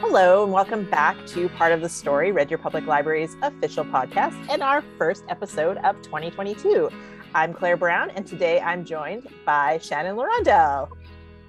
Hello, 0.00 0.44
and 0.44 0.52
welcome 0.52 0.84
back 0.90 1.26
to 1.28 1.48
Part 1.48 1.72
of 1.72 1.80
the 1.80 1.88
Story, 1.88 2.30
Red 2.30 2.48
Deer 2.48 2.58
Public 2.58 2.86
Library's 2.86 3.34
official 3.40 3.82
podcast 3.82 4.36
and 4.50 4.62
our 4.62 4.82
first 4.98 5.24
episode 5.30 5.78
of 5.78 6.00
2022. 6.02 6.90
I'm 7.34 7.54
Claire 7.54 7.78
Brown, 7.78 8.10
and 8.10 8.26
today 8.26 8.60
I'm 8.60 8.84
joined 8.84 9.26
by 9.46 9.78
Shannon. 9.78 10.14
Hello, 10.14 10.88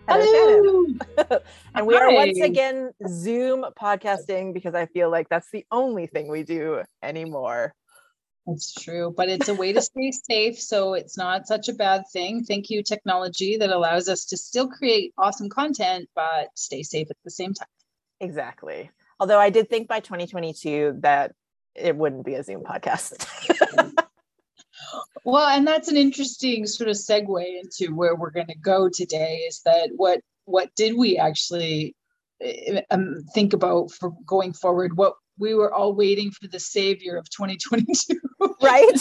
Hello. 0.07 0.85
and 1.75 1.85
we 1.85 1.95
Hi. 1.95 2.05
are 2.05 2.13
once 2.13 2.39
again 2.39 2.91
Zoom 3.09 3.65
podcasting 3.77 4.53
because 4.53 4.73
I 4.73 4.85
feel 4.85 5.11
like 5.11 5.27
that's 5.27 5.51
the 5.51 5.65
only 5.69 6.07
thing 6.07 6.29
we 6.29 6.43
do 6.43 6.83
anymore. 7.03 7.75
That's 8.45 8.73
true, 8.73 9.13
but 9.15 9.27
it's 9.27 9.49
a 9.49 9.55
way 9.55 9.73
to 9.73 9.81
stay 9.81 10.11
safe. 10.11 10.57
So 10.57 10.93
it's 10.93 11.17
not 11.17 11.47
such 11.47 11.67
a 11.67 11.73
bad 11.73 12.03
thing. 12.13 12.45
Thank 12.45 12.69
you, 12.69 12.81
technology 12.81 13.57
that 13.57 13.71
allows 13.71 14.07
us 14.07 14.23
to 14.27 14.37
still 14.37 14.69
create 14.69 15.13
awesome 15.17 15.49
content, 15.49 16.07
but 16.15 16.47
stay 16.55 16.83
safe 16.83 17.11
at 17.11 17.17
the 17.25 17.31
same 17.31 17.53
time. 17.53 17.67
Exactly. 18.19 18.91
Although 19.19 19.39
I 19.39 19.49
did 19.49 19.69
think 19.69 19.87
by 19.87 19.99
2022 19.99 20.97
that 20.99 21.33
it 21.75 21.95
wouldn't 21.95 22.25
be 22.25 22.35
a 22.35 22.43
Zoom 22.43 22.63
podcast. 22.63 23.27
well, 25.23 25.47
and 25.47 25.67
that's 25.67 25.87
an 25.87 25.97
interesting 25.97 26.65
sort 26.65 26.89
of 26.89 26.95
segue 26.95 27.59
into 27.59 27.95
where 27.95 28.15
we're 28.15 28.31
going 28.31 28.47
to 28.47 28.57
go 28.57 28.89
today 28.89 29.43
is 29.47 29.61
that 29.65 29.89
what 29.95 30.21
what 30.45 30.73
did 30.75 30.95
we 30.97 31.17
actually 31.17 31.95
eh, 32.41 32.81
um, 32.89 33.23
think 33.33 33.53
about 33.53 33.91
for 33.91 34.13
going 34.25 34.53
forward? 34.53 34.97
What 34.97 35.15
we 35.39 35.53
were 35.53 35.73
all 35.73 35.93
waiting 35.93 36.31
for 36.31 36.47
the 36.47 36.59
savior 36.59 37.17
of 37.17 37.29
2022 37.29 38.19
right. 38.61 38.95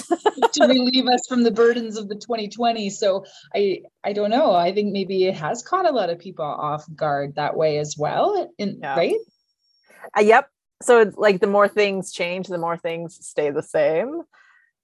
to 0.52 0.66
relieve 0.66 1.06
us 1.06 1.26
from 1.28 1.42
the 1.42 1.50
burdens 1.50 1.96
of 1.96 2.08
the 2.08 2.14
2020 2.14 2.90
so 2.90 3.24
i 3.54 3.80
i 4.04 4.12
don't 4.12 4.30
know. 4.30 4.54
I 4.54 4.72
think 4.72 4.92
maybe 4.92 5.24
it 5.24 5.34
has 5.34 5.62
caught 5.62 5.88
a 5.88 5.92
lot 5.92 6.10
of 6.10 6.18
people 6.18 6.44
off 6.44 6.84
guard 6.94 7.34
that 7.36 7.56
way 7.56 7.78
as 7.78 7.96
well 7.98 8.52
in, 8.58 8.78
yeah. 8.80 8.96
right? 8.96 9.16
Uh, 10.16 10.22
yep. 10.22 10.48
So 10.82 11.00
it's 11.00 11.16
like 11.16 11.40
the 11.40 11.46
more 11.46 11.68
things 11.68 12.12
change 12.12 12.48
the 12.48 12.58
more 12.58 12.76
things 12.76 13.18
stay 13.26 13.50
the 13.50 13.62
same 13.62 14.22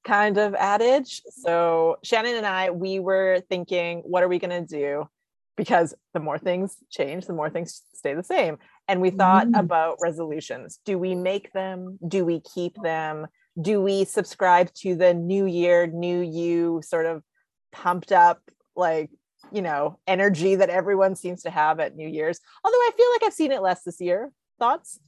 kind 0.05 0.39
of 0.39 0.55
adage. 0.55 1.23
So 1.29 1.99
shannon 2.03 2.37
and 2.37 2.47
i 2.47 2.71
we 2.71 2.99
were 2.99 3.43
thinking 3.49 4.01
what 4.01 4.23
are 4.23 4.29
we 4.29 4.39
going 4.39 4.67
to 4.67 4.77
do? 4.79 5.09
Because 5.57 5.95
the 6.15 6.21
more 6.21 6.39
things 6.39 6.77
change 6.91 7.27
the 7.27 7.35
more 7.35 7.51
things 7.51 7.83
stay 7.95 8.15
the 8.15 8.23
same 8.23 8.59
and 8.89 9.01
we 9.01 9.11
thought 9.11 9.47
mm. 9.47 9.59
about 9.59 9.99
resolutions. 10.01 10.81
Do 10.85 10.99
we 10.99 11.15
make 11.15 11.53
them? 11.53 11.99
Do 12.07 12.25
we 12.25 12.41
keep 12.41 12.77
them? 12.83 13.27
Do 13.61 13.81
we 13.81 14.05
subscribe 14.05 14.73
to 14.77 14.95
the 14.95 15.15
new 15.15 15.47
year, 15.47 15.87
new 15.87 16.21
you 16.21 16.83
sort 16.85 17.07
of 17.07 17.23
pumped 17.71 18.13
up, 18.13 18.41
like, 18.75 19.11
you 19.51 19.63
know, 19.63 19.99
energy 20.07 20.55
that 20.55 20.71
everyone 20.71 21.15
seems 21.17 21.43
to 21.43 21.51
have 21.51 21.81
at 21.81 21.97
New 21.97 22.09
Year's? 22.09 22.41
Although 22.65 22.77
I 22.77 22.91
feel 22.97 23.07
like 23.13 23.23
I've 23.25 23.35
seen 23.35 23.53
it 23.53 23.63
less 23.63 23.83
this 23.83 24.01
year. 24.01 24.31
Thoughts? 24.59 25.01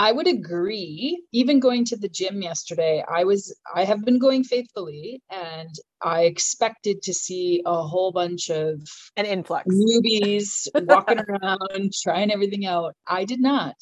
I 0.00 0.12
would 0.12 0.26
agree. 0.26 1.22
Even 1.30 1.60
going 1.60 1.84
to 1.84 1.96
the 1.98 2.08
gym 2.08 2.40
yesterday, 2.40 3.04
I 3.06 3.24
was 3.24 3.54
I 3.74 3.84
have 3.84 4.02
been 4.02 4.18
going 4.18 4.44
faithfully 4.44 5.22
and 5.28 5.68
I 6.00 6.22
expected 6.22 7.02
to 7.02 7.12
see 7.12 7.62
a 7.66 7.82
whole 7.82 8.10
bunch 8.10 8.48
of 8.48 8.80
an 9.18 9.26
influx 9.26 9.66
newbies 9.68 10.68
walking 10.88 11.20
around 11.20 11.92
trying 12.02 12.32
everything 12.32 12.64
out. 12.64 12.94
I 13.06 13.26
did 13.26 13.40
not. 13.40 13.76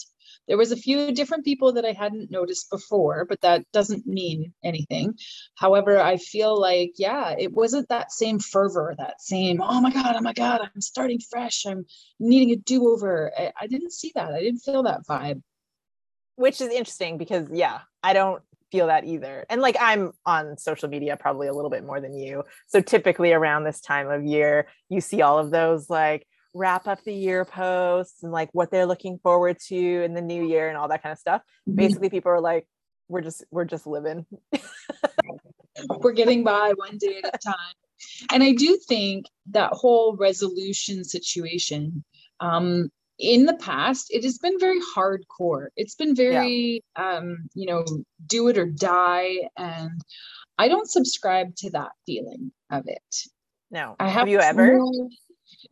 There 0.49 0.57
was 0.57 0.73
a 0.73 0.77
few 0.77 1.13
different 1.13 1.45
people 1.45 1.75
that 1.75 1.85
I 1.85 1.93
hadn't 1.93 2.33
noticed 2.33 2.69
before, 2.69 3.25
but 3.25 3.41
that 3.43 3.65
doesn't 3.73 4.05
mean 4.05 4.53
anything. 4.65 5.15
However, 5.55 6.01
I 6.01 6.17
feel 6.17 6.61
like 6.61 6.95
yeah, 6.97 7.37
it 7.39 7.53
wasn't 7.53 7.91
that 7.91 8.11
same 8.11 8.41
fervor, 8.41 8.93
that 8.99 9.23
same 9.23 9.63
oh 9.63 9.81
my 9.81 9.93
god, 9.93 10.17
oh 10.17 10.23
my 10.23 10.33
god, 10.33 10.63
I'm 10.63 10.81
starting 10.81 11.21
fresh, 11.31 11.65
I'm 11.65 11.87
needing 12.19 12.51
a 12.51 12.57
do-over. 12.57 13.31
I, 13.39 13.53
I 13.61 13.67
didn't 13.69 13.93
see 13.93 14.11
that. 14.17 14.33
I 14.33 14.41
didn't 14.41 14.63
feel 14.63 14.83
that 14.83 15.07
vibe 15.09 15.43
which 16.39 16.61
is 16.61 16.69
interesting 16.69 17.19
because 17.19 17.49
yeah, 17.51 17.81
I 18.03 18.13
don't 18.13 18.43
feel 18.71 18.87
that 18.87 19.05
either. 19.05 19.45
And 19.51 19.61
like 19.61 19.77
I'm 19.81 20.13
on 20.25 20.57
social 20.57 20.89
media 20.89 21.17
probably 21.17 21.49
a 21.49 21.53
little 21.53 21.71
bit 21.71 21.85
more 21.85 22.01
than 22.01 22.17
you. 22.17 22.45
So 22.69 22.81
typically 22.81 23.33
around 23.33 23.65
this 23.65 23.81
time 23.81 24.09
of 24.09 24.25
year, 24.25 24.69
you 24.89 25.01
see 25.01 25.21
all 25.21 25.41
of 25.41 25.51
those 25.51 25.91
like 25.91 26.27
wrap 26.55 26.87
up 26.87 27.03
the 27.03 27.13
year 27.13 27.45
posts 27.45 28.23
and 28.23 28.31
like 28.31 28.51
what 28.53 28.71
they're 28.71 28.87
looking 28.87 29.19
forward 29.19 29.59
to 29.67 29.77
in 29.77 30.15
the 30.15 30.23
new 30.23 30.47
year 30.47 30.69
and 30.69 30.79
all 30.79 30.87
that 30.89 31.03
kind 31.03 31.13
of 31.13 31.19
stuff. 31.19 31.43
Mm-hmm. 31.69 31.75
Basically 31.75 32.09
people 32.09 32.31
are 32.31 32.41
like 32.41 32.69
we're 33.09 33.23
just 33.23 33.45
we're 33.51 33.65
just 33.65 33.87
living. 33.87 34.25
we're 35.99 36.13
getting 36.13 36.45
by 36.45 36.73
one 36.77 36.99
day 36.99 37.21
at 37.25 37.35
a 37.35 37.39
time. 37.39 37.75
And 38.33 38.45
I 38.45 38.53
do 38.53 38.79
think 38.87 39.27
that 39.51 39.73
whole 39.73 40.17
resolution 40.17 41.03
situation 41.03 42.05
um 42.39 42.93
in 43.19 43.47
the 43.47 43.55
past 43.55 44.07
it 44.11 44.25
has 44.25 44.39
been 44.39 44.59
very 44.59 44.81
hardcore. 44.95 45.69
It's 45.77 45.95
been 45.95 46.15
very 46.15 46.83
yeah. 46.97 47.17
um 47.19 47.49
you 47.55 47.67
know 47.67 47.85
do 48.27 48.49
it 48.49 48.59
or 48.59 48.67
die 48.67 49.49
and 49.57 50.01
i 50.59 50.69
don't 50.69 50.91
subscribe 50.91 51.55
to 51.57 51.71
that 51.71 51.91
feeling 52.07 52.53
of 52.71 52.85
it. 52.87 53.17
No. 53.71 53.97
I 53.99 54.09
have, 54.09 54.21
have 54.21 54.29
you 54.29 54.41
ever? 54.41 54.81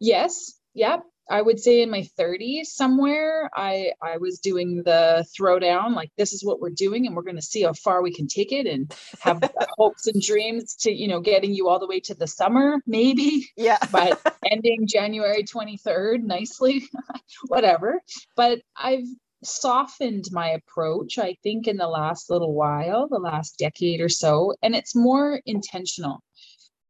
yes. 0.00 0.58
Yep. 0.74 1.04
I 1.28 1.42
would 1.42 1.58
say 1.58 1.82
in 1.82 1.90
my 1.90 2.06
30s 2.18 2.66
somewhere, 2.66 3.50
I 3.52 3.92
I 4.00 4.18
was 4.18 4.38
doing 4.38 4.82
the 4.84 5.26
throwdown, 5.36 5.94
like 5.94 6.10
this 6.16 6.32
is 6.32 6.44
what 6.44 6.60
we're 6.60 6.70
doing, 6.70 7.06
and 7.06 7.16
we're 7.16 7.22
going 7.22 7.36
to 7.36 7.42
see 7.42 7.62
how 7.62 7.72
far 7.72 8.00
we 8.00 8.12
can 8.12 8.28
take 8.28 8.52
it, 8.52 8.66
and 8.66 8.94
have 9.20 9.42
hopes 9.76 10.06
and 10.06 10.22
dreams 10.22 10.76
to 10.82 10.92
you 10.92 11.08
know 11.08 11.20
getting 11.20 11.52
you 11.52 11.68
all 11.68 11.80
the 11.80 11.88
way 11.88 11.98
to 12.00 12.14
the 12.14 12.28
summer, 12.28 12.80
maybe. 12.86 13.48
Yeah. 13.56 13.78
but 13.90 14.35
ending 14.50 14.86
January 14.86 15.42
23rd 15.42 16.22
nicely, 16.22 16.88
whatever. 17.46 18.00
But 18.36 18.60
I've 18.76 19.06
softened 19.42 20.24
my 20.32 20.50
approach, 20.50 21.18
I 21.18 21.36
think, 21.42 21.66
in 21.66 21.76
the 21.76 21.88
last 21.88 22.30
little 22.30 22.54
while, 22.54 23.08
the 23.08 23.18
last 23.18 23.58
decade 23.58 24.00
or 24.00 24.08
so, 24.08 24.54
and 24.62 24.74
it's 24.74 24.94
more 24.94 25.40
intentional. 25.46 26.22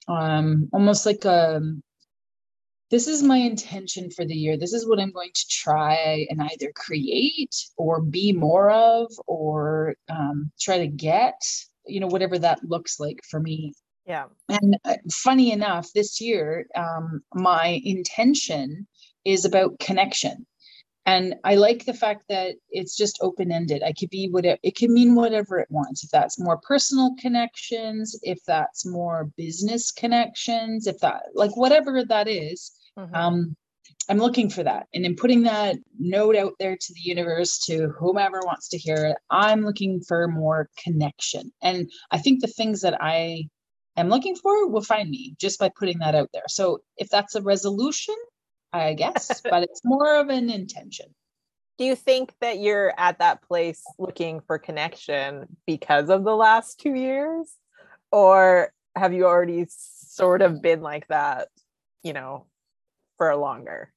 Um, 0.09 0.69
almost 0.73 1.05
like 1.05 1.25
a 1.25 1.61
this 2.91 3.09
is 3.09 3.23
my 3.23 3.39
intention 3.39 4.11
for 4.11 4.25
the 4.25 4.35
year. 4.35 4.57
This 4.57 4.73
is 4.73 4.89
what 4.89 5.01
I'm 5.01 5.11
going 5.11 5.33
to 5.35 5.49
try 5.49 6.27
and 6.31 6.41
either 6.41 6.71
create 6.75 7.57
or 7.77 8.01
be 8.01 8.33
more 8.33 8.71
of 8.71 9.11
or 9.27 9.97
um, 10.09 10.53
try 10.61 10.79
to 10.79 10.87
get, 10.87 11.41
you 11.87 11.99
know, 11.99 12.07
whatever 12.07 12.39
that 12.39 12.61
looks 12.63 13.01
like 13.01 13.23
for 13.29 13.41
me. 13.41 13.75
Yeah. 14.07 14.27
And 14.49 14.79
uh, 14.85 14.95
funny 15.11 15.53
enough, 15.53 15.93
this 15.95 16.21
year, 16.21 16.67
um, 16.77 17.23
my 17.35 17.81
intention 17.85 18.87
is 19.25 19.45
about 19.45 19.79
connection. 19.81 20.47
And 21.05 21.37
I 21.45 21.55
like 21.55 21.85
the 21.85 21.95
fact 21.95 22.25
that 22.29 22.57
it's 22.71 22.97
just 22.97 23.19
open 23.21 23.53
ended. 23.53 23.83
I 23.85 23.93
could 23.93 24.11
be 24.11 24.29
whatever, 24.29 24.59
it 24.65 24.77
can 24.77 24.93
mean 24.93 25.15
whatever 25.15 25.59
it 25.59 25.69
wants. 25.71 26.03
If 26.03 26.11
that's 26.11 26.39
more 26.39 26.59
personal 26.59 27.15
connections, 27.21 28.19
if 28.23 28.39
that's 28.47 28.85
more 28.85 29.31
business 29.37 29.93
connections, 29.93 30.89
if 30.89 30.99
that, 31.01 31.23
like 31.35 31.57
whatever 31.57 32.05
that 32.05 32.27
is, 32.27 32.73
Mm-hmm. 32.99 33.15
Um, 33.15 33.57
I'm 34.09 34.19
looking 34.19 34.49
for 34.51 34.63
that. 34.63 34.87
And 34.95 35.05
in 35.05 35.17
putting 35.17 35.43
that 35.45 35.77
note 35.99 36.37
out 36.37 36.53
there 36.59 36.77
to 36.77 36.95
the 36.95 37.01
universe, 37.01 37.59
to 37.67 37.89
whomever 37.99 38.41
wants 38.45 38.69
to 38.69 38.79
hear 38.79 39.05
it, 39.05 39.17
I'm 39.31 39.65
looking 39.65 40.01
for 40.01 40.29
more 40.29 40.71
connection. 40.83 41.53
And 41.63 41.91
I 42.11 42.19
think 42.19 42.41
the 42.41 42.47
things 42.47 42.81
that 42.83 42.97
I 43.01 43.49
am 43.97 44.09
looking 44.09 44.37
for 44.37 44.69
will 44.69 44.83
find 44.83 45.11
me 45.11 45.35
just 45.39 45.59
by 45.59 45.71
putting 45.71 45.99
that 45.99 46.15
out 46.15 46.31
there. 46.33 46.45
So 46.49 46.81
if 46.97 47.09
that's 47.09 47.35
a 47.35 47.43
resolution, 47.43 48.15
I 48.73 48.95
guess, 48.95 49.41
but 49.51 49.63
it's 49.63 49.83
more 49.85 50.17
of 50.17 50.29
an 50.29 50.51
intention. 50.51 51.15
Do 51.79 51.85
you 51.85 51.95
think 51.95 52.33
that 52.41 52.59
you're 52.59 52.93
at 52.97 53.19
that 53.19 53.43
place 53.43 53.83
looking 53.99 54.41
for 54.41 54.59
connection 54.59 55.57
because 55.67 56.09
of 56.09 56.25
the 56.25 56.35
last 56.35 56.81
two 56.81 56.95
years? 56.95 57.53
Or 58.11 58.73
have 58.95 59.13
you 59.13 59.27
already 59.27 59.67
sort 59.69 60.41
of 60.41 60.63
been 60.63 60.81
like 60.81 61.07
that, 61.09 61.49
you 62.03 62.15
know, 62.15 62.47
for 63.19 63.35
longer? 63.37 63.93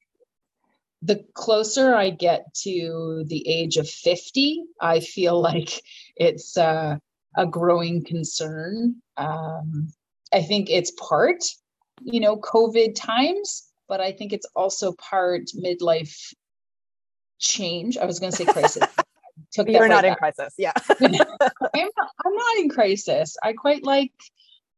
The 1.02 1.24
closer 1.32 1.94
I 1.94 2.10
get 2.10 2.52
to 2.64 3.24
the 3.26 3.48
age 3.48 3.78
of 3.78 3.88
50, 3.88 4.62
I 4.78 5.00
feel 5.00 5.40
like 5.50 5.80
it's 6.16 6.58
uh, 6.58 6.98
a 7.36 7.46
growing 7.46 8.04
concern. 8.04 8.96
Um, 9.16 9.92
I 10.32 10.42
think 10.42 10.70
it's 10.70 10.92
part, 10.92 11.42
you 12.02 12.20
know, 12.20 12.36
COVID 12.36 12.94
times, 12.94 13.70
but 13.88 14.00
I 14.00 14.12
think 14.12 14.32
it's 14.32 14.46
also 14.54 14.92
part 14.92 15.46
midlife 15.56 16.32
change. 17.38 17.96
I 17.98 18.04
was 18.04 18.18
going 18.18 18.32
to 18.32 18.36
say 18.36 18.44
crisis. 18.44 18.84
Took 19.52 19.68
You're 19.68 19.88
not 19.88 20.04
in 20.04 20.14
crisis. 20.14 20.54
Yeah. 20.58 20.72
I'm, 21.00 21.12
not, 21.12 21.52
I'm 21.72 22.34
not 22.34 22.56
in 22.58 22.68
crisis. 22.68 23.36
I 23.42 23.52
quite 23.52 23.82
like 23.84 24.12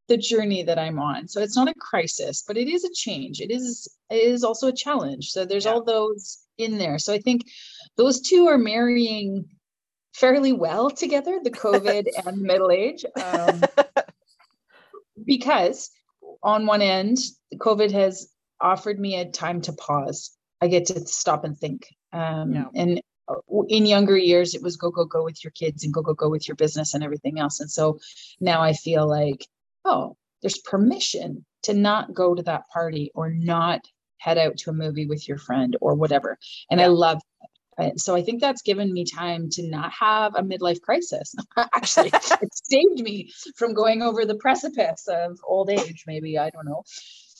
the 0.07 0.17
journey 0.17 0.63
that 0.63 0.79
I'm 0.79 0.99
on. 0.99 1.27
So 1.27 1.41
it's 1.41 1.55
not 1.55 1.69
a 1.69 1.73
crisis, 1.75 2.43
but 2.45 2.57
it 2.57 2.67
is 2.67 2.83
a 2.83 2.93
change. 2.93 3.39
It 3.39 3.51
is 3.51 3.87
it 4.09 4.15
is 4.15 4.43
also 4.43 4.67
a 4.67 4.73
challenge. 4.73 5.29
So 5.29 5.45
there's 5.45 5.65
yeah. 5.65 5.71
all 5.71 5.83
those 5.83 6.39
in 6.57 6.77
there. 6.77 6.99
So 6.99 7.13
I 7.13 7.19
think 7.19 7.43
those 7.97 8.21
two 8.21 8.47
are 8.47 8.57
marrying 8.57 9.45
fairly 10.13 10.53
well 10.53 10.89
together, 10.89 11.39
the 11.43 11.51
COVID 11.51 12.05
and 12.25 12.41
middle 12.41 12.71
age. 12.71 13.05
Um, 13.21 13.61
because 15.25 15.91
on 16.41 16.65
one 16.65 16.81
end, 16.81 17.17
COVID 17.55 17.91
has 17.91 18.29
offered 18.59 18.99
me 18.99 19.15
a 19.15 19.29
time 19.29 19.61
to 19.61 19.73
pause. 19.73 20.35
I 20.61 20.67
get 20.67 20.87
to 20.87 21.05
stop 21.05 21.43
and 21.43 21.57
think. 21.57 21.87
Um, 22.11 22.53
yeah. 22.53 22.65
And 22.75 23.01
in 23.69 23.85
younger 23.85 24.17
years 24.17 24.53
it 24.53 24.61
was 24.61 24.75
go 24.75 24.91
go 24.91 25.05
go 25.05 25.23
with 25.23 25.43
your 25.43 25.51
kids 25.51 25.83
and 25.83 25.93
go 25.93 26.01
go 26.01 26.13
go 26.13 26.29
with 26.29 26.47
your 26.47 26.55
business 26.55 26.93
and 26.93 27.03
everything 27.03 27.39
else 27.39 27.59
and 27.61 27.71
so 27.71 27.97
now 28.41 28.61
i 28.61 28.73
feel 28.73 29.07
like 29.07 29.47
oh 29.85 30.15
there's 30.41 30.57
permission 30.59 31.45
to 31.61 31.73
not 31.73 32.13
go 32.13 32.35
to 32.35 32.43
that 32.43 32.67
party 32.67 33.11
or 33.15 33.29
not 33.29 33.79
head 34.17 34.37
out 34.37 34.57
to 34.57 34.69
a 34.69 34.73
movie 34.73 35.05
with 35.05 35.27
your 35.27 35.37
friend 35.37 35.77
or 35.79 35.95
whatever 35.95 36.37
and 36.69 36.79
yeah. 36.79 36.85
i 36.85 36.89
love 36.89 37.19
that. 37.41 37.49
So 37.95 38.15
i 38.15 38.21
think 38.21 38.41
that's 38.41 38.61
given 38.61 38.91
me 38.91 39.05
time 39.05 39.49
to 39.49 39.67
not 39.67 39.91
have 39.91 40.35
a 40.35 40.41
midlife 40.41 40.81
crisis. 40.81 41.35
Actually 41.57 42.11
it 42.13 42.49
saved 42.53 43.01
me 43.01 43.31
from 43.55 43.73
going 43.73 44.01
over 44.01 44.25
the 44.25 44.35
precipice 44.35 45.07
of 45.07 45.39
old 45.47 45.69
age 45.69 46.03
maybe 46.07 46.37
i 46.37 46.49
don't 46.49 46.65
know. 46.65 46.83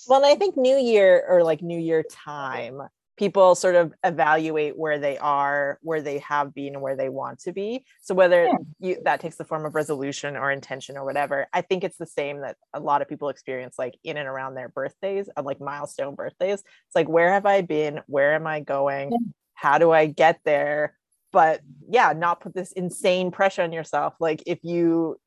Well 0.08 0.26
i 0.26 0.36
think 0.36 0.58
new 0.58 0.78
year 0.78 1.24
or 1.28 1.44
like 1.44 1.62
new 1.62 1.80
year 1.80 2.04
time 2.04 2.82
people 3.18 3.54
sort 3.54 3.76
of 3.76 3.94
evaluate 4.04 4.78
where 4.78 4.98
they 4.98 5.18
are 5.18 5.78
where 5.82 6.02
they 6.02 6.20
have 6.20 6.54
been 6.54 6.74
and 6.74 6.82
where 6.82 6.96
they 6.96 7.10
want 7.10 7.40
to 7.40 7.54
be. 7.54 7.86
So 8.02 8.16
whether 8.16 8.46
yeah. 8.46 8.54
you, 8.80 8.98
that 9.06 9.20
takes 9.20 9.36
the 9.36 9.46
form 9.46 9.66
of 9.66 9.76
resolution 9.76 10.36
or 10.36 10.52
intention 10.52 10.98
or 10.98 11.06
whatever 11.06 11.48
i 11.54 11.62
think 11.62 11.84
it's 11.84 11.98
the 11.98 12.06
same 12.06 12.42
that 12.42 12.58
a 12.74 12.80
lot 12.80 13.02
of 13.02 13.08
people 13.08 13.30
experience 13.30 13.76
like 13.78 13.98
in 14.04 14.18
and 14.18 14.28
around 14.28 14.56
their 14.56 14.70
birthdays 14.70 15.30
of 15.30 15.46
like 15.46 15.60
milestone 15.62 16.16
birthdays. 16.16 16.60
It's 16.60 16.96
like 16.96 17.08
where 17.08 17.32
have 17.32 17.46
i 17.46 17.62
been? 17.62 18.02
Where 18.08 18.34
am 18.34 18.48
i 18.48 18.60
going. 18.60 19.12
How 19.54 19.78
do 19.78 19.92
i 19.92 20.06
get 20.06 20.40
there 20.46 20.98
but 21.32 21.62
yeah 21.90 22.14
not 22.14 22.42
put 22.42 22.54
this 22.54 22.72
insane 22.74 23.32
pressure 23.32 23.62
on 23.62 23.72
yourself 23.72 24.14
like 24.20 24.44
if 24.46 24.60
you 24.64 25.18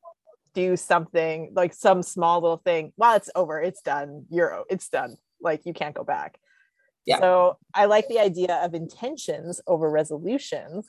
do 0.54 0.76
something 0.76 1.52
like 1.54 1.74
some 1.74 2.02
small 2.02 2.40
little 2.40 2.56
thing 2.64 2.92
well 2.96 3.14
it's 3.16 3.30
over 3.34 3.60
it's 3.60 3.82
done 3.82 4.24
you're 4.30 4.64
it's 4.70 4.88
done 4.88 5.16
like 5.40 5.66
you 5.66 5.74
can't 5.74 5.94
go 5.94 6.04
back 6.04 6.38
yeah. 7.06 7.20
So 7.20 7.56
I 7.72 7.84
like 7.84 8.08
the 8.08 8.18
idea 8.18 8.60
of 8.62 8.74
intentions 8.74 9.60
over 9.66 9.88
resolutions. 9.88 10.88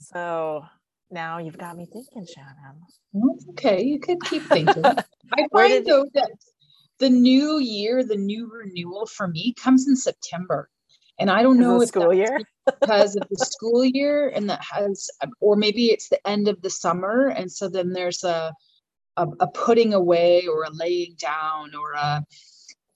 So 0.00 0.64
now 1.10 1.38
you've 1.38 1.58
got 1.58 1.76
me 1.76 1.86
thinking, 1.92 2.26
Shannon. 2.26 3.38
Okay, 3.50 3.84
you 3.84 4.00
could 4.00 4.18
keep 4.24 4.42
thinking. 4.44 4.84
I 4.84 5.46
find 5.52 5.86
though 5.86 6.06
that 6.14 6.30
the 6.98 7.10
new 7.10 7.58
year, 7.58 8.02
the 8.02 8.16
new 8.16 8.50
renewal 8.50 9.06
for 9.06 9.28
me 9.28 9.54
comes 9.62 9.86
in 9.86 9.94
September. 9.94 10.70
And 11.18 11.30
I 11.30 11.42
don't 11.42 11.58
know 11.58 11.80
if 11.80 11.88
school 11.88 12.12
year 12.12 12.38
because 12.80 13.16
of 13.16 13.26
the 13.30 13.44
school 13.44 13.84
year 13.84 14.28
and 14.28 14.50
that 14.50 14.62
has 14.62 15.08
or 15.40 15.56
maybe 15.56 15.86
it's 15.86 16.08
the 16.08 16.26
end 16.26 16.48
of 16.48 16.60
the 16.62 16.70
summer. 16.70 17.28
And 17.28 17.50
so 17.50 17.68
then 17.68 17.92
there's 17.92 18.22
a 18.24 18.52
a, 19.16 19.26
a 19.40 19.46
putting 19.46 19.94
away 19.94 20.46
or 20.46 20.64
a 20.64 20.70
laying 20.70 21.14
down 21.18 21.74
or 21.74 21.92
a 21.92 22.22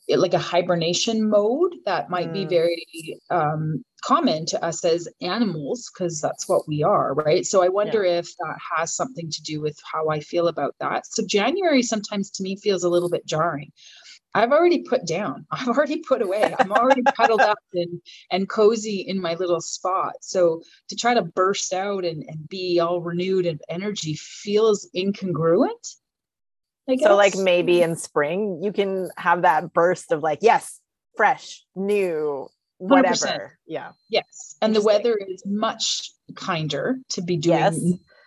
like 0.09 0.35
a 0.35 0.39
hibernation 0.39 1.29
mode 1.29 1.75
that 1.85 2.11
might 2.11 2.31
mm. 2.31 2.33
be 2.33 2.45
very 2.45 3.21
um, 3.31 3.85
common 4.03 4.47
to 4.47 4.65
us 4.65 4.85
as 4.85 5.09
animals 5.21 5.91
because 5.93 6.21
that's 6.21 6.49
what 6.49 6.67
we 6.67 6.83
are 6.83 7.15
right 7.15 7.45
so 7.45 7.63
i 7.63 7.69
wonder 7.69 8.05
yeah. 8.05 8.19
if 8.19 8.35
that 8.39 8.57
has 8.77 8.97
something 8.97 9.31
to 9.31 9.43
do 9.43 9.61
with 9.61 9.79
how 9.93 10.09
i 10.09 10.19
feel 10.19 10.49
about 10.49 10.75
that 10.81 11.05
so 11.07 11.23
january 11.27 11.83
sometimes 11.83 12.31
to 12.31 12.43
me 12.43 12.57
feels 12.57 12.83
a 12.83 12.89
little 12.89 13.11
bit 13.11 13.27
jarring 13.27 13.71
i've 14.35 14.53
already 14.53 14.83
put 14.83 15.07
down 15.07 15.47
i've 15.51 15.69
already 15.69 15.99
put 15.99 16.23
away 16.23 16.55
i'm 16.59 16.73
already 16.73 17.03
cuddled 17.17 17.41
up 17.41 17.59
and 17.75 18.01
and 18.31 18.49
cozy 18.49 19.01
in 19.01 19.21
my 19.21 19.35
little 19.35 19.61
spot 19.61 20.15
so 20.21 20.63
to 20.89 20.97
try 20.97 21.15
to 21.15 21.23
burst 21.23 21.73
out 21.73 22.05
and, 22.05 22.25
and 22.29 22.49
be 22.49 22.81
all 22.81 23.01
renewed 23.01 23.47
and 23.47 23.61
energy 23.69 24.15
feels 24.15 24.89
incongruent 24.97 25.97
so 26.99 27.15
like 27.15 27.37
maybe 27.37 27.83
in 27.83 27.95
spring 27.97 28.61
you 28.63 28.73
can 28.73 29.11
have 29.17 29.43
that 29.43 29.73
burst 29.73 30.11
of 30.13 30.23
like, 30.23 30.41
yes, 30.43 30.81
fresh, 31.17 31.65
new, 31.77 32.49
whatever. 32.79 33.15
100%. 33.15 33.51
Yeah. 33.67 33.93
Yes. 34.09 34.57
And 34.61 34.75
the 34.75 34.83
weather 34.83 35.17
is 35.17 35.43
much 35.47 36.11
kinder 36.35 36.99
to 37.11 37.23
be 37.23 37.37
doing 37.37 37.59
yes. 37.59 37.81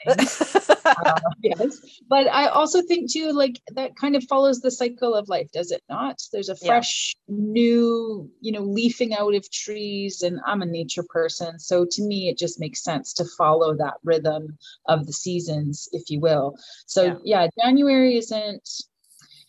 Uh, 0.08 0.16
yes. 1.44 1.80
But 2.10 2.28
i 2.28 2.48
also 2.48 2.82
think 2.82 3.12
too 3.12 3.32
like 3.32 3.60
that 3.76 3.96
kind 3.96 4.16
of 4.16 4.24
follows 4.26 4.60
the 4.60 4.72
cycle 4.72 5.14
of 5.14 5.30
life 5.30 5.50
does 5.52 5.72
it 5.72 5.84
not? 5.90 6.22
There's 6.32 6.50
a 6.50 6.56
fresh 6.56 7.16
yeah. 7.28 7.36
new 7.38 8.30
you 8.42 8.52
know 8.52 8.62
leafing 8.62 9.14
out 9.14 9.36
of 9.36 9.50
trees 9.52 10.22
and 10.22 10.40
i'm 10.46 10.62
a 10.62 10.66
nature 10.66 11.06
person 11.08 11.60
so 11.60 11.86
to 11.90 12.02
me 12.02 12.30
it 12.30 12.38
just 12.38 12.60
makes 12.60 12.84
sense 12.84 13.14
to 13.14 13.26
follow 13.38 13.76
that 13.76 13.96
rhythm 14.04 14.58
of 14.88 15.06
the 15.06 15.14
seasons 15.14 15.90
if 15.92 16.10
you 16.10 16.20
will. 16.20 16.56
So 16.86 17.20
yeah, 17.24 17.44
yeah 17.44 17.48
january 17.64 18.18
isn't 18.18 18.68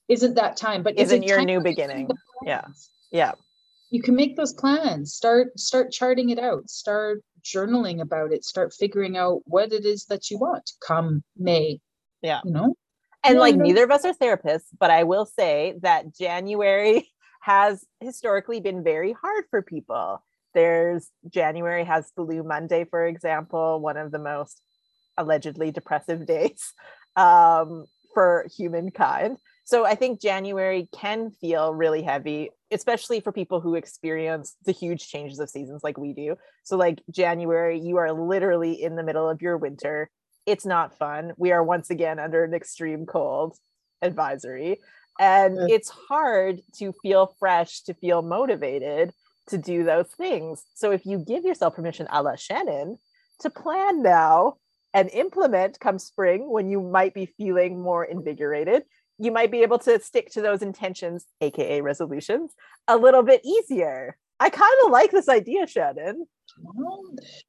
isn't 0.09 0.35
that 0.35 0.57
time 0.57 0.83
but 0.83 0.99
isn't 0.99 1.23
your 1.23 1.45
new 1.45 1.61
beginning. 1.61 2.09
yeah. 2.45 2.65
yeah. 3.11 3.33
You 3.91 4.03
can 4.03 4.17
make 4.17 4.37
those 4.37 4.53
plans. 4.53 5.15
Start 5.15 5.59
start 5.59 5.93
charting 5.93 6.31
it 6.31 6.39
out. 6.39 6.69
Start 6.69 7.23
journaling 7.45 8.01
about 8.01 8.33
it 8.33 8.45
start 8.45 8.73
figuring 8.73 9.17
out 9.17 9.43
what 9.45 9.73
it 9.73 9.85
is 9.85 10.07
that 10.07 10.31
you 10.31 10.39
want 10.39 10.73
come 10.87 11.23
may 11.37 11.79
yeah. 12.23 12.41
you 12.45 12.53
know? 12.53 12.75
And 13.23 13.39
like 13.39 13.57
neither 13.57 13.85
of 13.85 13.91
us 13.91 14.05
are 14.05 14.15
therapists 14.15 14.67
but 14.79 14.91
i 14.91 15.05
will 15.05 15.27
say 15.27 15.75
that 15.83 16.15
january 16.15 17.09
has 17.41 17.85
historically 18.01 18.61
been 18.61 18.83
very 18.83 19.13
hard 19.13 19.45
for 19.51 19.61
people. 19.61 20.23
There's 20.55 21.09
january 21.29 21.85
has 21.85 22.13
blue 22.17 22.43
monday 22.43 22.85
for 22.85 23.07
example 23.07 23.81
one 23.81 23.97
of 23.97 24.13
the 24.13 24.19
most 24.19 24.61
allegedly 25.17 25.71
depressive 25.71 26.27
days 26.35 26.73
um, 27.17 27.87
for 28.15 28.47
humankind 28.57 29.39
so 29.65 29.87
I 29.87 29.95
think 29.95 30.21
January 30.21 30.89
can 30.93 31.31
feel 31.31 31.73
really 31.73 32.03
heavy, 32.03 32.51
especially 32.71 33.21
for 33.21 33.33
people 33.33 33.61
who 33.61 33.75
experience 33.75 34.57
the 34.67 34.73
huge 34.73 35.09
changes 35.09 35.39
of 35.39 35.49
seasons 35.49 35.83
like 35.83 35.97
we 35.97 36.13
do. 36.13 36.37
So, 36.65 36.77
like 36.77 37.03
January, 37.11 37.81
you 37.81 37.97
are 37.97 38.13
literally 38.13 38.83
in 38.83 38.97
the 38.97 39.03
middle 39.03 39.29
of 39.29 39.41
your 39.41 39.57
winter. 39.57 40.11
It's 40.45 40.67
not 40.67 40.99
fun. 40.99 41.33
We 41.39 41.53
are 41.53 41.65
once 41.65 41.89
again 41.89 42.19
under 42.19 42.45
an 42.45 42.53
extreme 42.53 43.07
cold 43.07 43.57
advisory. 44.03 44.81
And 45.19 45.71
it's 45.71 45.89
hard 45.89 46.61
to 46.79 46.93
feel 47.03 47.35
fresh, 47.39 47.83
to 47.83 47.95
feel 47.95 48.21
motivated 48.21 49.13
to 49.49 49.59
do 49.59 49.85
those 49.85 50.09
things. 50.09 50.63
So, 50.75 50.91
if 50.91 51.07
you 51.07 51.25
give 51.27 51.45
yourself 51.45 51.75
permission, 51.75 52.07
a 52.11 52.23
la 52.23 52.37
Shannon, 52.37 52.99
to 53.41 53.49
plan 53.49 54.03
now 54.03 54.57
and 54.93 55.09
implement 55.11 55.81
come 55.81 55.99
spring 55.99 56.51
when 56.51 56.69
you 56.69 56.81
might 56.81 57.15
be 57.15 57.27
feeling 57.27 57.81
more 57.81 58.05
invigorated, 58.05 58.85
you 59.19 59.31
might 59.31 59.51
be 59.51 59.63
able 59.63 59.79
to 59.81 60.01
stick 60.01 60.31
to 60.33 60.43
those 60.43 60.63
intentions, 60.63 61.25
aka 61.41 61.81
resolutions, 61.81 62.53
a 62.89 62.97
little 62.97 63.23
bit 63.23 63.41
easier. 63.45 64.17
I 64.41 64.51
kind 64.51 64.75
of 64.85 64.91
like 64.91 65.11
this 65.11 65.29
idea, 65.29 65.67
Shannon. 65.67 66.27
Well, 66.63 67.03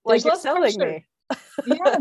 like 0.03 0.23
you're 0.23 0.35
selling 0.35 0.75
pressure. 0.75 0.91
me. 0.91 1.05
yeah, 1.65 1.97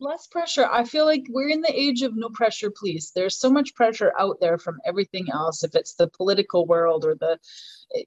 less 0.00 0.26
pressure. 0.26 0.68
I 0.70 0.84
feel 0.84 1.06
like 1.06 1.24
we're 1.30 1.48
in 1.48 1.62
the 1.62 1.72
age 1.72 2.02
of 2.02 2.14
no 2.14 2.28
pressure, 2.28 2.70
please. 2.70 3.12
There's 3.14 3.38
so 3.38 3.50
much 3.50 3.74
pressure 3.74 4.12
out 4.18 4.36
there 4.40 4.58
from 4.58 4.78
everything 4.84 5.28
else. 5.32 5.64
If 5.64 5.74
it's 5.74 5.94
the 5.94 6.08
political 6.08 6.66
world 6.66 7.06
or 7.06 7.14
the, 7.14 7.38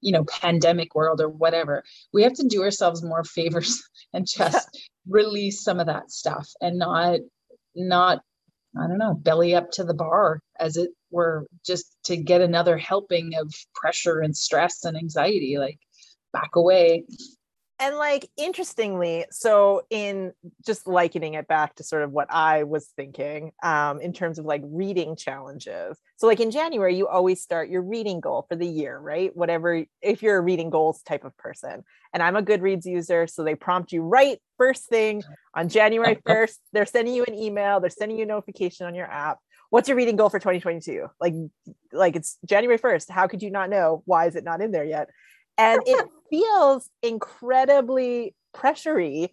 you 0.02 0.12
know, 0.12 0.24
pandemic 0.26 0.94
world 0.94 1.22
or 1.22 1.30
whatever, 1.30 1.84
we 2.14 2.22
have 2.22 2.34
to 2.34 2.48
do 2.48 2.62
ourselves 2.62 3.02
more 3.02 3.24
favors 3.38 3.82
and 4.14 4.28
just 4.28 4.70
yeah. 4.74 4.82
release 5.08 5.64
some 5.64 5.80
of 5.80 5.88
that 5.88 6.12
stuff 6.12 6.50
and 6.62 6.78
not 6.78 7.20
not 7.76 8.22
I 8.78 8.88
don't 8.88 8.98
know, 8.98 9.14
belly 9.14 9.56
up 9.56 9.72
to 9.72 9.84
the 9.84 9.94
bar, 9.94 10.40
as 10.60 10.78
it 10.78 10.90
were, 11.12 11.46
just 11.66 11.96
to 12.06 12.18
get 12.18 12.42
another 12.42 12.78
helping 12.78 13.36
of 13.36 13.54
pressure 13.76 14.20
and 14.20 14.36
stress 14.36 14.84
and 14.86 14.98
anxiety. 14.98 15.58
Like, 15.58 15.80
back 16.34 16.56
away 16.56 17.06
and 17.84 17.98
like 17.98 18.30
interestingly 18.38 19.26
so 19.30 19.82
in 19.90 20.32
just 20.66 20.88
likening 20.88 21.34
it 21.34 21.48
back 21.50 21.76
to 21.76 21.84
sort 21.84 22.02
of 22.04 22.12
what 22.12 22.28
i 22.32 22.64
was 22.64 22.88
thinking 22.96 23.52
um, 23.62 24.00
in 24.00 24.14
terms 24.14 24.40
of 24.40 24.46
like 24.46 24.62
reading 24.66 25.16
challenges. 25.18 25.98
So 26.16 26.28
like 26.28 26.40
in 26.40 26.50
january 26.50 26.96
you 26.96 27.08
always 27.08 27.42
start 27.42 27.70
your 27.70 27.82
reading 27.82 28.22
goal 28.22 28.46
for 28.48 28.56
the 28.56 28.68
year 28.68 28.98
right? 28.98 29.36
Whatever 29.36 29.84
if 30.02 30.24
you're 30.24 30.38
a 30.38 30.42
reading 30.42 30.70
goals 30.70 31.02
type 31.02 31.26
of 31.26 31.36
person. 31.38 31.84
And 32.14 32.24
i'm 32.24 32.38
a 32.38 32.42
goodreads 32.42 32.86
user 32.86 33.28
so 33.28 33.44
they 33.44 33.56
prompt 33.56 33.92
you 33.92 34.02
right 34.02 34.40
first 34.58 34.88
thing 34.88 35.24
on 35.54 35.68
january 35.68 36.16
1st 36.28 36.58
they're 36.72 36.86
sending 36.86 37.14
you 37.14 37.26
an 37.26 37.36
email. 37.36 37.82
They're 37.82 37.90
sending 37.90 38.18
you 38.18 38.24
a 38.24 38.28
notification 38.28 38.88
on 38.88 38.96
your 38.96 39.12
app. 39.12 39.40
What's 39.72 39.90
your 39.90 39.98
reading 39.98 40.16
goal 40.16 40.30
for 40.30 40.40
2022 40.40 41.08
like 41.20 41.34
like 41.92 42.16
it's 42.16 42.38
january 42.46 42.80
1st 42.80 43.10
how 43.10 43.28
could 43.28 43.42
you 43.42 43.52
not 43.52 43.70
know? 43.70 44.04
Why 44.06 44.28
is 44.28 44.38
it 44.38 44.46
not 44.46 44.62
in 44.62 44.72
there 44.72 44.86
yet 44.86 45.10
and 45.58 45.82
it 45.86 46.08
feels 46.30 46.90
incredibly 47.02 48.36
pressury 48.56 49.30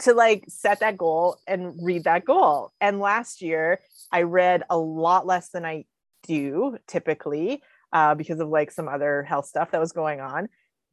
to 0.00 0.14
like 0.14 0.44
set 0.48 0.80
that 0.80 0.96
goal 0.96 1.38
and 1.46 1.74
read 1.82 2.04
that 2.04 2.24
goal. 2.24 2.72
And 2.80 3.00
last 3.00 3.42
year, 3.42 3.80
I 4.12 4.22
read 4.22 4.62
a 4.70 4.78
lot 4.78 5.26
less 5.26 5.50
than 5.50 5.64
I 5.64 5.84
do 6.22 6.78
typically 6.86 7.62
uh, 7.92 8.14
because 8.14 8.40
of 8.40 8.48
like 8.48 8.70
some 8.70 8.88
other 8.88 9.22
health 9.22 9.46
stuff 9.46 9.70
that 9.72 9.80
was 9.80 9.92
going 9.92 10.20
on. 10.20 10.48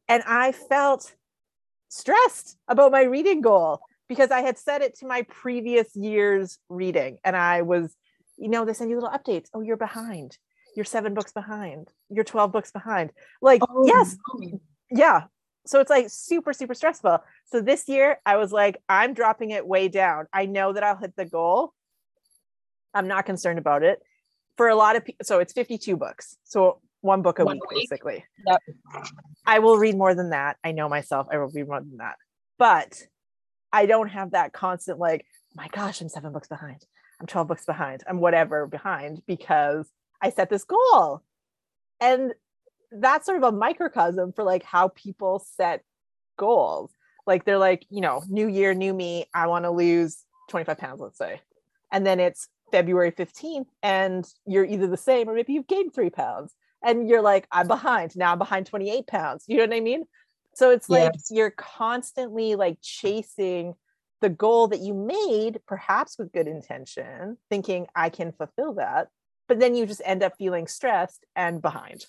And 0.08 0.22
I 0.26 0.52
felt 0.52 1.14
stressed 1.88 2.56
about 2.68 2.92
my 2.92 3.02
reading 3.02 3.40
goal 3.40 3.80
because 4.08 4.30
I 4.30 4.40
had 4.40 4.58
set 4.58 4.82
it 4.82 4.96
to 4.98 5.06
my 5.06 5.22
previous 5.22 5.94
year's 5.94 6.58
reading. 6.68 7.18
And 7.24 7.36
I 7.36 7.62
was, 7.62 7.94
you 8.36 8.48
know, 8.48 8.64
they 8.64 8.72
send 8.72 8.90
you 8.90 8.96
little 8.96 9.10
updates. 9.10 9.48
Oh, 9.54 9.60
you're 9.60 9.76
behind. 9.76 10.36
You're 10.76 10.84
seven 10.84 11.14
books 11.14 11.32
behind. 11.32 11.88
You're 12.10 12.24
12 12.24 12.52
books 12.52 12.70
behind. 12.70 13.10
Like, 13.40 13.62
oh, 13.68 13.86
yes, 13.86 14.16
yeah, 14.90 15.22
so 15.66 15.80
it's 15.80 15.90
like 15.90 16.06
super 16.08 16.52
super 16.52 16.74
stressful. 16.74 17.18
So 17.46 17.60
this 17.60 17.88
year 17.88 18.18
i 18.24 18.36
was 18.36 18.52
like 18.52 18.78
i'm 18.88 19.14
dropping 19.14 19.50
it 19.50 19.66
way 19.66 19.88
down. 19.88 20.26
I 20.32 20.46
know 20.46 20.72
that 20.72 20.82
i'll 20.82 20.96
hit 20.96 21.14
the 21.16 21.24
goal. 21.24 21.72
I'm 22.94 23.08
not 23.08 23.26
concerned 23.26 23.58
about 23.58 23.82
it. 23.82 24.00
For 24.56 24.68
a 24.68 24.76
lot 24.76 24.96
of 24.96 25.04
people 25.04 25.24
so 25.24 25.40
it's 25.40 25.52
52 25.52 25.96
books. 25.96 26.36
So 26.44 26.80
one 27.00 27.22
book 27.22 27.38
a 27.38 27.44
one 27.44 27.56
week, 27.56 27.70
week, 27.70 27.90
basically. 27.90 28.24
Yep. 28.46 28.60
i 29.46 29.58
will 29.58 29.76
read 29.76 29.96
more 29.96 30.14
than 30.14 30.30
that. 30.30 30.56
I 30.64 30.72
know 30.72 30.88
myself. 30.88 31.26
I 31.30 31.38
will 31.38 31.48
read 31.48 31.68
more 31.68 31.80
than 31.80 31.98
that. 31.98 32.16
But 32.58 33.02
i 33.72 33.86
don't 33.86 34.08
have 34.08 34.30
that 34.30 34.52
constant 34.52 34.98
like 34.98 35.26
oh 35.52 35.54
my 35.56 35.68
gosh 35.68 36.00
i'm 36.00 36.08
seven 36.08 36.32
books 36.32 36.48
behind. 36.48 36.84
I'm 37.20 37.26
12 37.26 37.48
books 37.48 37.64
behind. 37.64 38.04
I'm 38.06 38.20
whatever 38.20 38.66
behind 38.66 39.22
because 39.26 39.90
i 40.22 40.30
set 40.30 40.50
this 40.50 40.64
goal 40.64 41.22
and 42.00 42.34
that's 42.92 43.26
sort 43.26 43.38
of 43.38 43.54
a 43.54 43.56
microcosm 43.56 44.32
for 44.32 44.44
like 44.44 44.62
how 44.62 44.88
people 44.88 45.44
set 45.56 45.82
goals. 46.36 46.92
Like 47.26 47.44
they're 47.44 47.58
like, 47.58 47.86
you 47.90 48.00
know, 48.00 48.22
new 48.28 48.48
year, 48.48 48.74
new 48.74 48.94
me, 48.94 49.26
I 49.34 49.46
want 49.46 49.64
to 49.64 49.70
lose 49.70 50.24
25 50.50 50.78
pounds, 50.78 51.00
let's 51.00 51.18
say. 51.18 51.40
And 51.92 52.06
then 52.06 52.20
it's 52.20 52.48
February 52.70 53.12
15th 53.12 53.66
and 53.82 54.26
you're 54.46 54.64
either 54.64 54.86
the 54.86 54.96
same 54.96 55.28
or 55.28 55.34
maybe 55.34 55.52
you've 55.52 55.66
gained 55.66 55.94
three 55.94 56.10
pounds 56.10 56.54
and 56.84 57.08
you're 57.08 57.22
like, 57.22 57.46
I'm 57.50 57.68
behind. 57.68 58.16
Now 58.16 58.32
I'm 58.32 58.38
behind 58.38 58.66
28 58.66 59.06
pounds. 59.06 59.44
You 59.48 59.58
know 59.58 59.64
what 59.64 59.74
I 59.74 59.80
mean? 59.80 60.04
So 60.54 60.70
it's 60.70 60.88
like 60.88 61.12
yes. 61.14 61.28
you're 61.30 61.50
constantly 61.50 62.54
like 62.54 62.78
chasing 62.80 63.74
the 64.22 64.30
goal 64.30 64.68
that 64.68 64.80
you 64.80 64.94
made, 64.94 65.60
perhaps 65.66 66.18
with 66.18 66.32
good 66.32 66.46
intention, 66.46 67.36
thinking 67.50 67.86
I 67.94 68.08
can 68.08 68.32
fulfill 68.32 68.74
that. 68.74 69.08
But 69.48 69.60
then 69.60 69.74
you 69.74 69.86
just 69.86 70.02
end 70.04 70.22
up 70.22 70.36
feeling 70.38 70.66
stressed 70.66 71.24
and 71.34 71.62
behind. 71.62 72.06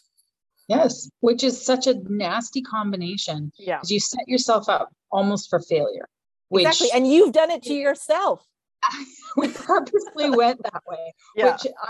Yes, 0.67 1.09
which 1.21 1.43
is 1.43 1.63
such 1.63 1.87
a 1.87 1.95
nasty 2.09 2.61
combination. 2.61 3.51
Yeah. 3.57 3.79
You 3.85 3.99
set 3.99 4.27
yourself 4.27 4.67
up 4.67 4.89
almost 5.11 5.49
for 5.49 5.59
failure. 5.59 6.09
Which, 6.49 6.65
exactly. 6.65 6.89
And 6.93 7.07
you've 7.07 7.33
done 7.33 7.51
it 7.51 7.63
to 7.63 7.73
yourself. 7.73 8.45
we 9.37 9.49
purposely 9.49 10.29
went 10.29 10.61
that 10.63 10.83
way. 10.87 11.13
Yeah. 11.35 11.53
Which 11.53 11.67
I, 11.81 11.89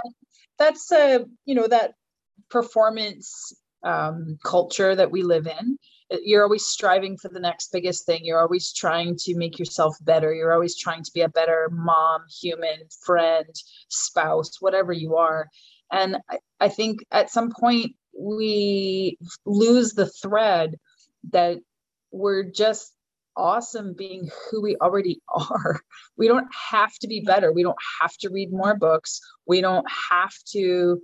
that's 0.60 0.92
a, 0.92 1.26
you 1.46 1.56
know, 1.56 1.68
that 1.68 1.94
performance 2.50 3.54
um, 3.84 4.38
culture 4.44 4.96
that 4.96 5.12
we 5.12 5.24
live 5.24 5.48
in. 5.48 5.78
You're 6.10 6.44
always 6.44 6.66
striving 6.66 7.18
for 7.18 7.30
the 7.30 7.40
next 7.40 7.72
biggest 7.72 8.06
thing. 8.06 8.22
You're 8.24 8.42
always 8.42 8.72
trying 8.72 9.16
to 9.20 9.36
make 9.36 9.60
yourself 9.60 9.96
better. 10.02 10.34
You're 10.34 10.54
always 10.54 10.78
trying 10.78 11.04
to 11.04 11.12
be 11.14 11.22
a 11.22 11.30
better 11.30 11.70
mom, 11.72 12.22
human, 12.42 12.80
friend, 13.04 13.54
spouse, 13.90 14.62
whatever 14.62 14.94
you 14.94 15.16
are. 15.18 15.50
And 15.92 16.18
I, 16.30 16.40
I 16.60 16.70
think 16.70 17.00
at 17.12 17.30
some 17.30 17.52
point 17.52 17.96
we 18.18 19.18
lose 19.46 19.94
the 19.94 20.08
thread 20.08 20.76
that 21.32 21.58
we're 22.12 22.44
just 22.44 22.94
awesome 23.36 23.94
being 23.94 24.30
who 24.50 24.62
we 24.62 24.76
already 24.78 25.22
are. 25.30 25.82
We 26.18 26.28
don't 26.28 26.48
have 26.72 26.94
to 27.00 27.08
be 27.08 27.22
better. 27.22 27.52
We 27.52 27.64
don't 27.64 27.78
have 28.02 28.16
to 28.18 28.30
read 28.30 28.52
more 28.52 28.76
books. 28.76 29.20
We 29.46 29.62
don't 29.62 29.86
have 29.90 30.34
to 30.54 31.02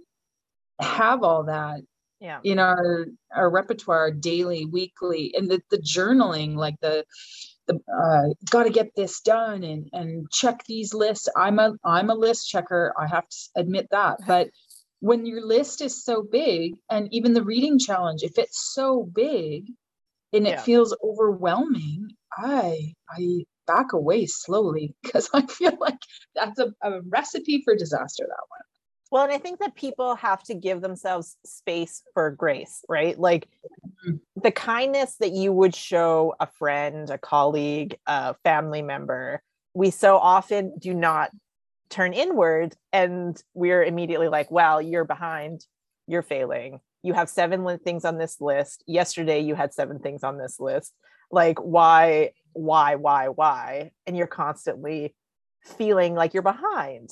have 0.79 1.23
all 1.23 1.43
that 1.43 1.81
yeah. 2.23 2.39
in 2.43 2.57
our 2.57 3.05
our 3.35 3.49
repertoire 3.49 4.11
daily, 4.11 4.65
weekly, 4.65 5.33
and 5.37 5.51
the, 5.51 5.61
the 5.69 5.77
journaling, 5.77 6.55
like 6.55 6.75
the 6.81 7.05
the 7.67 7.75
uh, 7.75 8.33
got 8.49 8.63
to 8.63 8.69
get 8.69 8.95
this 8.95 9.21
done 9.21 9.63
and 9.63 9.89
and 9.93 10.31
check 10.31 10.63
these 10.65 10.93
lists. 10.93 11.27
I'm 11.35 11.59
a 11.59 11.73
I'm 11.83 12.09
a 12.09 12.15
list 12.15 12.49
checker. 12.49 12.93
I 12.97 13.07
have 13.07 13.27
to 13.27 13.37
admit 13.57 13.89
that, 13.91 14.17
but 14.27 14.49
when 15.03 15.25
your 15.25 15.45
list 15.45 15.81
is 15.81 16.01
so 16.01 16.23
big 16.23 16.75
and 16.89 17.13
even 17.13 17.33
the 17.33 17.43
reading 17.43 17.77
challenge 17.77 18.23
if 18.23 18.37
it's 18.37 18.71
so 18.73 19.03
big 19.13 19.65
and 20.31 20.47
it 20.47 20.51
yeah. 20.51 20.61
feels 20.61 20.95
overwhelming 21.03 22.07
i 22.37 22.93
i 23.09 23.43
back 23.67 23.91
away 23.91 24.25
slowly 24.25 24.95
because 25.03 25.29
i 25.33 25.41
feel 25.41 25.75
like 25.81 25.99
that's 26.35 26.57
a, 26.57 26.71
a 26.83 27.01
recipe 27.09 27.61
for 27.65 27.75
disaster 27.75 28.23
that 28.25 28.45
one 28.47 28.61
well 29.13 29.23
and 29.23 29.31
i 29.31 29.37
think 29.37 29.59
that 29.59 29.75
people 29.75 30.15
have 30.15 30.43
to 30.43 30.53
give 30.53 30.81
themselves 30.81 31.37
space 31.45 32.03
for 32.13 32.31
grace 32.31 32.83
right? 32.89 33.17
Like 33.17 33.47
mm-hmm. 34.05 34.17
the 34.41 34.51
kindness 34.51 35.15
that 35.21 35.31
you 35.31 35.53
would 35.53 35.75
show 35.75 36.35
a 36.39 36.47
friend 36.47 37.09
a 37.09 37.17
colleague 37.17 37.97
a 38.05 38.33
family 38.43 38.81
member 38.81 39.41
we 39.73 39.89
so 39.89 40.17
often 40.17 40.73
do 40.77 40.93
not 40.93 41.31
turn 41.93 42.13
inward 42.13 42.75
and 42.91 43.41
we're 43.53 43.83
immediately 43.83 44.27
like 44.27 44.49
well 44.51 44.81
you're 44.81 45.05
behind. 45.05 45.65
You're 46.07 46.23
failing. 46.23 46.79
You 47.01 47.13
have 47.13 47.29
seven 47.29 47.77
things 47.79 48.03
on 48.03 48.17
this 48.17 48.41
list. 48.41 48.83
Yesterday 48.87 49.39
you 49.39 49.55
had 49.55 49.73
seven 49.73 49.99
things 49.99 50.23
on 50.23 50.37
this 50.37 50.59
list. 50.59 50.93
Like 51.31 51.59
why 51.59 52.31
why 52.53 52.95
why 52.95 53.29
why? 53.29 53.91
And 54.07 54.17
you're 54.17 54.27
constantly 54.27 55.15
feeling 55.77 56.13
like 56.15 56.33
you're 56.33 56.43
behind 56.43 57.11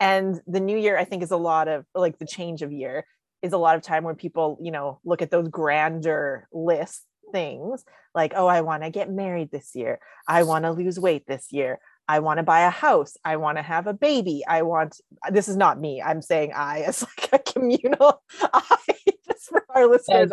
and 0.00 0.40
the 0.46 0.60
new 0.60 0.76
year 0.76 0.96
i 0.98 1.04
think 1.04 1.22
is 1.22 1.30
a 1.30 1.36
lot 1.36 1.68
of 1.68 1.84
like 1.94 2.18
the 2.18 2.26
change 2.26 2.62
of 2.62 2.72
year 2.72 3.06
is 3.42 3.52
a 3.52 3.58
lot 3.58 3.76
of 3.76 3.82
time 3.82 4.04
where 4.04 4.14
people 4.14 4.58
you 4.60 4.70
know 4.70 4.98
look 5.04 5.22
at 5.22 5.30
those 5.30 5.48
grander 5.48 6.48
list 6.52 7.04
things 7.32 7.84
like 8.14 8.32
oh 8.36 8.46
i 8.46 8.60
want 8.60 8.82
to 8.82 8.90
get 8.90 9.10
married 9.10 9.50
this 9.50 9.72
year 9.74 9.98
i 10.28 10.42
want 10.42 10.64
to 10.64 10.70
lose 10.70 10.98
weight 10.98 11.26
this 11.26 11.48
year 11.50 11.78
I 12.08 12.20
want 12.20 12.38
to 12.38 12.44
buy 12.44 12.60
a 12.60 12.70
house. 12.70 13.16
I 13.24 13.36
want 13.36 13.58
to 13.58 13.62
have 13.62 13.86
a 13.86 13.94
baby. 13.94 14.44
I 14.46 14.62
want, 14.62 15.00
this 15.30 15.48
is 15.48 15.56
not 15.56 15.80
me. 15.80 16.00
I'm 16.00 16.22
saying 16.22 16.52
I 16.54 16.82
as 16.82 17.02
like 17.18 17.32
a 17.32 17.52
communal 17.52 18.22
I, 18.52 18.78
just 19.26 19.48
for 19.48 19.64
our 19.70 19.88
listeners. 19.88 20.30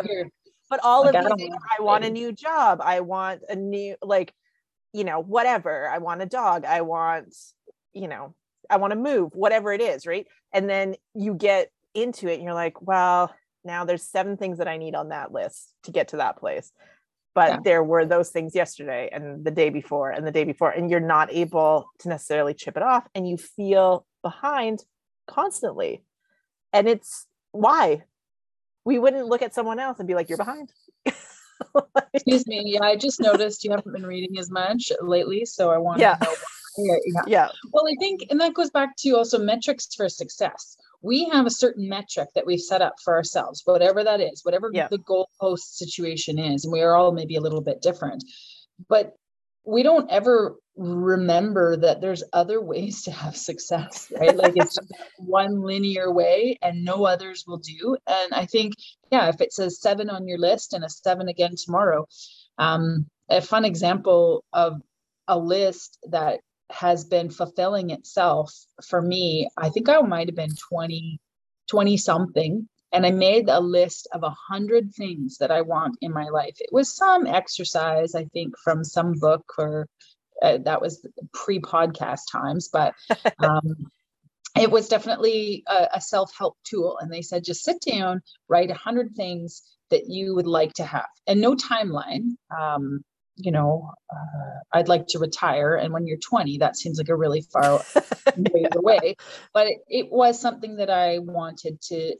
but 0.70 0.80
all 0.84 1.04
like, 1.04 1.14
of 1.14 1.36
these, 1.36 1.50
I, 1.52 1.76
I 1.78 1.82
want 1.82 2.04
a 2.04 2.10
new 2.10 2.32
job. 2.32 2.80
I 2.82 3.00
want 3.00 3.42
a 3.48 3.56
new, 3.56 3.96
like, 4.02 4.32
you 4.92 5.04
know, 5.04 5.20
whatever. 5.20 5.88
I 5.88 5.98
want 5.98 6.22
a 6.22 6.26
dog. 6.26 6.64
I 6.64 6.82
want, 6.82 7.34
you 7.92 8.06
know, 8.06 8.34
I 8.70 8.76
want 8.76 8.92
to 8.92 8.98
move, 8.98 9.34
whatever 9.34 9.72
it 9.72 9.80
is. 9.80 10.06
Right. 10.06 10.26
And 10.52 10.68
then 10.68 10.96
you 11.14 11.34
get 11.34 11.70
into 11.94 12.28
it 12.28 12.34
and 12.34 12.42
you're 12.42 12.54
like, 12.54 12.82
well, 12.82 13.34
now 13.64 13.84
there's 13.84 14.02
seven 14.02 14.36
things 14.36 14.58
that 14.58 14.68
I 14.68 14.76
need 14.76 14.94
on 14.94 15.08
that 15.08 15.32
list 15.32 15.72
to 15.84 15.90
get 15.90 16.08
to 16.08 16.18
that 16.18 16.36
place 16.36 16.72
but 17.34 17.50
yeah. 17.50 17.58
there 17.64 17.84
were 17.84 18.06
those 18.06 18.30
things 18.30 18.54
yesterday 18.54 19.08
and 19.12 19.44
the 19.44 19.50
day 19.50 19.68
before 19.68 20.10
and 20.10 20.26
the 20.26 20.30
day 20.30 20.44
before 20.44 20.70
and 20.70 20.90
you're 20.90 21.00
not 21.00 21.32
able 21.32 21.86
to 21.98 22.08
necessarily 22.08 22.54
chip 22.54 22.76
it 22.76 22.82
off 22.82 23.06
and 23.14 23.28
you 23.28 23.36
feel 23.36 24.06
behind 24.22 24.84
constantly 25.26 26.02
and 26.72 26.88
it's 26.88 27.26
why 27.52 28.02
we 28.84 28.98
wouldn't 28.98 29.26
look 29.26 29.42
at 29.42 29.54
someone 29.54 29.78
else 29.78 29.98
and 29.98 30.08
be 30.08 30.14
like 30.14 30.28
you're 30.28 30.38
behind 30.38 30.72
excuse 32.14 32.46
me 32.46 32.62
yeah 32.64 32.82
i 32.82 32.96
just 32.96 33.20
noticed 33.20 33.64
you 33.64 33.70
haven't 33.70 33.92
been 33.92 34.06
reading 34.06 34.38
as 34.38 34.50
much 34.50 34.92
lately 35.02 35.44
so 35.44 35.70
i 35.70 35.78
want 35.78 36.00
yeah. 36.00 36.14
to 36.14 36.24
know 36.24 36.34
yeah. 36.76 37.22
yeah 37.26 37.48
well 37.72 37.84
i 37.88 37.94
think 37.98 38.26
and 38.30 38.40
that 38.40 38.54
goes 38.54 38.70
back 38.70 38.96
to 38.96 39.10
also 39.16 39.38
metrics 39.38 39.88
for 39.94 40.08
success 40.08 40.76
we 41.04 41.26
have 41.26 41.44
a 41.44 41.50
certain 41.50 41.86
metric 41.86 42.30
that 42.34 42.46
we've 42.46 42.60
set 42.60 42.80
up 42.80 42.94
for 43.04 43.14
ourselves, 43.14 43.60
whatever 43.66 44.02
that 44.02 44.22
is, 44.22 44.40
whatever 44.42 44.70
yeah. 44.72 44.88
the 44.88 44.98
goalpost 44.98 45.74
situation 45.74 46.38
is. 46.38 46.64
And 46.64 46.72
we 46.72 46.80
are 46.80 46.96
all 46.96 47.12
maybe 47.12 47.36
a 47.36 47.42
little 47.42 47.60
bit 47.60 47.82
different, 47.82 48.24
but 48.88 49.12
we 49.66 49.82
don't 49.82 50.10
ever 50.10 50.56
remember 50.76 51.76
that 51.76 52.00
there's 52.00 52.24
other 52.32 52.60
ways 52.62 53.02
to 53.02 53.12
have 53.12 53.36
success, 53.36 54.10
right? 54.18 54.34
like 54.34 54.54
it's 54.56 54.78
one 55.18 55.60
linear 55.60 56.10
way 56.10 56.58
and 56.62 56.82
no 56.82 57.04
others 57.04 57.44
will 57.46 57.58
do. 57.58 57.98
And 58.06 58.32
I 58.32 58.46
think, 58.46 58.72
yeah, 59.12 59.28
if 59.28 59.42
it 59.42 59.52
says 59.52 59.82
seven 59.82 60.08
on 60.08 60.26
your 60.26 60.38
list 60.38 60.72
and 60.72 60.84
a 60.84 60.88
seven 60.88 61.28
again 61.28 61.54
tomorrow, 61.62 62.06
um, 62.56 63.06
a 63.28 63.42
fun 63.42 63.66
example 63.66 64.42
of 64.54 64.80
a 65.28 65.38
list 65.38 65.98
that 66.08 66.40
has 66.70 67.04
been 67.04 67.30
fulfilling 67.30 67.90
itself 67.90 68.52
for 68.86 69.00
me. 69.00 69.48
I 69.56 69.68
think 69.68 69.88
I 69.88 70.00
might 70.00 70.28
have 70.28 70.36
been 70.36 70.54
20, 70.70 71.20
20 71.68 71.96
something. 71.96 72.68
And 72.92 73.04
I 73.04 73.10
made 73.10 73.48
a 73.48 73.60
list 73.60 74.06
of 74.12 74.22
a 74.22 74.34
hundred 74.48 74.94
things 74.94 75.38
that 75.38 75.50
I 75.50 75.62
want 75.62 75.98
in 76.00 76.12
my 76.12 76.28
life. 76.28 76.54
It 76.60 76.70
was 76.72 76.94
some 76.94 77.26
exercise, 77.26 78.14
I 78.14 78.26
think, 78.26 78.54
from 78.62 78.84
some 78.84 79.14
book 79.14 79.44
or 79.58 79.88
uh, 80.40 80.58
that 80.64 80.80
was 80.80 81.04
pre-podcast 81.32 82.20
times, 82.30 82.68
but 82.72 82.94
um, 83.38 83.86
it 84.56 84.70
was 84.70 84.88
definitely 84.88 85.64
a, 85.66 85.88
a 85.94 86.00
self-help 86.00 86.56
tool. 86.64 86.98
And 87.00 87.12
they 87.12 87.22
said, 87.22 87.44
just 87.44 87.64
sit 87.64 87.78
down, 87.80 88.22
write 88.48 88.70
a 88.70 88.74
hundred 88.74 89.16
things 89.16 89.62
that 89.90 90.08
you 90.08 90.34
would 90.34 90.46
like 90.46 90.74
to 90.74 90.84
have, 90.84 91.08
and 91.26 91.40
no 91.40 91.54
timeline. 91.54 92.36
Um, 92.56 93.04
you 93.36 93.50
know, 93.50 93.92
uh, 94.10 94.60
I'd 94.72 94.88
like 94.88 95.06
to 95.08 95.18
retire. 95.18 95.74
And 95.74 95.92
when 95.92 96.06
you're 96.06 96.18
20, 96.18 96.58
that 96.58 96.76
seems 96.76 96.98
like 96.98 97.08
a 97.08 97.16
really 97.16 97.42
far 97.42 97.82
away. 98.76 99.16
But 99.52 99.66
it, 99.68 99.78
it, 99.88 100.12
was 100.12 100.40
something 100.40 100.76
that 100.76 100.90
I 100.90 101.18
wanted 101.18 101.80
to 101.82 102.14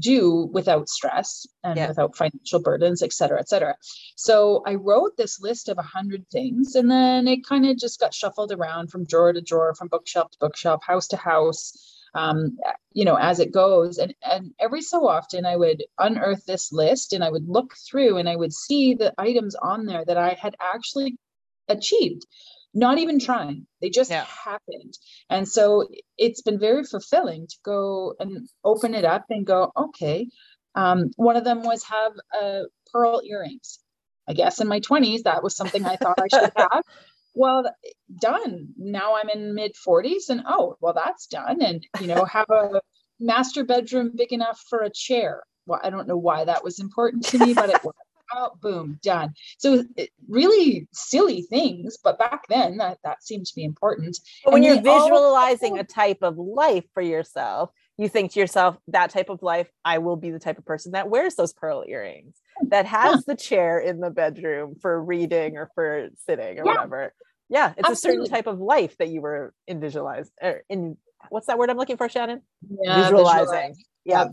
do 0.00 0.48
without 0.52 0.88
stress 0.88 1.46
and 1.62 1.76
yeah. 1.76 1.88
without 1.88 2.16
financial 2.16 2.60
burdens, 2.60 3.02
et 3.02 3.12
cetera, 3.12 3.38
et 3.38 3.48
cetera. 3.48 3.76
So 4.16 4.62
I 4.66 4.74
wrote 4.74 5.16
this 5.16 5.40
list 5.40 5.68
of 5.68 5.78
a 5.78 5.82
hundred 5.82 6.28
things 6.30 6.74
and 6.74 6.90
then 6.90 7.28
it 7.28 7.46
kind 7.46 7.66
of 7.66 7.76
just 7.78 8.00
got 8.00 8.14
shuffled 8.14 8.52
around 8.52 8.90
from 8.90 9.04
drawer 9.04 9.32
to 9.32 9.40
drawer, 9.40 9.74
from 9.74 9.88
bookshelf 9.88 10.30
to 10.32 10.38
bookshelf, 10.40 10.80
house 10.84 11.08
to 11.08 11.16
house. 11.16 11.85
Um, 12.16 12.58
you 12.92 13.04
know, 13.04 13.16
as 13.16 13.40
it 13.40 13.52
goes. 13.52 13.98
And 13.98 14.14
and 14.22 14.52
every 14.58 14.82
so 14.82 15.06
often 15.06 15.46
I 15.46 15.56
would 15.56 15.84
unearth 15.98 16.44
this 16.46 16.72
list 16.72 17.12
and 17.12 17.22
I 17.22 17.30
would 17.30 17.48
look 17.48 17.74
through 17.88 18.16
and 18.16 18.28
I 18.28 18.36
would 18.36 18.52
see 18.52 18.94
the 18.94 19.12
items 19.18 19.54
on 19.54 19.86
there 19.86 20.04
that 20.04 20.16
I 20.16 20.36
had 20.40 20.56
actually 20.60 21.16
achieved. 21.68 22.26
Not 22.74 22.98
even 22.98 23.18
trying. 23.18 23.66
They 23.80 23.90
just 23.90 24.10
yeah. 24.10 24.24
happened. 24.24 24.94
And 25.30 25.48
so 25.48 25.88
it's 26.18 26.42
been 26.42 26.58
very 26.58 26.84
fulfilling 26.84 27.46
to 27.46 27.56
go 27.64 28.14
and 28.20 28.48
open 28.64 28.94
it 28.94 29.04
up 29.04 29.26
and 29.30 29.46
go 29.46 29.72
okay 29.76 30.28
um, 30.76 31.10
one 31.16 31.36
of 31.36 31.44
them 31.44 31.62
was 31.62 31.82
have 31.84 32.12
uh, 32.40 32.60
pearl 32.92 33.22
earrings. 33.24 33.80
I 34.28 34.34
guess 34.34 34.60
in 34.60 34.68
my 34.68 34.80
20s 34.80 35.22
that 35.22 35.42
was 35.44 35.56
something 35.56 35.84
i 35.84 35.94
thought 35.94 36.18
i 36.20 36.26
should 36.26 36.52
have 36.56 36.82
well 37.36 37.64
done 38.20 38.68
now 38.76 39.14
i'm 39.14 39.28
in 39.28 39.54
mid 39.54 39.72
40s 39.86 40.28
and 40.28 40.42
oh 40.48 40.76
well 40.80 40.94
that's 40.94 41.26
done 41.26 41.62
and 41.62 41.86
you 42.00 42.08
know 42.08 42.24
have 42.24 42.50
a 42.50 42.80
master 43.20 43.64
bedroom 43.64 44.10
big 44.14 44.32
enough 44.32 44.60
for 44.68 44.80
a 44.80 44.90
chair 44.90 45.42
well 45.66 45.80
i 45.84 45.90
don't 45.90 46.08
know 46.08 46.16
why 46.16 46.44
that 46.44 46.64
was 46.64 46.80
important 46.80 47.24
to 47.26 47.38
me 47.38 47.54
but 47.54 47.70
it 47.70 47.84
was 47.84 47.94
oh, 48.34 48.50
boom, 48.60 48.98
done. 49.02 49.34
So 49.58 49.84
really 50.28 50.88
silly 50.92 51.42
things, 51.42 51.96
but 52.02 52.18
back 52.18 52.42
then 52.48 52.78
that, 52.78 52.98
that 53.04 53.22
seemed 53.22 53.46
to 53.46 53.54
be 53.54 53.64
important. 53.64 54.18
But 54.44 54.52
when 54.52 54.62
you're 54.62 54.80
visualizing 54.80 55.74
all- 55.74 55.78
a 55.80 55.84
type 55.84 56.18
of 56.22 56.38
life 56.38 56.84
for 56.94 57.02
yourself, 57.02 57.70
you 57.98 58.08
think 58.08 58.32
to 58.32 58.40
yourself, 58.40 58.76
that 58.88 59.10
type 59.10 59.30
of 59.30 59.42
life, 59.42 59.68
I 59.84 59.98
will 59.98 60.16
be 60.16 60.30
the 60.30 60.38
type 60.38 60.58
of 60.58 60.66
person 60.66 60.92
that 60.92 61.08
wears 61.08 61.34
those 61.34 61.52
pearl 61.52 61.84
earrings, 61.86 62.34
that 62.68 62.86
has 62.86 63.16
yeah. 63.16 63.20
the 63.26 63.36
chair 63.36 63.78
in 63.78 64.00
the 64.00 64.10
bedroom 64.10 64.76
for 64.80 65.02
reading 65.02 65.56
or 65.56 65.70
for 65.74 66.08
sitting 66.26 66.58
or 66.58 66.64
yeah. 66.66 66.72
whatever. 66.72 67.14
Yeah, 67.48 67.72
it's 67.76 67.88
Absolutely. 67.88 68.24
a 68.24 68.26
certain 68.26 68.36
type 68.36 68.46
of 68.46 68.60
life 68.60 68.96
that 68.98 69.08
you 69.08 69.20
were 69.20 69.54
in 69.66 69.80
visualize 69.80 70.30
or 70.42 70.62
in 70.68 70.96
what's 71.28 71.46
that 71.46 71.58
word 71.58 71.70
I'm 71.70 71.76
looking 71.76 71.96
for, 71.96 72.08
Shannon? 72.08 72.42
Yeah, 72.82 73.02
visualizing. 73.02 73.76
yeah. 74.04 74.28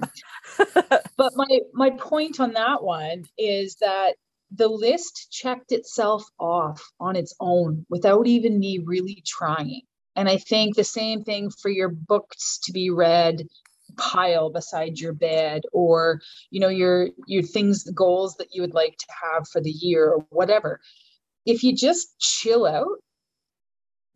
But 1.18 1.34
my 1.36 1.60
my 1.74 1.92
point 1.92 2.40
on 2.40 2.54
that 2.54 2.84
one 2.84 3.26
is 3.38 3.76
that 3.82 4.16
the 4.56 4.68
list 4.68 5.32
checked 5.32 5.72
itself 5.72 6.24
off 6.40 6.92
on 7.00 7.16
its 7.16 7.34
own 7.40 7.86
without 7.90 8.28
even 8.28 8.60
me 8.60 8.80
really 8.84 9.24
trying. 9.26 9.82
And 10.16 10.30
i 10.30 10.38
think 10.38 10.76
the 10.76 10.84
same 10.84 11.24
thing 11.24 11.50
for 11.50 11.70
your 11.70 11.90
books 11.90 12.60
to 12.64 12.72
be 12.72 12.90
read 12.92 13.48
pile 13.98 14.50
beside 14.50 15.00
your 15.00 15.14
bed 15.14 15.62
or 15.72 16.22
you 16.50 16.60
know 16.60 16.70
your 16.70 17.10
your 17.28 17.44
things 17.44 17.84
goals 17.92 18.36
that 18.36 18.48
you 18.52 18.62
would 18.62 18.74
like 18.74 18.98
to 18.98 19.06
have 19.24 19.48
for 19.48 19.62
the 19.62 19.72
year 19.72 20.10
or 20.10 20.26
whatever 20.30 20.80
if 21.46 21.64
you 21.64 21.76
just 21.76 22.20
chill 22.20 22.66
out 22.66 23.00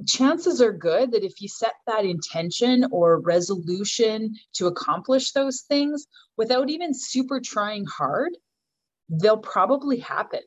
chances 0.06 0.62
are 0.62 0.74
good 0.74 1.12
that 1.12 1.24
if 1.24 1.42
you 1.42 1.48
set 1.48 1.74
that 1.88 2.06
intention 2.06 2.86
or 2.92 3.20
resolution 3.22 4.36
to 4.54 4.68
accomplish 4.68 5.32
those 5.32 5.62
things 5.62 6.06
without 6.38 6.70
even 6.70 6.94
super 6.94 7.40
trying 7.40 7.86
hard, 7.86 8.32
they'll 9.10 9.38
probably 9.38 9.98
happen. 9.98 10.42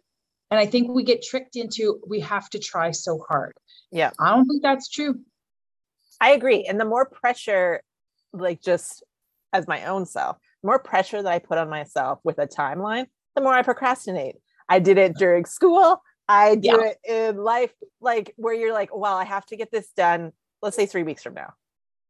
And 0.51 0.61
I 0.61 0.67
think 0.67 0.91
we 0.91 1.03
get 1.03 1.23
tricked 1.23 1.57
into 1.57 2.01
we 2.07 2.21
have 2.21 2.49
to 2.51 2.59
try 2.59 2.91
so 2.91 3.25
hard. 3.29 3.53
Yeah. 3.91 4.11
I 4.21 4.35
don't 4.35 4.47
think 4.47 4.63
that's 4.63 4.89
true. 4.89 5.21
I 6.21 6.31
agree. 6.31 6.67
And 6.69 6.79
the 6.79 6.85
more 6.85 7.07
pressure, 7.07 7.83
like 8.33 8.63
just 8.63 9.03
as 9.53 9.67
my 9.67 9.85
own 9.87 10.07
self, 10.07 10.37
more 10.63 10.79
pressure 10.79 11.23
that 11.23 11.33
I 11.33 11.39
put 11.39 11.59
on 11.59 11.71
myself 11.71 12.21
with 12.25 12.39
a 12.39 12.47
timeline, 12.47 13.07
the 13.35 13.43
more 13.43 13.55
I 13.55 13.63
procrastinate. 13.63 14.37
I 14.69 14.79
did 14.79 14.99
it 14.99 15.17
during 15.17 15.45
school. 15.45 16.03
I 16.31 16.55
do 16.55 16.69
yeah. 16.69 16.91
it 16.91 16.99
in 17.05 17.37
life, 17.39 17.73
like 18.01 18.33
where 18.37 18.55
you're 18.55 18.73
like, 18.73 18.95
well, 18.95 19.17
I 19.17 19.25
have 19.25 19.45
to 19.47 19.57
get 19.57 19.73
this 19.73 19.89
done. 19.97 20.33
Let's 20.63 20.77
say 20.77 20.87
three 20.87 21.03
weeks 21.03 21.25
from 21.25 21.35
now. 21.35 21.55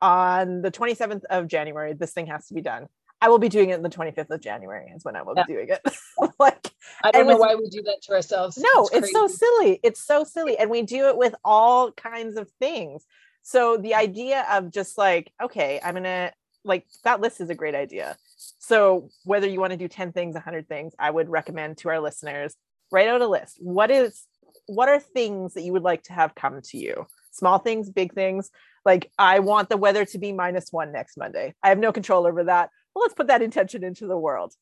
On 0.03 0.61
the 0.61 0.71
27th 0.71 1.23
of 1.31 1.49
January, 1.49 1.95
this 1.95 2.13
thing 2.13 2.27
has 2.27 2.47
to 2.49 2.55
be 2.55 2.61
done. 2.61 2.89
I 3.23 3.31
will 3.31 3.39
be 3.39 3.49
doing 3.49 3.71
it 3.71 3.75
on 3.75 3.83
the 3.83 3.89
25th 3.89 4.29
of 4.29 4.43
January 4.43 4.93
is 4.95 5.05
when 5.07 5.17
I 5.17 5.23
will 5.23 5.33
yeah. 5.37 5.45
be 5.45 5.55
doing 5.55 5.69
it. 5.71 5.81
like 6.39 6.71
I 7.03 7.11
don't 7.11 7.27
know 7.27 7.39
why 7.39 7.55
we 7.55 7.71
do 7.71 7.83
that 7.83 8.03
to 8.03 8.13
ourselves. 8.13 8.59
No, 8.59 8.89
it's, 8.93 9.09
it's 9.09 9.13
so 9.13 9.27
silly. 9.27 9.81
It's 9.83 10.01
so 10.01 10.25
silly. 10.25 10.59
And 10.59 10.69
we 10.69 10.83
do 10.83 11.09
it 11.09 11.17
with 11.17 11.35
all 11.43 11.91
kinds 11.93 12.37
of 12.37 12.51
things. 12.61 13.07
So 13.43 13.79
the 13.79 13.95
idea 13.95 14.47
of 14.51 14.71
just 14.71 14.99
like, 14.99 15.33
okay, 15.43 15.81
I'm 15.83 15.95
gonna 15.95 16.33
like 16.63 16.87
that 17.05 17.23
list 17.23 17.41
is 17.41 17.49
a 17.49 17.55
great 17.55 17.75
idea. 17.75 18.19
So 18.59 19.09
whether 19.25 19.47
you 19.47 19.61
want 19.61 19.73
to 19.73 19.79
do 19.79 19.89
10 19.89 20.13
things, 20.13 20.35
100 20.35 20.69
things, 20.69 20.93
I 20.99 21.11
would 21.11 21.31
recommend 21.31 21.79
to 21.79 21.89
our 21.89 22.01
listeners 22.01 22.55
write 22.91 23.09
out 23.09 23.23
a 23.23 23.27
list. 23.27 23.59
What 23.61 23.91
is 23.91 24.27
what 24.67 24.89
are 24.89 25.01
things 25.01 25.55
that 25.55 25.63
you 25.63 25.73
would 25.73 25.83
like 25.83 26.05
to 26.05 26.13
have 26.13 26.35
come 26.35 26.61
to 26.63 26.79
you? 26.79 27.07
Small 27.33 27.59
things 27.59 27.91
big 27.91 28.15
things. 28.15 28.51
Like 28.85 29.11
i 29.19 29.41
want 29.41 29.69
the 29.69 29.77
weather 29.77 30.05
to 30.07 30.19
be 30.19 30.33
minus 30.33 30.73
one 30.73 30.93
next 30.93 31.17
monday. 31.17 31.55
I 31.63 31.69
have 31.69 31.79
no 31.79 31.93
control 31.93 32.27
over 32.27 32.45
that 32.45 32.71
well 32.95 33.03
let's 33.03 33.15
put 33.15 33.29
that 33.29 33.43
intention 33.43 33.85
into 33.85 34.07
the 34.07 34.19
world. 34.19 34.55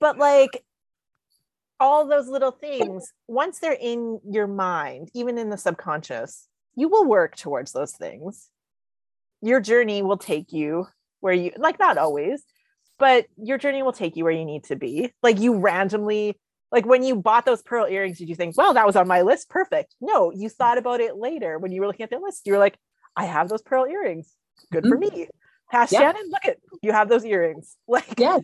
But 0.00 0.18
like 0.18 0.64
all 1.80 2.08
those 2.08 2.28
little 2.28 2.50
things 2.50 3.12
once 3.28 3.60
they're 3.60 3.72
in 3.72 4.20
your 4.28 4.48
mind 4.48 5.10
even 5.14 5.38
in 5.38 5.48
the 5.48 5.56
subconscious 5.56 6.48
you 6.74 6.88
will 6.88 7.04
work 7.04 7.36
towards 7.36 7.72
those 7.72 7.92
things. 7.92 8.48
Your 9.40 9.60
journey 9.60 10.02
will 10.02 10.18
take 10.18 10.52
you 10.52 10.86
where 11.20 11.34
you 11.34 11.52
like 11.56 11.78
not 11.78 11.98
always 11.98 12.42
but 12.98 13.26
your 13.36 13.58
journey 13.58 13.82
will 13.82 13.92
take 13.92 14.16
you 14.16 14.24
where 14.24 14.32
you 14.32 14.44
need 14.44 14.64
to 14.64 14.76
be. 14.76 15.12
Like 15.22 15.38
you 15.38 15.58
randomly 15.58 16.38
like 16.72 16.86
when 16.86 17.02
you 17.02 17.16
bought 17.16 17.46
those 17.46 17.62
pearl 17.62 17.86
earrings 17.86 18.18
did 18.18 18.28
you 18.28 18.34
think 18.34 18.56
well 18.56 18.74
that 18.74 18.86
was 18.86 18.96
on 18.96 19.08
my 19.08 19.22
list 19.22 19.48
perfect. 19.48 19.94
No 20.00 20.32
you 20.32 20.48
thought 20.48 20.78
about 20.78 21.00
it 21.00 21.16
later. 21.16 21.58
When 21.58 21.72
you 21.72 21.80
were 21.80 21.86
looking 21.86 22.04
at 22.04 22.10
the 22.10 22.18
list 22.18 22.46
you 22.46 22.52
were 22.52 22.58
like 22.58 22.78
i 23.16 23.24
have 23.24 23.48
those 23.48 23.62
pearl 23.62 23.86
earrings. 23.86 24.34
Good 24.72 24.84
mm-hmm. 24.84 24.92
for 24.92 24.98
me. 24.98 25.28
Pass 25.70 25.92
yeah. 25.92 26.00
shannon 26.00 26.30
look 26.30 26.44
at 26.46 26.58
you 26.82 26.92
have 26.92 27.08
those 27.08 27.24
earrings. 27.24 27.76
Like 27.88 28.18
yeah. 28.18 28.38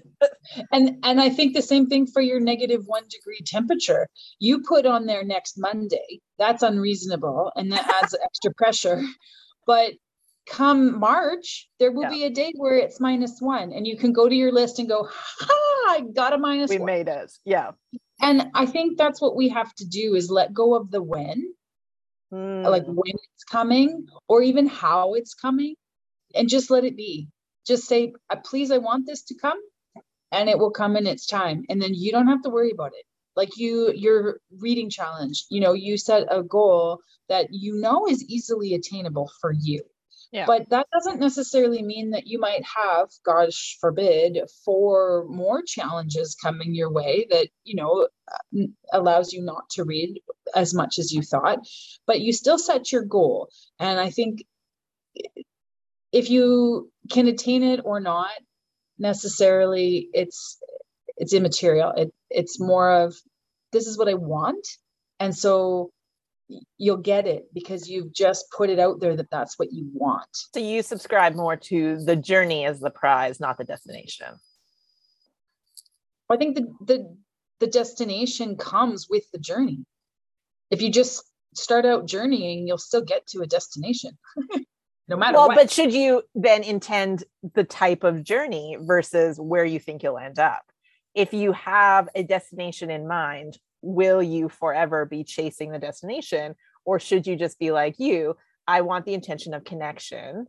And 0.72 0.98
and 1.02 1.20
i 1.20 1.28
think 1.28 1.54
the 1.54 1.62
same 1.62 1.86
thing 1.86 2.06
for 2.06 2.22
your 2.22 2.40
negative 2.40 2.82
one 2.86 3.04
degree 3.08 3.40
temperature. 3.44 4.08
You 4.38 4.62
put 4.62 4.86
on 4.86 5.06
there 5.06 5.24
next 5.24 5.58
monday. 5.58 6.20
That's 6.38 6.62
unreasonable 6.62 7.52
and 7.56 7.72
that 7.72 8.02
adds 8.02 8.14
extra 8.24 8.52
pressure. 8.54 9.02
But 9.66 9.92
come 10.46 10.98
march 10.98 11.70
there 11.80 11.90
will 11.90 12.02
yeah. 12.02 12.10
be 12.10 12.24
a 12.24 12.30
day 12.30 12.52
where 12.56 12.76
it's 12.76 13.00
minus 13.00 13.40
one 13.40 13.72
and 13.72 13.86
you 13.86 13.96
can 13.96 14.12
go 14.12 14.28
to 14.28 14.34
your 14.34 14.52
list 14.52 14.78
and 14.78 14.86
go 14.86 15.08
ha 15.10 15.54
i 15.88 16.02
got 16.14 16.34
a 16.34 16.38
minus 16.38 16.68
we 16.68 16.76
one. 16.76 16.86
made 16.86 17.08
it. 17.08 17.32
Yeah 17.46 17.70
and 18.20 18.50
i 18.54 18.66
think 18.66 18.98
that's 18.98 19.20
what 19.20 19.36
we 19.36 19.48
have 19.50 19.74
to 19.74 19.86
do 19.86 20.14
is 20.14 20.30
let 20.30 20.54
go 20.54 20.74
of 20.74 20.90
the 20.90 21.02
when 21.02 21.54
mm. 22.32 22.64
like 22.68 22.84
when 22.86 23.14
it's 23.34 23.44
coming 23.44 24.06
or 24.28 24.42
even 24.42 24.66
how 24.66 25.14
it's 25.14 25.34
coming 25.34 25.74
and 26.34 26.48
just 26.48 26.70
let 26.70 26.84
it 26.84 26.96
be. 26.96 27.28
Just 27.66 27.84
say 27.86 28.12
uh, 28.30 28.36
please 28.44 28.70
i 28.70 28.78
want 28.78 29.06
this 29.06 29.24
to 29.24 29.34
come 29.34 29.58
and 30.32 30.48
it 30.48 30.58
will 30.58 30.72
come 30.72 30.96
in 30.96 31.06
its 31.06 31.26
time. 31.26 31.64
And 31.68 31.80
then 31.80 31.94
you 31.94 32.12
don't 32.12 32.28
have 32.28 32.42
to 32.42 32.50
worry 32.50 32.72
about 32.72 32.92
it. 32.94 33.06
Like 33.36 33.56
you 33.56 33.92
your 33.94 34.40
reading 34.60 34.90
challenge 34.90 35.46
you 35.50 35.60
know 35.60 35.72
you 35.74 35.98
set 35.98 36.26
a 36.30 36.42
goal 36.42 37.00
that 37.28 37.48
you 37.50 37.74
know 37.76 38.06
is 38.08 38.24
easily 38.24 38.74
attainable 38.74 39.30
for 39.40 39.52
you 39.52 39.82
yeah. 40.34 40.46
But 40.46 40.68
that 40.70 40.88
doesn't 40.92 41.20
necessarily 41.20 41.80
mean 41.80 42.10
that 42.10 42.26
you 42.26 42.40
might 42.40 42.64
have, 42.64 43.08
gosh 43.24 43.78
forbid, 43.80 44.36
four 44.64 45.26
more 45.28 45.62
challenges 45.62 46.34
coming 46.34 46.74
your 46.74 46.90
way 46.92 47.28
that, 47.30 47.46
you 47.62 47.76
know, 47.76 48.08
allows 48.92 49.32
you 49.32 49.44
not 49.44 49.70
to 49.70 49.84
read 49.84 50.20
as 50.52 50.74
much 50.74 50.98
as 50.98 51.12
you 51.12 51.22
thought, 51.22 51.60
but 52.04 52.20
you 52.20 52.32
still 52.32 52.58
set 52.58 52.90
your 52.90 53.04
goal. 53.04 53.48
And 53.78 54.00
I 54.00 54.10
think 54.10 54.42
if 56.10 56.30
you 56.30 56.90
can 57.12 57.28
attain 57.28 57.62
it 57.62 57.82
or 57.84 58.00
not, 58.00 58.32
necessarily 58.98 60.08
it's 60.12 60.58
it's 61.16 61.32
immaterial. 61.32 61.92
It 61.92 62.12
it's 62.28 62.58
more 62.58 63.04
of 63.04 63.14
this 63.70 63.86
is 63.86 63.96
what 63.96 64.08
I 64.08 64.14
want. 64.14 64.66
And 65.20 65.32
so 65.32 65.92
you'll 66.78 66.98
get 66.98 67.26
it 67.26 67.46
because 67.54 67.88
you've 67.88 68.12
just 68.12 68.50
put 68.50 68.70
it 68.70 68.78
out 68.78 69.00
there 69.00 69.16
that 69.16 69.30
that's 69.30 69.58
what 69.58 69.72
you 69.72 69.88
want. 69.92 70.28
So 70.32 70.60
you 70.60 70.82
subscribe 70.82 71.34
more 71.34 71.56
to 71.56 72.02
the 72.04 72.16
journey 72.16 72.64
as 72.66 72.80
the 72.80 72.90
prize, 72.90 73.40
not 73.40 73.58
the 73.58 73.64
destination. 73.64 74.28
I 76.30 76.36
think 76.36 76.56
the 76.56 76.66
the 76.84 77.16
the 77.60 77.66
destination 77.66 78.56
comes 78.56 79.08
with 79.08 79.30
the 79.32 79.38
journey. 79.38 79.84
If 80.70 80.82
you 80.82 80.90
just 80.90 81.24
start 81.54 81.86
out 81.86 82.06
journeying, 82.06 82.66
you'll 82.66 82.78
still 82.78 83.02
get 83.02 83.26
to 83.28 83.42
a 83.42 83.46
destination. 83.46 84.18
no 85.08 85.16
matter 85.16 85.38
well, 85.38 85.48
what. 85.48 85.56
but 85.56 85.70
should 85.70 85.92
you 85.92 86.22
then 86.34 86.62
intend 86.62 87.24
the 87.54 87.64
type 87.64 88.04
of 88.04 88.24
journey 88.24 88.76
versus 88.80 89.38
where 89.38 89.64
you 89.64 89.78
think 89.78 90.02
you'll 90.02 90.18
end 90.18 90.38
up? 90.38 90.62
If 91.14 91.32
you 91.32 91.52
have 91.52 92.08
a 92.14 92.24
destination 92.24 92.90
in 92.90 93.06
mind, 93.06 93.56
will 93.84 94.22
you 94.22 94.48
forever 94.48 95.04
be 95.04 95.24
chasing 95.24 95.70
the 95.70 95.78
destination? 95.78 96.54
Or 96.84 96.98
should 96.98 97.26
you 97.26 97.36
just 97.36 97.58
be 97.58 97.70
like 97.70 97.98
you 97.98 98.36
i 98.66 98.80
want 98.80 99.04
the 99.04 99.14
intention 99.14 99.54
of 99.54 99.64
connection. 99.64 100.46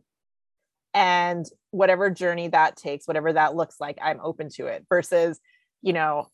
And 0.94 1.44
whatever 1.70 2.08
journey 2.08 2.48
that 2.48 2.76
takes 2.76 3.06
whatever 3.06 3.32
that 3.32 3.54
looks 3.54 3.80
like 3.80 3.98
i'm 4.02 4.20
open 4.22 4.48
to 4.50 4.66
it 4.66 4.86
versus 4.88 5.38
you 5.82 5.92
know 5.92 6.28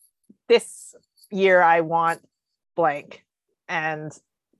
this 0.49 0.95
year 1.31 1.61
i 1.62 1.81
want 1.81 2.21
blank. 2.77 3.25
And 3.69 4.12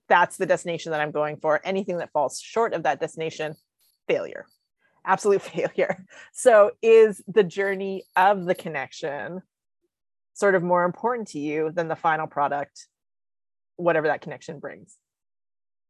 that's 0.09 0.37
the 0.37 0.45
destination 0.45 0.91
that 0.91 1.01
i'm 1.01 1.11
going 1.11 1.37
for. 1.37 1.61
Anything 1.63 1.97
that 1.97 2.11
falls 2.11 2.39
short 2.39 2.73
of 2.73 2.83
that 2.83 2.99
destination 2.99 3.55
failure. 4.07 4.45
Absolute 5.05 5.41
failure. 5.53 6.05
So 6.33 6.71
is 6.81 7.21
the 7.27 7.43
journey 7.43 8.03
of 8.15 8.45
the 8.45 8.55
connection 8.55 9.41
sort 10.33 10.55
of 10.55 10.63
more 10.63 10.83
important 10.83 11.29
to 11.29 11.39
you 11.39 11.71
than 11.71 11.87
the 11.87 11.95
final 11.95 12.27
product, 12.27 12.87
whatever 13.75 14.07
that 14.07 14.21
connection 14.21 14.59
brings? 14.59 14.95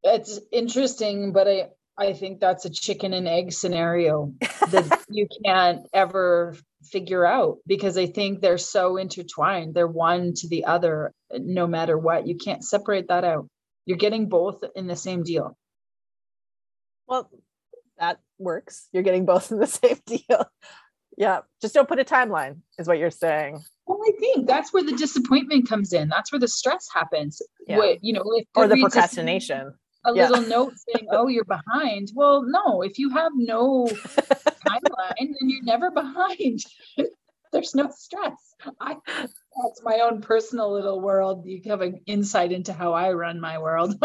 It's 0.04 0.40
interesting, 0.52 1.32
but 1.32 1.48
I 1.48 1.70
I 1.98 2.14
think 2.14 2.40
that's 2.40 2.66
a 2.66 2.72
chicken 2.72 3.14
and 3.14 3.28
egg 3.28 3.52
scenario 3.52 4.34
that 4.42 5.04
you 5.10 5.28
can't 5.46 5.86
ever 5.94 6.56
figure 6.84 7.26
out 7.26 7.58
because 7.68 7.98
I 7.98 8.08
think 8.08 8.42
they're 8.42 8.58
so 8.58 8.98
intertwined. 8.98 9.76
They're 9.76 9.88
one 9.88 10.34
to 10.38 10.48
the 10.48 10.66
other 10.66 11.14
no 11.32 11.68
matter 11.68 11.98
what. 11.98 12.28
You 12.28 12.36
can't 12.36 12.64
separate 12.64 13.10
that 13.10 13.24
out. 13.24 13.48
You're 13.86 13.98
getting 13.98 14.28
both 14.28 14.64
in 14.76 14.88
the 14.88 14.96
same 14.96 15.24
deal. 15.24 15.56
Well, 17.08 17.30
that 18.00 18.20
works. 18.40 18.88
You're 18.92 19.04
getting 19.04 19.26
both 19.26 19.52
in 19.52 19.60
the 19.60 19.68
same 19.68 20.00
deal. 20.06 20.46
Yeah. 21.18 21.40
Just 21.62 21.74
don't 21.74 21.88
put 21.88 22.00
a 22.00 22.04
timeline, 22.04 22.58
is 22.78 22.88
what 22.88 22.98
you're 22.98 23.12
saying. 23.12 23.64
Well, 23.86 24.00
I 24.08 24.12
think 24.20 24.48
that's 24.48 24.74
where 24.74 24.84
the 24.84 24.94
disappointment 24.94 25.68
comes 25.68 25.94
in. 25.94 26.10
That's 26.10 26.32
where 26.32 26.40
the 26.40 26.48
stress 26.48 26.88
happens. 26.94 27.42
Yeah. 27.68 27.78
What, 27.78 28.04
you 28.04 28.14
know, 28.14 28.24
or 28.56 28.68
the 28.68 28.78
procrastination. 28.78 29.74
A 30.06 30.14
yeah. 30.14 30.28
little 30.28 30.48
note 30.48 30.74
saying, 30.78 31.08
"Oh, 31.12 31.28
you're 31.28 31.46
behind." 31.46 32.12
Well, 32.14 32.44
no. 32.44 32.82
If 32.82 33.00
you 33.00 33.10
have 33.12 33.32
no 33.36 33.86
timeline, 33.88 35.16
then 35.18 35.50
you're 35.50 35.64
never 35.64 35.92
behind. 35.92 36.60
There's 37.54 37.76
no 37.76 37.90
stress. 37.96 38.56
I, 38.82 38.98
that's 39.08 39.82
my 39.84 40.00
own 40.00 40.22
personal 40.22 40.74
little 40.74 41.00
world. 41.00 41.46
You 41.46 41.62
have 41.68 41.82
an 41.82 42.02
insight 42.08 42.52
into 42.52 42.74
how 42.74 42.94
I 42.94 43.14
run 43.14 43.40
my 43.40 43.60
world. 43.60 43.96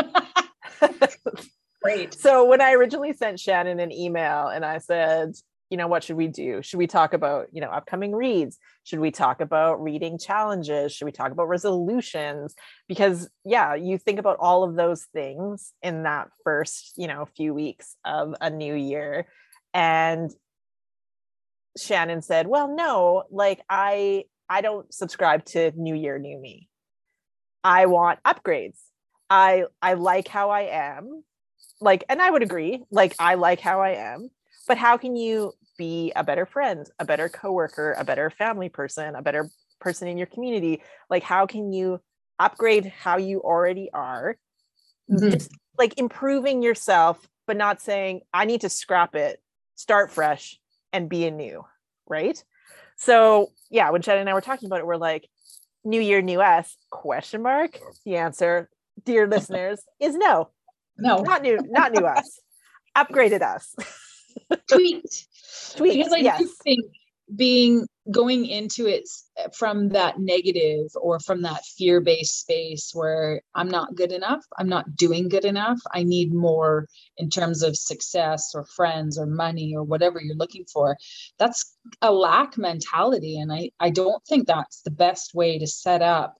Great. 1.82 2.12
So 2.12 2.44
when 2.44 2.60
I 2.60 2.72
originally 2.72 3.14
sent 3.14 3.40
Shannon 3.40 3.80
an 3.80 3.90
email 3.90 4.48
and 4.48 4.64
I 4.64 4.78
said, 4.78 5.34
you 5.70 5.76
know, 5.76 5.86
what 5.86 6.02
should 6.02 6.16
we 6.16 6.28
do? 6.28 6.62
Should 6.62 6.78
we 6.78 6.86
talk 6.86 7.12
about, 7.12 7.48
you 7.52 7.60
know, 7.60 7.68
upcoming 7.68 8.14
reads? 8.14 8.58
Should 8.84 9.00
we 9.00 9.10
talk 9.10 9.40
about 9.40 9.82
reading 9.82 10.18
challenges? 10.18 10.92
Should 10.92 11.04
we 11.04 11.12
talk 11.12 11.30
about 11.30 11.48
resolutions? 11.48 12.54
Because 12.88 13.28
yeah, 13.44 13.74
you 13.74 13.98
think 13.98 14.18
about 14.18 14.38
all 14.40 14.64
of 14.64 14.76
those 14.76 15.06
things 15.12 15.72
in 15.82 16.04
that 16.04 16.28
first, 16.44 16.94
you 16.96 17.06
know, 17.06 17.26
few 17.36 17.52
weeks 17.52 17.96
of 18.04 18.34
a 18.40 18.50
new 18.50 18.74
year. 18.74 19.26
And 19.74 20.30
Shannon 21.76 22.22
said, 22.22 22.46
"Well, 22.46 22.74
no, 22.74 23.24
like 23.30 23.60
I 23.68 24.24
I 24.48 24.62
don't 24.62 24.92
subscribe 24.92 25.44
to 25.46 25.72
new 25.76 25.94
year 25.94 26.18
new 26.18 26.40
me. 26.40 26.68
I 27.62 27.86
want 27.86 28.20
upgrades. 28.24 28.80
I 29.28 29.64
I 29.82 29.94
like 29.94 30.28
how 30.28 30.50
I 30.50 30.62
am 30.62 31.24
like 31.80 32.04
and 32.08 32.20
i 32.20 32.30
would 32.30 32.42
agree 32.42 32.82
like 32.90 33.14
i 33.18 33.34
like 33.34 33.60
how 33.60 33.80
i 33.80 33.90
am 33.90 34.30
but 34.68 34.78
how 34.78 34.96
can 34.96 35.16
you 35.16 35.52
be 35.76 36.12
a 36.16 36.24
better 36.24 36.46
friend 36.46 36.88
a 36.98 37.04
better 37.04 37.28
coworker 37.28 37.94
a 37.98 38.04
better 38.04 38.30
family 38.30 38.68
person 38.68 39.14
a 39.14 39.22
better 39.22 39.48
person 39.80 40.08
in 40.08 40.18
your 40.18 40.26
community? 40.26 40.82
Like 41.10 41.22
how 41.22 41.46
can 41.46 41.72
you 41.72 42.00
upgrade 42.38 42.86
how 42.86 43.16
you 43.16 43.40
already 43.40 43.90
are? 43.92 44.36
Mm-hmm. 45.10 45.30
just 45.30 45.50
like 45.78 45.98
improving 45.98 46.62
yourself 46.62 47.26
but 47.46 47.56
not 47.56 47.80
saying 47.80 48.20
i 48.34 48.44
need 48.44 48.60
to 48.60 48.68
scrap 48.68 49.14
it 49.14 49.40
start 49.74 50.10
fresh 50.10 50.58
and 50.92 51.08
be 51.08 51.24
anew 51.24 51.64
right? 52.06 52.42
So 52.96 53.52
yeah 53.70 53.90
when 53.90 54.02
Chad 54.02 54.18
and 54.18 54.28
i 54.28 54.34
were 54.34 54.42
talking 54.42 54.66
about 54.66 54.80
it 54.80 54.86
we're 54.86 54.96
like 54.96 55.26
new 55.84 56.00
year 56.00 56.20
new 56.20 56.40
us? 56.40 56.76
Question 56.90 57.42
mark. 57.42 57.78
The 58.04 58.16
answer 58.16 58.68
dear 59.04 59.26
listeners 59.34 59.82
is 60.00 60.14
no. 60.14 60.50
No, 60.98 61.22
not 61.22 61.42
new, 61.42 61.58
not 61.68 61.92
new 61.92 62.04
us. 62.04 62.40
Upgraded 62.96 63.42
us. 63.42 63.74
Tweaked. 64.68 65.26
Because 65.78 66.12
I 66.12 66.18
yes. 66.18 66.38
do 66.38 66.46
think 66.64 66.84
being 67.36 67.86
going 68.10 68.46
into 68.46 68.86
it 68.86 69.06
from 69.52 69.90
that 69.90 70.18
negative 70.18 70.86
or 71.00 71.20
from 71.20 71.42
that 71.42 71.62
fear-based 71.76 72.40
space 72.40 72.90
where 72.94 73.42
I'm 73.54 73.68
not 73.68 73.94
good 73.94 74.12
enough, 74.12 74.42
I'm 74.58 74.68
not 74.68 74.96
doing 74.96 75.28
good 75.28 75.44
enough, 75.44 75.78
I 75.92 76.04
need 76.04 76.32
more 76.32 76.88
in 77.18 77.28
terms 77.28 77.62
of 77.62 77.76
success 77.76 78.52
or 78.54 78.64
friends 78.64 79.18
or 79.18 79.26
money 79.26 79.74
or 79.76 79.82
whatever 79.82 80.20
you're 80.22 80.36
looking 80.36 80.64
for. 80.72 80.96
That's 81.38 81.76
a 82.00 82.10
lack 82.10 82.56
mentality. 82.56 83.38
And 83.38 83.52
I, 83.52 83.70
I 83.78 83.90
don't 83.90 84.24
think 84.24 84.46
that's 84.46 84.80
the 84.80 84.90
best 84.90 85.34
way 85.34 85.58
to 85.58 85.66
set 85.66 86.00
up 86.00 86.36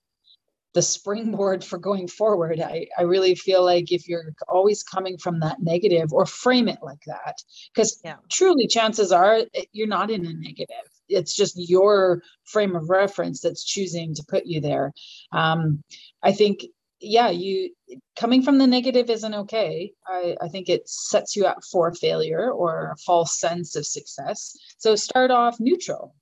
the 0.79 0.83
springboard 0.83 1.65
for 1.65 1.77
going 1.77 2.07
forward. 2.07 2.61
I, 2.61 2.87
I 2.97 3.03
really 3.03 3.35
feel 3.35 3.65
like 3.65 3.91
if 3.91 4.07
you're 4.07 4.33
always 4.47 4.85
coming 4.85 5.19
from 5.19 5.41
that 5.41 5.61
negative 5.61 6.13
or 6.13 6.25
frame 6.25 6.69
it 6.69 6.79
like 6.83 7.03
that, 7.09 7.43
because 7.75 8.01
yeah. 8.05 8.15
truly 8.31 8.69
chances 8.69 9.11
are 9.11 9.41
eh, 9.55 9.65
you're 9.73 9.89
not 9.89 10.09
in 10.09 10.25
a 10.25 10.33
negative. 10.33 10.87
It's 11.09 11.35
just 11.35 11.57
your 11.57 12.23
frame 12.45 12.77
of 12.77 12.91
reference 12.91 13.41
that's 13.41 13.65
choosing 13.65 14.15
to 14.15 14.23
put 14.29 14.47
you 14.47 14.61
there. 14.61 14.93
Um, 15.33 15.83
I 16.23 16.31
think, 16.31 16.65
yeah, 17.01 17.31
you 17.31 17.75
coming 18.15 18.45
from 18.45 18.59
the 18.59 18.67
negative 18.69 19.11
isn't 19.11 19.35
okay. 19.35 19.91
I, 20.07 20.37
I 20.41 20.47
think 20.47 20.69
it 20.69 20.89
sets 20.89 21.35
you 21.35 21.45
up 21.47 21.59
for 21.73 21.93
failure 21.93 22.53
or 22.53 22.93
a 22.93 22.97
false 22.99 23.41
sense 23.41 23.75
of 23.75 23.85
success. 23.85 24.57
So 24.77 24.95
start 24.95 25.33
off 25.33 25.59
neutral 25.59 26.15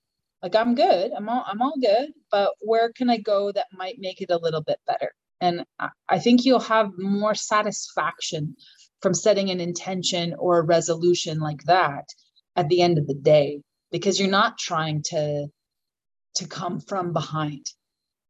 like 0.42 0.55
i'm 0.55 0.75
good. 0.75 1.12
I'm 1.16 1.29
all 1.29 1.44
i'm 1.46 1.62
all 1.62 1.75
good 1.81 2.12
but 2.31 2.53
where 2.61 2.92
can 2.92 3.11
i 3.11 3.18
go 3.18 3.53
that 3.53 3.66
might 3.72 3.99
make 3.99 4.20
it 4.20 4.31
a 4.31 4.38
little 4.38 4.62
bit 4.62 4.79
better? 4.87 5.12
And 5.40 5.64
i 6.09 6.18
think 6.18 6.44
you'll 6.44 6.61
have 6.61 6.90
more 6.99 7.35
satisfaction 7.35 8.57
from 9.03 9.14
setting 9.14 9.51
an 9.51 9.61
intention 9.61 10.35
or 10.38 10.59
a 10.59 10.62
resolution 10.62 11.38
like 11.40 11.62
that 11.64 12.09
at 12.57 12.68
the 12.68 12.81
end 12.81 12.99
of 12.99 13.07
the 13.07 13.14
day 13.14 13.61
because 13.90 14.18
you're 14.18 14.31
not 14.31 14.59
trying 14.59 15.03
to 15.03 15.46
to 16.35 16.46
come 16.46 16.81
from 16.81 17.12
behind. 17.12 17.66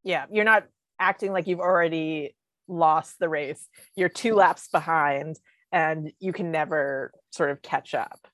Yeah 0.03 0.25
you're 0.31 0.45
not 0.45 0.65
acting 0.99 1.31
like 1.31 1.47
you've 1.47 1.59
already 1.59 2.35
lost 2.67 3.19
the 3.19 3.29
race. 3.29 3.67
You're 3.95 4.09
two 4.09 4.35
laps 4.35 4.67
behind 4.69 5.37
and 5.71 6.11
you 6.19 6.33
can 6.33 6.51
never 6.51 7.11
sort 7.31 7.51
of 7.51 7.61
catch 7.61 7.93
up. 7.93 8.27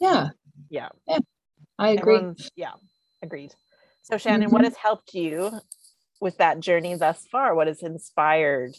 Yeah. 0.00 0.30
Yeah, 0.70 0.88
yeah 1.06 1.18
i 1.78 1.90
agree. 1.90 2.16
Everyone's, 2.16 2.50
yeah 2.56 2.72
Agreed. 3.22 3.54
So, 4.02 4.18
Shannon, 4.18 4.42
mm-hmm. 4.42 4.52
what 4.52 4.64
has 4.64 4.76
helped 4.76 5.14
you 5.14 5.50
with 6.20 6.38
that 6.38 6.60
journey 6.60 6.94
thus 6.94 7.26
far? 7.30 7.54
What 7.54 7.66
has 7.66 7.82
inspired 7.82 8.74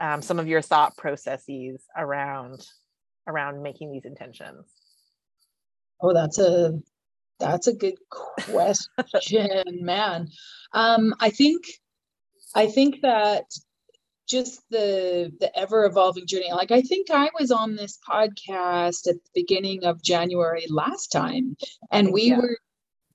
um, 0.00 0.22
some 0.22 0.38
of 0.38 0.48
your 0.48 0.62
thought 0.62 0.96
processes 0.96 1.82
around 1.96 2.66
around 3.26 3.62
making 3.62 3.92
these 3.92 4.04
intentions? 4.04 4.66
Oh, 6.00 6.12
that's 6.12 6.38
a 6.38 6.80
that's 7.38 7.66
a 7.66 7.74
good 7.74 7.94
question, 8.10 9.62
man. 9.80 10.28
Um, 10.72 11.14
I 11.20 11.30
think 11.30 11.62
I 12.54 12.66
think 12.66 13.00
that 13.02 13.44
just 14.28 14.62
the 14.70 15.32
the 15.40 15.56
ever 15.58 15.84
evolving 15.84 16.26
journey. 16.26 16.52
Like 16.52 16.70
I 16.70 16.82
think 16.82 17.08
I 17.10 17.30
was 17.38 17.50
on 17.50 17.76
this 17.76 17.98
podcast 18.08 19.08
at 19.08 19.16
the 19.16 19.30
beginning 19.34 19.84
of 19.84 20.02
January 20.02 20.66
last 20.68 21.08
time, 21.08 21.56
and 21.90 22.12
we 22.12 22.24
yeah. 22.24 22.38
were 22.38 22.58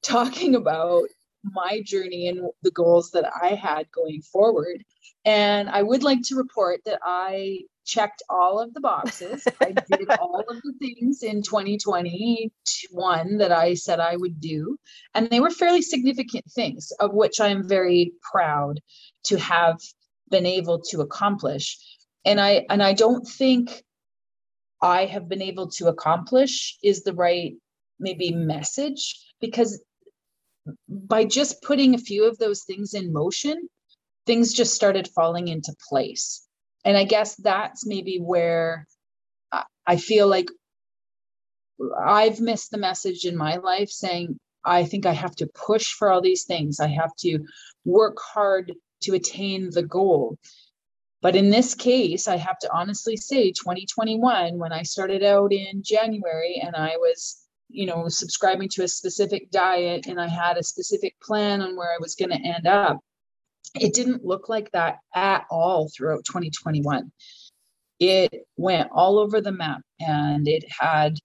talking 0.02 0.56
about 0.56 1.04
my 1.44 1.82
journey 1.84 2.28
and 2.28 2.50
the 2.64 2.72
goals 2.72 3.12
that 3.12 3.32
I 3.42 3.50
had 3.50 3.92
going 3.92 4.22
forward. 4.22 4.84
And 5.26 5.70
I 5.70 5.84
would 5.84 6.04
like 6.04 6.22
to 6.24 6.36
report 6.36 6.82
that 6.86 7.00
I 7.04 7.60
checked 7.86 8.22
all 8.30 8.60
of 8.60 8.74
the 8.74 8.82
boxes. 8.82 9.48
I 9.62 9.72
did 9.72 10.10
all 10.20 10.44
of 10.48 10.62
the 10.62 10.74
things 10.80 11.24
in 11.24 11.42
2021 11.42 13.38
that 13.38 13.52
I 13.52 13.74
said 13.74 14.00
I 14.00 14.16
would 14.16 14.40
do. 14.40 14.78
And 15.14 15.30
they 15.30 15.40
were 15.40 15.50
fairly 15.50 15.82
significant 15.82 16.46
things, 16.52 16.92
of 17.00 17.14
which 17.14 17.40
I 17.40 17.48
am 17.48 17.68
very 17.68 18.14
proud 18.22 18.80
to 19.26 19.38
have 19.40 19.80
been 20.30 20.46
able 20.46 20.80
to 20.90 21.02
accomplish. 21.02 21.78
And 22.26 22.40
I 22.42 22.66
and 22.70 22.84
I 22.84 22.94
don't 22.94 23.26
think 23.26 23.84
I 24.82 25.06
have 25.06 25.28
been 25.30 25.42
able 25.42 25.70
to 25.72 25.88
accomplish 25.88 26.78
is 26.84 27.04
the 27.04 27.14
right 27.14 27.54
maybe 28.00 28.32
message 28.32 29.27
because 29.39 29.82
by 30.88 31.26
just 31.26 31.62
putting 31.62 31.95
a 31.95 32.00
few 32.00 32.26
of 32.26 32.38
those 32.38 32.63
things 32.63 32.93
in 32.93 33.13
motion, 33.13 33.69
things 34.26 34.54
just 34.54 34.73
started 34.73 35.08
falling 35.15 35.47
into 35.47 35.73
place. 35.89 36.45
And 36.84 36.97
I 36.97 37.06
guess 37.06 37.36
that's 37.36 37.86
maybe 37.86 38.17
where 38.17 38.86
I 39.86 39.95
feel 39.97 40.28
like 40.28 40.50
I've 41.97 42.39
missed 42.39 42.71
the 42.71 42.78
message 42.78 43.26
in 43.26 43.38
my 43.38 43.58
life 43.58 43.89
saying, 43.89 44.38
I 44.65 44.84
think 44.84 45.06
I 45.06 45.13
have 45.13 45.36
to 45.38 45.47
push 45.47 45.93
for 45.93 46.10
all 46.10 46.21
these 46.21 46.43
things. 46.43 46.80
I 46.80 46.88
have 46.88 47.15
to 47.19 47.39
work 47.86 48.17
hard 48.19 48.73
to 49.04 49.13
attain 49.15 49.69
the 49.71 49.84
goal. 49.84 50.38
But 51.21 51.36
in 51.36 51.50
this 51.50 51.73
case, 51.73 52.28
I 52.28 52.36
have 52.36 52.60
to 52.60 52.71
honestly 52.73 53.17
say 53.17 53.52
2021, 53.52 54.58
when 54.58 54.73
I 54.73 54.84
started 54.84 55.23
out 55.23 55.54
in 55.54 55.84
January 55.84 56.62
and 56.63 56.76
I 56.76 56.97
was 56.97 57.47
you 57.69 57.86
know 57.86 58.08
subscribing 58.08 58.69
to 58.69 58.84
a 58.84 58.88
specific 58.88 59.49
diet 59.51 60.08
and 60.08 60.19
i 60.19 60.27
had 60.27 60.58
a 60.58 60.63
specific 60.63 61.15
plan 61.21 61.62
on 61.62 61.75
where 61.75 61.91
i 61.91 61.97
was 61.99 62.15
going 62.15 62.30
to 62.30 62.47
end 62.47 62.67
up 62.67 62.99
it 63.75 63.93
didn't 63.93 64.25
look 64.25 64.49
like 64.49 64.71
that 64.71 64.97
at 65.15 65.45
all 65.49 65.89
throughout 65.95 66.23
2021 66.25 67.12
it 67.99 68.45
went 68.56 68.89
all 68.91 69.19
over 69.19 69.41
the 69.41 69.51
map 69.51 69.82
and 69.99 70.47
it 70.47 70.63
had 70.80 71.17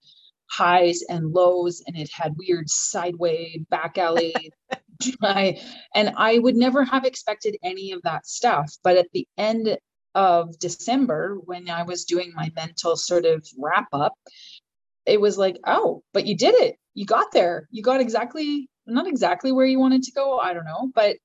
highs 0.49 1.01
and 1.09 1.31
lows 1.31 1.81
and 1.87 1.97
it 1.97 2.09
had 2.11 2.35
weird 2.37 2.69
sideway 2.69 3.57
back 3.69 3.97
alley 3.97 4.33
I, 5.21 5.59
and 5.95 6.13
i 6.17 6.37
would 6.37 6.55
never 6.55 6.83
have 6.83 7.05
expected 7.05 7.57
any 7.63 7.91
of 7.91 8.01
that 8.03 8.27
stuff. 8.27 8.73
But 8.83 8.97
at 8.97 9.07
the 9.13 9.27
end 9.37 9.77
of 10.15 10.57
december 10.59 11.37
when 11.45 11.67
i 11.71 11.81
was 11.81 12.05
doing 12.05 12.31
my 12.35 12.51
mental 12.55 12.95
sort 12.95 13.25
of 13.25 13.43
wrap 13.57 13.87
up 13.93 14.13
it 15.05 15.21
was 15.21 15.37
like 15.37 15.57
oh 15.67 16.03
but 16.13 16.25
you 16.27 16.37
did 16.37 16.55
it. 16.55 16.77
You 16.95 17.05
got 17.05 17.31
there. 17.33 17.67
You 17.71 17.83
got 17.83 18.01
exactly 18.01 18.69
not 18.87 19.07
exactly 19.07 19.51
where 19.51 19.65
you 19.65 19.79
wanted 19.79 20.03
to 20.03 20.11
go 20.13 20.39
i 20.39 20.53
don't 20.53 20.65
know 20.65 20.91
but 20.95 21.17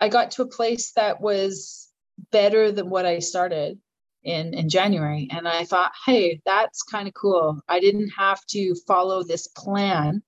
i 0.00 0.08
got 0.08 0.32
to 0.32 0.42
a 0.42 0.46
place 0.48 0.92
that 0.92 1.20
was 1.20 1.88
better 2.32 2.72
than 2.72 2.90
what 2.90 3.06
i 3.06 3.20
started 3.20 3.78
in 4.24 4.54
in 4.54 4.68
January. 4.68 5.28
And 5.30 5.48
I 5.48 5.64
thought 5.64 5.92
hey 6.06 6.40
that's 6.46 6.82
kind 6.82 7.08
of 7.08 7.14
cool. 7.14 7.60
I 7.68 7.80
didn't 7.80 8.10
have 8.18 8.40
to 8.50 8.74
follow 8.86 9.22
this 9.22 9.48
plan 9.48 10.22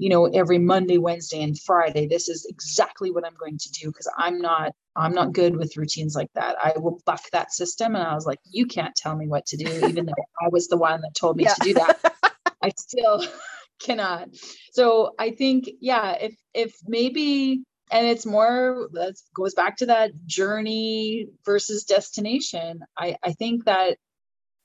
you 0.00 0.08
know 0.08 0.24
every 0.24 0.58
Monday 0.58 0.96
Wednesday 0.96 1.42
and 1.42 1.60
Friday 1.60 2.06
this 2.06 2.28
is 2.28 2.46
exactly 2.48 3.10
what 3.10 3.26
I'm 3.26 3.34
going 3.38 3.58
to 3.58 3.70
do 3.70 3.88
because 3.88 4.10
I'm 4.16 4.40
not 4.40 4.72
I'm 4.96 5.12
not 5.12 5.32
good 5.32 5.56
with 5.56 5.76
routines 5.76 6.16
like 6.16 6.30
that. 6.34 6.56
I 6.62 6.72
will 6.76 7.00
buck 7.04 7.22
that 7.32 7.52
system 7.52 7.94
and 7.94 8.02
I 8.02 8.14
was 8.14 8.26
like 8.26 8.38
you 8.50 8.66
can't 8.66 8.96
tell 8.96 9.14
me 9.14 9.28
what 9.28 9.44
to 9.46 9.58
do 9.58 9.68
even 9.86 10.06
though 10.06 10.24
I 10.42 10.48
was 10.50 10.68
the 10.68 10.78
one 10.78 11.02
that 11.02 11.14
told 11.14 11.36
me 11.36 11.44
yeah. 11.44 11.54
to 11.54 11.60
do 11.62 11.74
that. 11.74 12.14
I 12.62 12.70
still 12.76 13.24
cannot. 13.82 14.30
So 14.72 15.12
I 15.18 15.32
think 15.32 15.68
yeah 15.80 16.12
if 16.12 16.34
if 16.54 16.74
maybe 16.86 17.62
and 17.92 18.06
it's 18.06 18.24
more 18.24 18.88
that 18.92 19.16
goes 19.34 19.52
back 19.52 19.76
to 19.78 19.86
that 19.86 20.12
journey 20.24 21.26
versus 21.44 21.84
destination. 21.84 22.80
I 22.96 23.16
i 23.22 23.32
think 23.32 23.66
that 23.66 23.98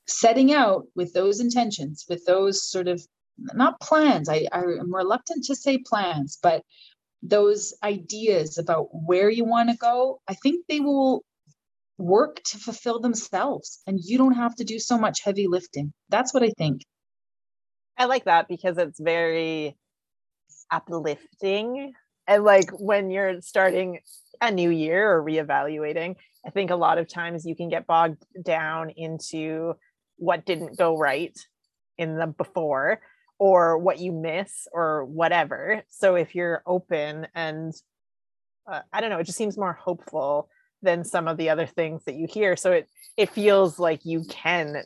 setting 0.08 0.52
out 0.52 0.86
with 0.94 1.12
those 1.12 1.40
intentions 1.40 2.06
with 2.08 2.24
those 2.24 2.70
sort 2.70 2.88
of 2.88 3.06
not 3.38 3.80
plans. 3.80 4.28
I 4.28 4.46
i'm 4.52 4.94
reluctant 4.94 5.44
to 5.44 5.56
say 5.56 5.78
plans 5.78 6.38
but 6.42 6.62
those 7.22 7.74
ideas 7.82 8.58
about 8.58 8.88
where 8.92 9.30
you 9.30 9.44
want 9.44 9.70
to 9.70 9.76
go 9.76 10.20
i 10.28 10.34
think 10.34 10.64
they 10.68 10.80
will 10.80 11.24
work 11.98 12.42
to 12.44 12.58
fulfill 12.58 13.00
themselves 13.00 13.80
and 13.86 13.98
you 14.02 14.18
don't 14.18 14.34
have 14.34 14.54
to 14.54 14.64
do 14.64 14.78
so 14.78 14.98
much 14.98 15.22
heavy 15.24 15.46
lifting. 15.46 15.92
That's 16.08 16.34
what 16.34 16.42
i 16.42 16.52
think. 16.58 16.82
I 17.98 18.04
like 18.04 18.24
that 18.24 18.48
because 18.48 18.76
it's 18.76 19.00
very 19.00 19.76
uplifting 20.70 21.92
and 22.26 22.44
like 22.44 22.70
when 22.70 23.10
you're 23.10 23.40
starting 23.40 24.00
a 24.40 24.50
new 24.50 24.70
year 24.70 25.10
or 25.10 25.22
reevaluating 25.22 26.16
i 26.44 26.50
think 26.50 26.70
a 26.70 26.76
lot 26.76 26.98
of 26.98 27.08
times 27.08 27.46
you 27.46 27.54
can 27.54 27.68
get 27.68 27.86
bogged 27.86 28.22
down 28.44 28.90
into 28.90 29.74
what 30.16 30.44
didn't 30.44 30.76
go 30.76 30.98
right 30.98 31.38
in 31.98 32.16
the 32.18 32.26
before 32.26 33.00
or 33.38 33.78
what 33.78 33.98
you 33.98 34.12
miss 34.12 34.66
or 34.72 35.04
whatever. 35.04 35.82
So 35.88 36.14
if 36.14 36.34
you're 36.34 36.62
open 36.66 37.26
and 37.34 37.74
uh, 38.70 38.80
i 38.92 39.00
don't 39.00 39.10
know 39.10 39.18
it 39.18 39.24
just 39.24 39.38
seems 39.38 39.56
more 39.56 39.74
hopeful 39.74 40.48
than 40.82 41.04
some 41.04 41.28
of 41.28 41.36
the 41.36 41.50
other 41.50 41.66
things 41.66 42.04
that 42.04 42.16
you 42.16 42.26
hear. 42.28 42.56
So 42.56 42.72
it 42.72 42.88
it 43.16 43.30
feels 43.30 43.78
like 43.78 44.04
you 44.04 44.24
can 44.28 44.82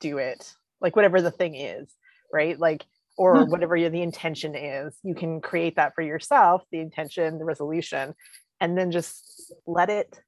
do 0.00 0.18
it 0.18 0.54
like 0.80 0.96
whatever 0.96 1.20
the 1.20 1.30
thing 1.30 1.54
is 1.54 1.88
right? 2.32 2.58
Like 2.58 2.84
or 3.16 3.44
hmm. 3.44 3.50
whatever 3.50 3.76
the 3.76 4.02
intention 4.02 4.54
is 4.54 4.96
you 5.02 5.14
can 5.14 5.40
create 5.40 5.76
that 5.76 5.94
for 5.94 6.02
yourself 6.02 6.62
the 6.70 6.78
intention 6.78 7.38
the 7.38 7.44
resolution 7.44 8.14
and 8.60 8.76
then 8.76 8.90
just 8.90 9.52
let 9.66 9.88
it 9.90 10.20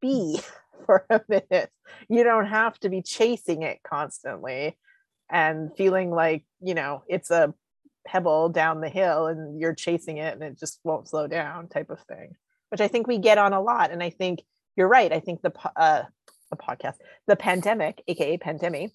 be 0.00 0.40
for 0.86 1.04
a 1.10 1.20
minute. 1.28 1.70
You 2.08 2.24
don't 2.24 2.46
have 2.46 2.78
to 2.80 2.88
be 2.88 3.02
chasing 3.02 3.62
it 3.62 3.80
constantly 3.82 4.76
and 5.30 5.70
feeling 5.76 6.10
like 6.10 6.44
you 6.60 6.74
know 6.74 7.02
it's 7.08 7.30
a 7.30 7.54
pebble 8.06 8.48
down 8.48 8.80
the 8.80 8.88
hill 8.88 9.26
and 9.26 9.60
you're 9.60 9.74
chasing 9.74 10.16
it 10.16 10.34
and 10.34 10.42
it 10.42 10.58
just 10.58 10.80
won't 10.82 11.08
slow 11.08 11.26
down 11.26 11.68
type 11.68 11.90
of 11.90 12.00
thing 12.02 12.34
which 12.70 12.80
i 12.80 12.88
think 12.88 13.06
we 13.06 13.18
get 13.18 13.38
on 13.38 13.52
a 13.52 13.60
lot. 13.60 13.90
And 13.90 14.02
i 14.02 14.10
think 14.10 14.40
you're 14.78 14.88
right. 14.88 15.12
I 15.12 15.20
think 15.20 15.42
the 15.42 15.52
uh 15.76 16.04
the 16.50 16.56
podcast 16.56 16.94
the 17.26 17.36
pandemic 17.36 18.02
aka 18.08 18.38
pandemic 18.38 18.92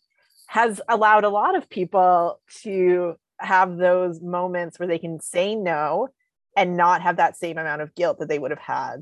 has 0.47 0.81
allowed 0.87 1.23
a 1.23 1.29
lot 1.29 1.55
of 1.55 1.69
people 1.69 2.39
to 2.61 3.15
have 3.37 3.77
those 3.77 4.21
moments 4.21 4.79
where 4.79 4.87
they 4.87 4.97
can 4.97 5.19
say 5.19 5.55
no 5.55 6.07
and 6.55 6.77
not 6.77 7.01
have 7.01 7.17
that 7.17 7.37
same 7.37 7.57
amount 7.57 7.81
of 7.81 7.93
guilt 7.95 8.19
that 8.19 8.29
they 8.29 8.39
would 8.39 8.51
have 8.51 8.59
had 8.59 9.01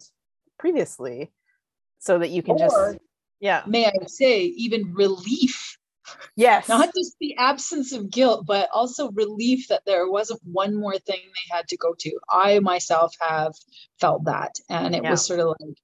previously 0.57 1.31
so 1.99 2.17
that 2.17 2.29
you 2.29 2.41
can 2.41 2.55
or, 2.55 2.57
just 2.57 2.97
yeah. 3.39 3.63
may 3.67 3.85
i 3.85 3.91
say 4.07 4.43
even 4.43 4.93
relief 4.93 5.70
yes 6.35 6.67
not 6.67 6.89
just 6.95 7.15
the 7.19 7.35
absence 7.37 7.91
of 7.93 8.09
guilt 8.09 8.45
but 8.45 8.69
also 8.73 9.11
relief 9.11 9.67
that 9.67 9.83
there 9.85 10.09
wasn't 10.09 10.39
one 10.43 10.75
more 10.75 10.97
thing 10.97 11.19
they 11.19 11.55
had 11.55 11.67
to 11.67 11.77
go 11.77 11.93
to 11.97 12.11
i 12.29 12.59
myself 12.59 13.13
have 13.21 13.53
felt 13.99 14.23
that 14.25 14.55
and 14.69 14.95
it 14.95 15.03
yeah. 15.03 15.11
was 15.11 15.25
sort 15.25 15.39
of 15.39 15.47
like 15.59 15.77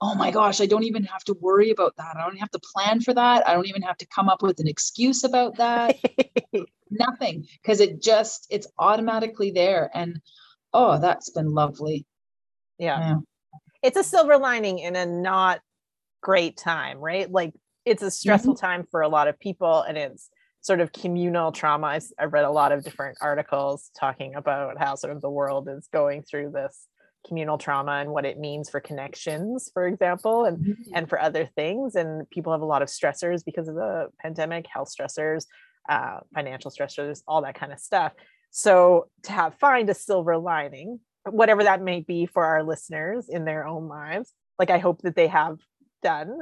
oh 0.00 0.14
my 0.14 0.30
gosh, 0.30 0.60
I 0.60 0.66
don't 0.66 0.84
even 0.84 1.04
have 1.04 1.24
to 1.24 1.36
worry 1.40 1.70
about 1.70 1.94
that. 1.98 2.16
I 2.16 2.22
don't 2.22 2.38
have 2.38 2.50
to 2.52 2.60
plan 2.74 3.00
for 3.00 3.12
that. 3.12 3.46
I 3.46 3.52
don't 3.52 3.68
even 3.68 3.82
have 3.82 3.98
to 3.98 4.06
come 4.06 4.28
up 4.28 4.42
with 4.42 4.58
an 4.60 4.66
excuse 4.66 5.24
about 5.24 5.56
that. 5.56 5.96
Nothing, 6.90 7.46
because 7.62 7.80
it 7.80 8.02
just, 8.02 8.46
it's 8.50 8.66
automatically 8.78 9.50
there. 9.50 9.90
And 9.92 10.20
oh, 10.72 10.98
that's 10.98 11.30
been 11.30 11.52
lovely. 11.52 12.06
Yeah. 12.78 12.98
yeah. 12.98 13.14
It's 13.82 13.98
a 13.98 14.04
silver 14.04 14.38
lining 14.38 14.78
in 14.78 14.96
a 14.96 15.04
not 15.04 15.60
great 16.22 16.56
time, 16.56 16.98
right? 16.98 17.30
Like 17.30 17.52
it's 17.84 18.02
a 18.02 18.10
stressful 18.10 18.54
mm-hmm. 18.54 18.66
time 18.66 18.86
for 18.90 19.02
a 19.02 19.08
lot 19.08 19.28
of 19.28 19.38
people 19.38 19.82
and 19.82 19.96
it's 19.96 20.30
sort 20.60 20.80
of 20.80 20.92
communal 20.92 21.52
trauma. 21.52 21.98
I've 22.18 22.32
read 22.32 22.44
a 22.44 22.50
lot 22.50 22.72
of 22.72 22.84
different 22.84 23.18
articles 23.20 23.90
talking 23.98 24.34
about 24.34 24.78
how 24.78 24.94
sort 24.94 25.14
of 25.14 25.22
the 25.22 25.30
world 25.30 25.68
is 25.68 25.88
going 25.92 26.22
through 26.22 26.50
this 26.50 26.86
communal 27.26 27.58
trauma 27.58 27.92
and 27.92 28.10
what 28.10 28.24
it 28.24 28.38
means 28.38 28.70
for 28.70 28.80
connections 28.80 29.70
for 29.74 29.86
example 29.86 30.46
and 30.46 30.58
mm-hmm. 30.58 30.94
and 30.94 31.08
for 31.08 31.20
other 31.20 31.48
things 31.54 31.94
and 31.94 32.28
people 32.30 32.50
have 32.50 32.62
a 32.62 32.66
lot 32.66 32.80
of 32.80 32.88
stressors 32.88 33.44
because 33.44 33.68
of 33.68 33.74
the 33.74 34.06
pandemic 34.20 34.66
health 34.72 34.90
stressors 34.90 35.44
uh, 35.88 36.20
financial 36.34 36.70
stressors 36.70 37.20
all 37.28 37.42
that 37.42 37.54
kind 37.54 37.72
of 37.72 37.78
stuff 37.78 38.12
so 38.50 39.06
to 39.22 39.32
have 39.32 39.54
find 39.56 39.90
a 39.90 39.94
silver 39.94 40.38
lining 40.38 40.98
whatever 41.28 41.64
that 41.64 41.82
may 41.82 42.00
be 42.00 42.24
for 42.24 42.44
our 42.44 42.62
listeners 42.62 43.28
in 43.28 43.44
their 43.44 43.66
own 43.66 43.86
lives 43.86 44.32
like 44.58 44.70
i 44.70 44.78
hope 44.78 45.02
that 45.02 45.14
they 45.14 45.26
have 45.26 45.58
done 46.02 46.34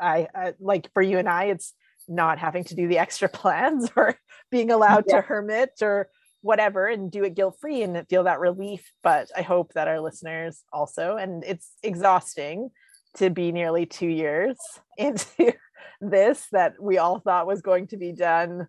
i, 0.00 0.28
I 0.34 0.54
like 0.60 0.90
for 0.92 1.02
you 1.02 1.18
and 1.18 1.28
i 1.28 1.44
it's 1.44 1.74
not 2.08 2.38
having 2.38 2.64
to 2.64 2.74
do 2.74 2.88
the 2.88 2.98
extra 3.04 3.28
plans 3.28 3.90
or 3.96 4.18
being 4.50 4.70
allowed 4.70 5.04
yeah. 5.08 5.16
to 5.16 5.20
hermit 5.22 5.70
or 5.82 6.08
whatever 6.44 6.86
and 6.86 7.10
do 7.10 7.24
it 7.24 7.34
guilt 7.34 7.56
free 7.60 7.82
and 7.82 8.06
feel 8.08 8.24
that 8.24 8.38
relief. 8.38 8.92
But 9.02 9.28
I 9.34 9.42
hope 9.42 9.72
that 9.72 9.88
our 9.88 10.00
listeners 10.00 10.62
also, 10.72 11.16
and 11.16 11.42
it's 11.42 11.70
exhausting 11.82 12.70
to 13.16 13.30
be 13.30 13.50
nearly 13.50 13.86
two 13.86 14.08
years 14.08 14.58
into 14.98 15.54
this 16.00 16.46
that 16.52 16.74
we 16.80 16.98
all 16.98 17.18
thought 17.18 17.46
was 17.46 17.62
going 17.62 17.86
to 17.88 17.96
be 17.96 18.12
done 18.12 18.66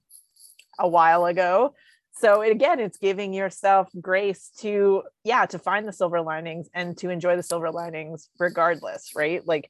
a 0.80 0.88
while 0.88 1.26
ago. 1.26 1.76
So 2.18 2.42
again, 2.42 2.80
it's 2.80 2.98
giving 2.98 3.34
yourself 3.34 3.90
grace 4.00 4.50
to, 4.60 5.04
yeah, 5.26 5.46
to 5.48 5.60
find 5.60 5.86
the 5.86 5.92
silver 5.92 6.22
linings 6.22 6.70
and 6.74 6.98
to 7.00 7.10
enjoy 7.10 7.36
the 7.36 7.44
silver 7.44 7.72
linings 7.72 8.30
regardless, 8.40 9.12
right? 9.18 9.46
Like 9.46 9.70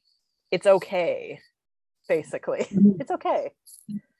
it's 0.50 0.66
okay, 0.66 1.40
basically. 2.08 2.60
Mm-hmm. 2.60 3.00
It's 3.00 3.10
okay. 3.10 3.50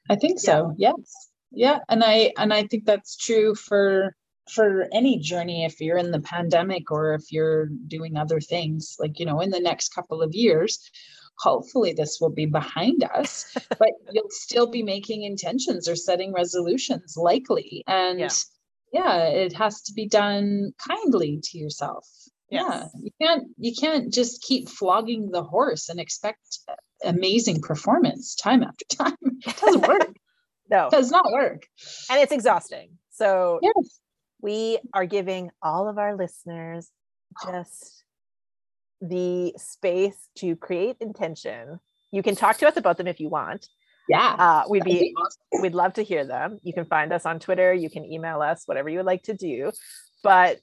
I 0.09 0.15
think 0.15 0.39
so. 0.39 0.73
Yeah. 0.77 0.93
Yes 0.97 1.29
yeah 1.51 1.79
and 1.89 2.03
i 2.03 2.31
and 2.37 2.53
i 2.53 2.63
think 2.63 2.85
that's 2.85 3.15
true 3.15 3.55
for 3.55 4.15
for 4.53 4.87
any 4.93 5.19
journey 5.19 5.65
if 5.65 5.79
you're 5.81 5.97
in 5.97 6.11
the 6.11 6.21
pandemic 6.21 6.91
or 6.91 7.13
if 7.13 7.31
you're 7.31 7.67
doing 7.87 8.17
other 8.17 8.39
things 8.39 8.95
like 8.99 9.19
you 9.19 9.25
know 9.25 9.41
in 9.41 9.49
the 9.49 9.59
next 9.59 9.93
couple 9.93 10.21
of 10.21 10.33
years 10.33 10.89
hopefully 11.39 11.93
this 11.93 12.17
will 12.19 12.31
be 12.31 12.45
behind 12.45 13.03
us 13.03 13.55
but 13.79 13.91
you'll 14.11 14.29
still 14.29 14.67
be 14.67 14.83
making 14.83 15.23
intentions 15.23 15.87
or 15.87 15.95
setting 15.95 16.33
resolutions 16.33 17.15
likely 17.17 17.83
and 17.87 18.19
yeah. 18.19 18.29
yeah 18.93 19.23
it 19.23 19.53
has 19.53 19.81
to 19.81 19.93
be 19.93 20.07
done 20.07 20.71
kindly 20.77 21.39
to 21.43 21.57
yourself 21.57 22.07
yes. 22.49 22.63
yeah 22.69 22.87
you 23.01 23.11
can't 23.21 23.47
you 23.57 23.73
can't 23.73 24.13
just 24.13 24.41
keep 24.41 24.69
flogging 24.69 25.31
the 25.31 25.43
horse 25.43 25.89
and 25.89 25.99
expect 25.99 26.59
amazing 27.03 27.61
performance 27.61 28.35
time 28.35 28.63
after 28.63 28.85
time. 28.89 29.15
It 29.45 29.57
doesn't 29.57 29.87
work. 29.87 30.07
No. 30.69 30.87
It 30.87 30.91
does 30.91 31.09
not 31.11 31.31
work. 31.31 31.65
And 32.11 32.19
it's 32.19 32.33
exhausting. 32.33 32.89
So 33.09 33.61
yes. 33.61 34.01
we 34.41 34.79
are 34.93 35.05
giving 35.05 35.49
all 35.61 35.87
of 35.87 35.97
our 35.97 36.13
listeners 36.17 36.91
just 37.45 38.03
the 38.99 39.53
space 39.55 40.27
to 40.39 40.57
create 40.57 40.97
intention. 40.99 41.79
You 42.11 42.21
can 42.21 42.35
talk 42.35 42.57
to 42.57 42.67
us 42.67 42.75
about 42.75 42.97
them 42.97 43.07
if 43.07 43.21
you 43.21 43.29
want. 43.29 43.69
Yeah. 44.09 44.35
Uh, 44.37 44.63
we'd 44.69 44.83
be, 44.83 44.99
be 44.99 45.15
awesome. 45.17 45.61
we'd 45.61 45.73
love 45.73 45.93
to 45.93 46.03
hear 46.03 46.25
them. 46.25 46.59
You 46.63 46.73
can 46.73 46.83
find 46.83 47.13
us 47.13 47.25
on 47.25 47.39
twitter. 47.39 47.73
You 47.73 47.89
can 47.89 48.03
email 48.03 48.41
us 48.41 48.63
whatever 48.65 48.89
you 48.89 48.97
would 48.97 49.05
like 49.05 49.23
to 49.23 49.33
do. 49.33 49.71
But 50.21 50.57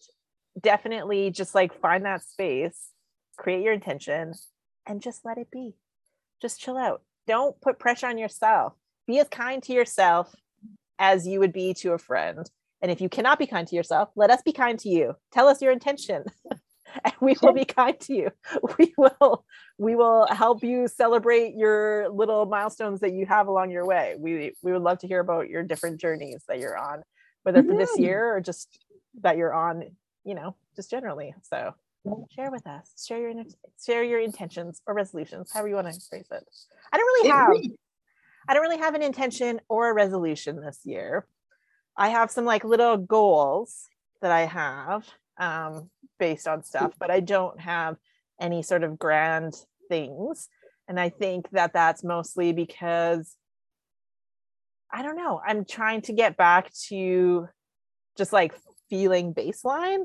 definitely 0.60 1.30
just 1.30 1.54
like 1.54 1.78
find 1.80 2.04
that 2.04 2.22
space 2.22 2.90
create 3.36 3.62
your 3.62 3.72
intention 3.72 4.32
and 4.86 5.02
just 5.02 5.24
let 5.24 5.38
it 5.38 5.50
be 5.50 5.74
just 6.40 6.60
chill 6.60 6.76
out 6.76 7.02
don't 7.26 7.60
put 7.60 7.78
pressure 7.78 8.06
on 8.06 8.18
yourself 8.18 8.74
be 9.06 9.18
as 9.18 9.28
kind 9.28 9.62
to 9.62 9.72
yourself 9.72 10.34
as 10.98 11.26
you 11.26 11.40
would 11.40 11.52
be 11.52 11.74
to 11.74 11.92
a 11.92 11.98
friend. 11.98 12.48
And 12.80 12.90
if 12.90 13.00
you 13.00 13.08
cannot 13.08 13.38
be 13.38 13.46
kind 13.46 13.66
to 13.68 13.76
yourself, 13.76 14.10
let 14.14 14.30
us 14.30 14.42
be 14.42 14.52
kind 14.52 14.78
to 14.80 14.88
you. 14.88 15.14
Tell 15.32 15.48
us 15.48 15.62
your 15.62 15.72
intention. 15.72 16.24
and 17.04 17.14
we 17.20 17.34
will 17.42 17.52
be 17.52 17.64
kind 17.64 17.98
to 18.00 18.14
you. 18.14 18.30
We 18.78 18.92
will 18.96 19.44
we 19.78 19.94
will 19.96 20.26
help 20.30 20.62
you 20.62 20.86
celebrate 20.88 21.54
your 21.54 22.08
little 22.10 22.46
milestones 22.46 23.00
that 23.00 23.12
you 23.12 23.26
have 23.26 23.48
along 23.48 23.70
your 23.70 23.86
way. 23.86 24.14
We 24.18 24.54
we 24.62 24.72
would 24.72 24.82
love 24.82 24.98
to 24.98 25.08
hear 25.08 25.20
about 25.20 25.48
your 25.48 25.62
different 25.62 26.00
journeys 26.00 26.44
that 26.48 26.58
you're 26.58 26.76
on, 26.76 27.02
whether 27.42 27.62
for 27.62 27.76
this 27.76 27.98
year 27.98 28.34
or 28.34 28.40
just 28.40 28.78
that 29.22 29.36
you're 29.36 29.54
on, 29.54 29.96
you 30.24 30.34
know, 30.34 30.56
just 30.76 30.90
generally. 30.90 31.34
So 31.42 31.74
share 32.34 32.50
with 32.50 32.66
us. 32.66 32.90
Share 33.06 33.18
your 33.18 33.44
share 33.84 34.04
your 34.04 34.20
intentions 34.20 34.82
or 34.87 34.94
resolutions, 34.94 35.50
however 35.52 35.68
you 35.68 35.74
want 35.74 35.92
to 35.92 36.00
phrase 36.08 36.26
it. 36.30 36.44
I 36.92 36.96
don't 36.96 37.06
really 37.06 37.28
have 37.30 37.76
I 38.48 38.54
don't 38.54 38.62
really 38.62 38.78
have 38.78 38.94
an 38.94 39.02
intention 39.02 39.60
or 39.68 39.90
a 39.90 39.94
resolution 39.94 40.60
this 40.60 40.80
year. 40.84 41.26
I 41.96 42.08
have 42.08 42.30
some 42.30 42.44
like 42.44 42.64
little 42.64 42.96
goals 42.96 43.87
that 44.20 44.30
I 44.30 44.46
have 44.46 45.06
um, 45.38 45.90
based 46.18 46.46
on 46.46 46.62
stuff, 46.62 46.92
but 46.98 47.10
I 47.10 47.20
don't 47.20 47.58
have 47.60 47.96
any 48.40 48.62
sort 48.62 48.82
of 48.82 48.98
grand 48.98 49.54
things. 49.88 50.48
And 50.88 51.00
I 51.00 51.08
think 51.08 51.48
that 51.50 51.72
that's 51.72 52.04
mostly 52.04 52.52
because 52.52 53.34
I 54.92 55.02
don't 55.02 55.16
know, 55.16 55.40
I'm 55.44 55.64
trying 55.64 56.02
to 56.02 56.12
get 56.12 56.37
back 56.37 56.72
to 56.88 57.48
just 58.16 58.32
like 58.32 58.54
feeling 58.90 59.34
baseline 59.34 60.04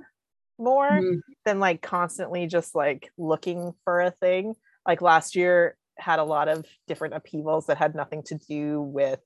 more 0.57 0.89
mm-hmm. 0.89 1.19
than 1.45 1.59
like 1.59 1.81
constantly 1.81 2.47
just 2.47 2.75
like 2.75 3.11
looking 3.17 3.73
for 3.83 4.01
a 4.01 4.11
thing. 4.11 4.55
Like 4.85 5.01
last 5.01 5.35
year 5.35 5.77
had 5.97 6.19
a 6.19 6.23
lot 6.23 6.47
of 6.47 6.65
different 6.87 7.13
upheavals 7.13 7.67
that 7.67 7.77
had 7.77 7.95
nothing 7.95 8.23
to 8.23 8.35
do 8.35 8.81
with 8.81 9.19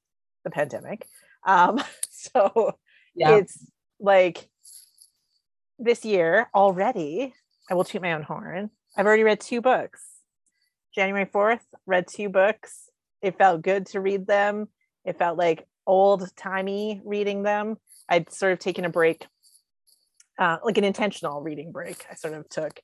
the 0.44 0.50
pandemic. 0.50 1.08
Um, 1.46 1.82
so 2.10 2.78
yeah. 3.16 3.38
it's 3.38 3.66
like 4.00 4.50
this 5.80 6.06
year 6.06 6.50
already, 6.54 7.34
I 7.70 7.74
will 7.74 7.84
toot 7.84 8.02
my 8.02 8.14
own 8.14 8.24
horn. 8.24 8.70
I've 8.96 9.06
already 9.06 9.24
read 9.24 9.40
two 9.40 9.62
books. 9.62 10.02
January 10.94 11.26
4th, 11.26 11.62
read 11.88 12.06
two 12.08 12.30
books. 12.30 12.90
It 13.22 13.38
felt 13.38 13.64
good 13.64 13.88
to 13.88 14.00
read 14.00 14.28
them. 14.28 14.68
It 15.06 15.18
felt 15.18 15.38
like 15.38 15.66
old 15.88 16.30
timey 16.36 17.02
reading 17.04 17.44
them. 17.44 17.78
I'd 18.08 18.32
sort 18.32 18.54
of 18.54 18.60
taken 18.60 18.86
a 18.86 18.90
break, 18.90 19.26
uh, 20.40 20.58
like 20.64 20.78
an 20.78 20.84
intentional 20.84 21.42
reading 21.42 21.72
break, 21.72 22.06
I 22.12 22.16
sort 22.16 22.34
of 22.34 22.48
took, 22.50 22.80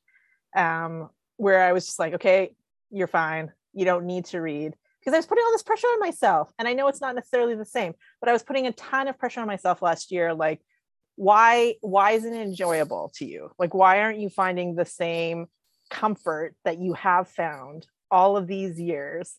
um, 0.56 1.10
where 1.38 1.64
I 1.64 1.74
was 1.74 1.86
just 1.86 2.00
like, 2.00 2.16
okay, 2.16 2.56
you're 2.92 3.08
fine. 3.08 3.52
You 3.74 3.86
don't 3.86 4.06
need 4.06 4.26
to 4.26 4.42
read 4.42 4.76
because 5.00 5.14
I 5.14 5.18
was 5.18 5.26
putting 5.26 5.44
all 5.46 5.52
this 5.52 5.64
pressure 5.64 5.88
on 5.88 6.00
myself. 6.00 6.52
And 6.60 6.68
I 6.68 6.74
know 6.74 6.88
it's 6.88 7.02
not 7.02 7.16
necessarily 7.16 7.56
the 7.56 7.66
same, 7.66 7.94
but 8.20 8.30
I 8.30 8.34
was 8.34 8.44
putting 8.44 8.68
a 8.68 8.72
ton 8.74 9.08
of 9.08 9.18
pressure 9.18 9.42
on 9.42 9.48
myself 9.48 9.82
last 9.82 10.12
year. 10.12 10.34
Like, 10.34 10.62
why 11.16 11.76
why 11.82 12.12
isn't 12.12 12.34
it 12.34 12.42
enjoyable 12.42 13.12
to 13.16 13.26
you? 13.26 13.52
Like, 13.60 13.74
why 13.74 14.02
aren't 14.02 14.20
you 14.20 14.30
finding 14.30 14.76
the 14.76 14.86
same 14.86 15.48
comfort 15.90 16.56
that 16.66 16.80
you 16.80 16.94
have 16.94 17.28
found 17.28 17.88
all 18.12 18.38
of 18.38 18.48
these 18.48 18.80
years 18.80 19.36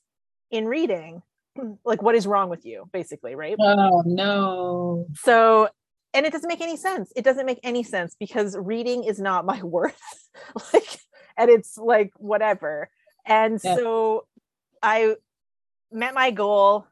in 0.50 0.66
reading? 0.66 1.22
like, 1.84 2.02
what 2.02 2.14
is 2.14 2.26
wrong 2.26 2.50
with 2.50 2.64
you, 2.64 2.88
basically, 2.92 3.34
right? 3.34 3.56
Oh 3.58 4.02
no. 4.06 5.06
So 5.22 5.68
and 6.12 6.26
it 6.26 6.32
doesn't 6.32 6.48
make 6.48 6.60
any 6.60 6.76
sense. 6.76 7.12
It 7.16 7.24
doesn't 7.24 7.46
make 7.46 7.60
any 7.62 7.82
sense 7.82 8.16
because 8.18 8.56
reading 8.56 9.04
is 9.04 9.20
not 9.20 9.44
my 9.46 9.62
worth. 9.62 10.00
like, 10.72 10.98
and 11.36 11.50
it's 11.50 11.76
like 11.76 12.12
whatever. 12.16 12.90
And 13.26 13.60
yeah. 13.62 13.76
so 13.76 14.26
I 14.82 15.14
met 15.92 16.14
my 16.14 16.30
goal 16.30 16.86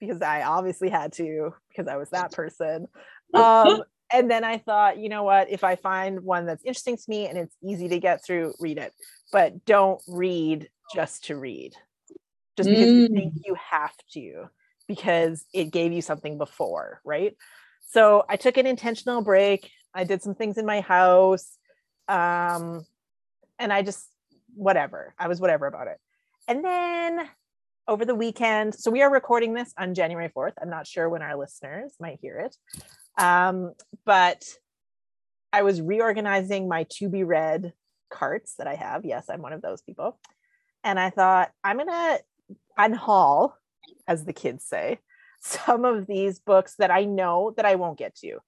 because 0.00 0.22
I 0.22 0.42
obviously 0.42 0.88
had 0.88 1.12
to 1.14 1.54
because 1.68 1.88
I 1.88 1.96
was 1.96 2.10
that 2.10 2.32
person. 2.32 2.88
Um, 3.34 3.82
and 4.12 4.30
then 4.30 4.44
I 4.44 4.58
thought, 4.58 4.98
you 4.98 5.08
know 5.08 5.22
what? 5.22 5.50
If 5.50 5.64
I 5.64 5.76
find 5.76 6.20
one 6.20 6.46
that's 6.46 6.64
interesting 6.64 6.96
to 6.96 7.04
me 7.08 7.26
and 7.26 7.38
it's 7.38 7.56
easy 7.62 7.88
to 7.88 7.98
get 7.98 8.24
through, 8.24 8.54
read 8.60 8.78
it. 8.78 8.92
But 9.32 9.64
don't 9.64 10.00
read 10.08 10.68
just 10.94 11.24
to 11.26 11.36
read, 11.36 11.74
just 12.56 12.68
because 12.68 12.86
mm. 12.86 12.96
you 12.96 13.08
think 13.08 13.34
mm. 13.34 13.40
you 13.44 13.56
have 13.70 13.94
to, 14.12 14.48
because 14.86 15.44
it 15.52 15.66
gave 15.66 15.92
you 15.92 16.00
something 16.00 16.38
before, 16.38 17.00
right? 17.04 17.36
So 17.88 18.24
I 18.28 18.36
took 18.36 18.56
an 18.56 18.66
intentional 18.66 19.22
break. 19.22 19.70
I 19.94 20.04
did 20.04 20.22
some 20.22 20.34
things 20.34 20.58
in 20.58 20.66
my 20.66 20.80
house. 20.80 21.56
Um, 22.06 22.84
and 23.58 23.72
I 23.72 23.82
just, 23.82 24.06
whatever, 24.54 25.14
I 25.18 25.28
was 25.28 25.40
whatever 25.40 25.66
about 25.66 25.88
it. 25.88 25.98
And 26.46 26.64
then 26.64 27.28
over 27.88 28.04
the 28.04 28.14
weekend. 28.14 28.74
So 28.74 28.90
we 28.90 29.00
are 29.02 29.10
recording 29.10 29.54
this 29.54 29.72
on 29.78 29.94
January 29.94 30.28
4th. 30.28 30.52
I'm 30.60 30.68
not 30.68 30.86
sure 30.86 31.08
when 31.08 31.22
our 31.22 31.36
listeners 31.36 31.94
might 31.98 32.18
hear 32.20 32.38
it. 32.38 32.56
Um, 33.16 33.72
but 34.04 34.44
I 35.52 35.62
was 35.62 35.80
reorganizing 35.80 36.68
my 36.68 36.86
to 36.98 37.08
be 37.08 37.24
read 37.24 37.72
carts 38.10 38.54
that 38.58 38.66
I 38.66 38.74
have. 38.74 39.06
Yes, 39.06 39.26
I'm 39.30 39.40
one 39.40 39.54
of 39.54 39.62
those 39.62 39.80
people. 39.80 40.18
And 40.84 41.00
I 41.00 41.08
thought, 41.08 41.50
I'm 41.64 41.78
going 41.78 41.88
to 41.88 42.20
unhaul, 42.78 43.52
as 44.06 44.24
the 44.24 44.34
kids 44.34 44.64
say, 44.64 44.98
some 45.40 45.84
of 45.84 46.06
these 46.06 46.38
books 46.38 46.74
that 46.78 46.90
I 46.90 47.04
know 47.04 47.54
that 47.56 47.66
I 47.66 47.76
won't 47.76 47.98
get 47.98 48.14
to, 48.16 48.38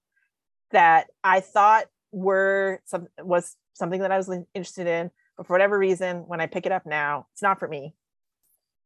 that 0.73 1.09
I 1.23 1.41
thought 1.41 1.87
were 2.13 2.81
some 2.85 3.07
was 3.23 3.57
something 3.75 4.01
that 4.01 4.13
I 4.13 4.17
was 4.17 4.29
interested 4.55 4.87
in, 4.87 5.11
but 5.37 5.47
for 5.47 5.55
whatever 5.55 5.79
reason, 5.79 6.19
when 6.27 6.41
I 6.41 6.47
pick 6.47 6.67
it 6.67 6.73
up 6.73 6.87
now, 6.87 7.27
it's 7.33 7.43
not 7.43 7.59
for 7.59 7.69
me 7.69 7.95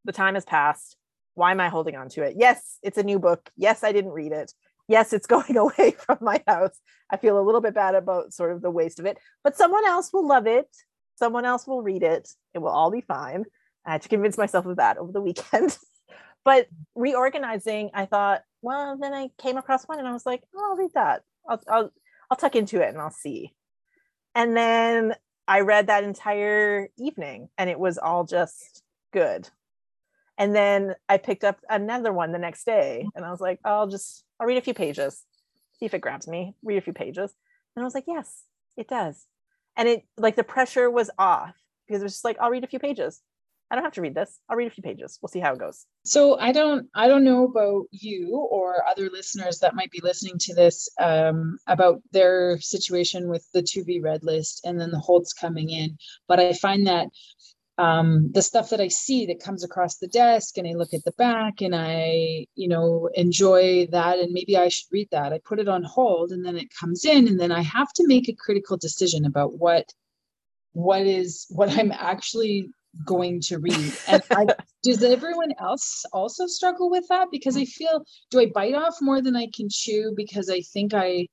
the 0.04 0.12
time 0.12 0.34
has 0.34 0.44
passed. 0.44 0.96
Why 1.34 1.50
am 1.50 1.60
I 1.60 1.68
holding 1.68 1.96
on 1.96 2.08
to 2.10 2.22
it? 2.22 2.36
Yes, 2.38 2.78
it's 2.82 2.98
a 2.98 3.02
new 3.02 3.18
book. 3.18 3.50
Yes, 3.56 3.82
I 3.82 3.92
didn't 3.92 4.12
read 4.12 4.32
it. 4.32 4.52
Yes, 4.86 5.12
it's 5.12 5.26
going 5.34 5.56
away 5.56 5.92
from 5.98 6.18
my 6.20 6.42
house. 6.46 6.78
I 7.10 7.16
feel 7.16 7.38
a 7.38 7.42
little 7.42 7.60
bit 7.60 7.74
bad 7.74 7.94
about 7.94 8.32
sort 8.32 8.52
of 8.52 8.62
the 8.62 8.70
waste 8.70 9.00
of 9.00 9.06
it, 9.06 9.18
but 9.42 9.56
someone 9.56 9.86
else 9.86 10.12
will 10.12 10.26
love 10.26 10.46
it. 10.46 10.68
Someone 11.16 11.44
else 11.44 11.66
will 11.66 11.82
read 11.82 12.02
it. 12.02 12.28
It 12.54 12.58
will 12.58 12.68
all 12.68 12.90
be 12.90 13.00
fine. 13.00 13.44
I 13.86 13.92
had 13.92 14.02
to 14.02 14.08
convince 14.08 14.38
myself 14.38 14.66
of 14.66 14.76
that 14.76 14.98
over 14.98 15.12
the 15.12 15.20
weekend. 15.20 15.76
but 16.44 16.68
reorganizing, 16.94 17.90
I 17.94 18.06
thought, 18.06 18.42
well, 18.62 18.96
then 19.00 19.12
I 19.12 19.30
came 19.40 19.56
across 19.56 19.84
one 19.84 19.98
and 19.98 20.08
I 20.08 20.12
was 20.12 20.26
like, 20.26 20.42
oh, 20.54 20.70
I'll 20.70 20.76
read 20.76 20.90
that. 20.94 21.22
I'll, 21.48 21.60
I'll, 21.68 21.90
I'll 22.30 22.36
tuck 22.36 22.56
into 22.56 22.80
it 22.80 22.88
and 22.88 22.98
I'll 22.98 23.10
see. 23.10 23.54
And 24.34 24.56
then 24.56 25.14
I 25.46 25.60
read 25.60 25.88
that 25.88 26.04
entire 26.04 26.88
evening 26.98 27.48
and 27.58 27.68
it 27.68 27.78
was 27.78 27.98
all 27.98 28.24
just 28.24 28.82
good 29.12 29.48
and 30.38 30.54
then 30.54 30.94
I 31.08 31.18
picked 31.18 31.44
up 31.44 31.60
another 31.68 32.12
one 32.12 32.32
the 32.32 32.38
next 32.38 32.64
day 32.64 33.06
and 33.14 33.24
I 33.24 33.30
was 33.30 33.40
like, 33.40 33.60
I'll 33.64 33.86
just, 33.86 34.24
I'll 34.40 34.46
read 34.46 34.58
a 34.58 34.62
few 34.62 34.74
pages, 34.74 35.22
see 35.78 35.86
if 35.86 35.94
it 35.94 36.00
grabs 36.00 36.26
me, 36.26 36.56
read 36.62 36.78
a 36.78 36.82
few 36.82 36.92
pages. 36.92 37.34
And 37.76 37.82
I 37.82 37.84
was 37.84 37.94
like, 37.94 38.04
yes, 38.06 38.42
it 38.76 38.88
does. 38.88 39.26
And 39.76 39.88
it, 39.88 40.04
like, 40.16 40.36
the 40.36 40.44
pressure 40.44 40.90
was 40.90 41.10
off 41.18 41.54
because 41.86 42.02
it 42.02 42.04
was 42.04 42.14
just 42.14 42.24
like, 42.24 42.38
I'll 42.40 42.50
read 42.50 42.64
a 42.64 42.68
few 42.68 42.78
pages. 42.78 43.20
I 43.70 43.76
don't 43.76 43.84
have 43.84 43.94
to 43.94 44.02
read 44.02 44.14
this. 44.14 44.38
I'll 44.48 44.56
read 44.56 44.68
a 44.68 44.70
few 44.70 44.82
pages. 44.82 45.18
We'll 45.20 45.30
see 45.30 45.40
how 45.40 45.54
it 45.54 45.58
goes. 45.58 45.86
So 46.04 46.38
I 46.38 46.52
don't 46.52 46.88
I 46.94 47.08
don't 47.08 47.24
know 47.24 47.44
about 47.44 47.86
you 47.90 48.36
or 48.50 48.86
other 48.86 49.08
listeners 49.10 49.58
that 49.60 49.74
might 49.74 49.90
be 49.90 50.00
listening 50.02 50.38
to 50.40 50.54
this 50.54 50.88
um, 51.00 51.58
about 51.66 52.02
their 52.12 52.60
situation 52.60 53.28
with 53.28 53.46
the 53.52 53.62
to 53.62 53.84
be 53.84 54.00
read 54.00 54.22
list 54.22 54.60
and 54.64 54.80
then 54.80 54.90
the 54.90 54.98
holds 54.98 55.32
coming 55.32 55.70
in. 55.70 55.96
But 56.28 56.40
I 56.40 56.52
find 56.52 56.86
that 56.86 57.08
um, 57.76 58.30
the 58.32 58.42
stuff 58.42 58.70
that 58.70 58.80
I 58.80 58.88
see 58.88 59.26
that 59.26 59.42
comes 59.42 59.64
across 59.64 59.96
the 59.96 60.06
desk 60.06 60.56
and 60.58 60.68
I 60.68 60.74
look 60.74 60.94
at 60.94 61.02
the 61.04 61.12
back 61.12 61.60
and 61.60 61.74
I, 61.74 62.46
you 62.54 62.68
know, 62.68 63.08
enjoy 63.14 63.88
that 63.90 64.18
and 64.18 64.32
maybe 64.32 64.56
I 64.56 64.68
should 64.68 64.92
read 64.92 65.08
that. 65.10 65.32
I 65.32 65.40
put 65.44 65.58
it 65.58 65.68
on 65.68 65.82
hold 65.82 66.30
and 66.30 66.44
then 66.44 66.56
it 66.56 66.68
comes 66.78 67.04
in 67.04 67.26
and 67.26 67.40
then 67.40 67.50
I 67.50 67.62
have 67.62 67.92
to 67.94 68.06
make 68.06 68.28
a 68.28 68.34
critical 68.34 68.76
decision 68.76 69.24
about 69.24 69.58
what 69.58 69.92
what 70.72 71.06
is 71.06 71.46
what 71.50 71.70
I'm 71.76 71.92
actually 71.92 72.70
going 73.04 73.40
to 73.42 73.58
read. 73.58 73.92
And 74.08 74.22
I, 74.30 74.46
does 74.82 75.02
everyone 75.02 75.52
else 75.60 76.04
also 76.12 76.46
struggle 76.46 76.90
with 76.90 77.04
that? 77.08 77.28
Because 77.30 77.56
I 77.56 77.64
feel 77.64 78.04
do 78.30 78.40
I 78.40 78.46
bite 78.46 78.74
off 78.74 78.96
more 79.00 79.20
than 79.20 79.36
I 79.36 79.48
can 79.54 79.68
chew 79.70 80.12
because 80.16 80.50
I 80.50 80.60
think 80.60 80.94
I 80.94 81.26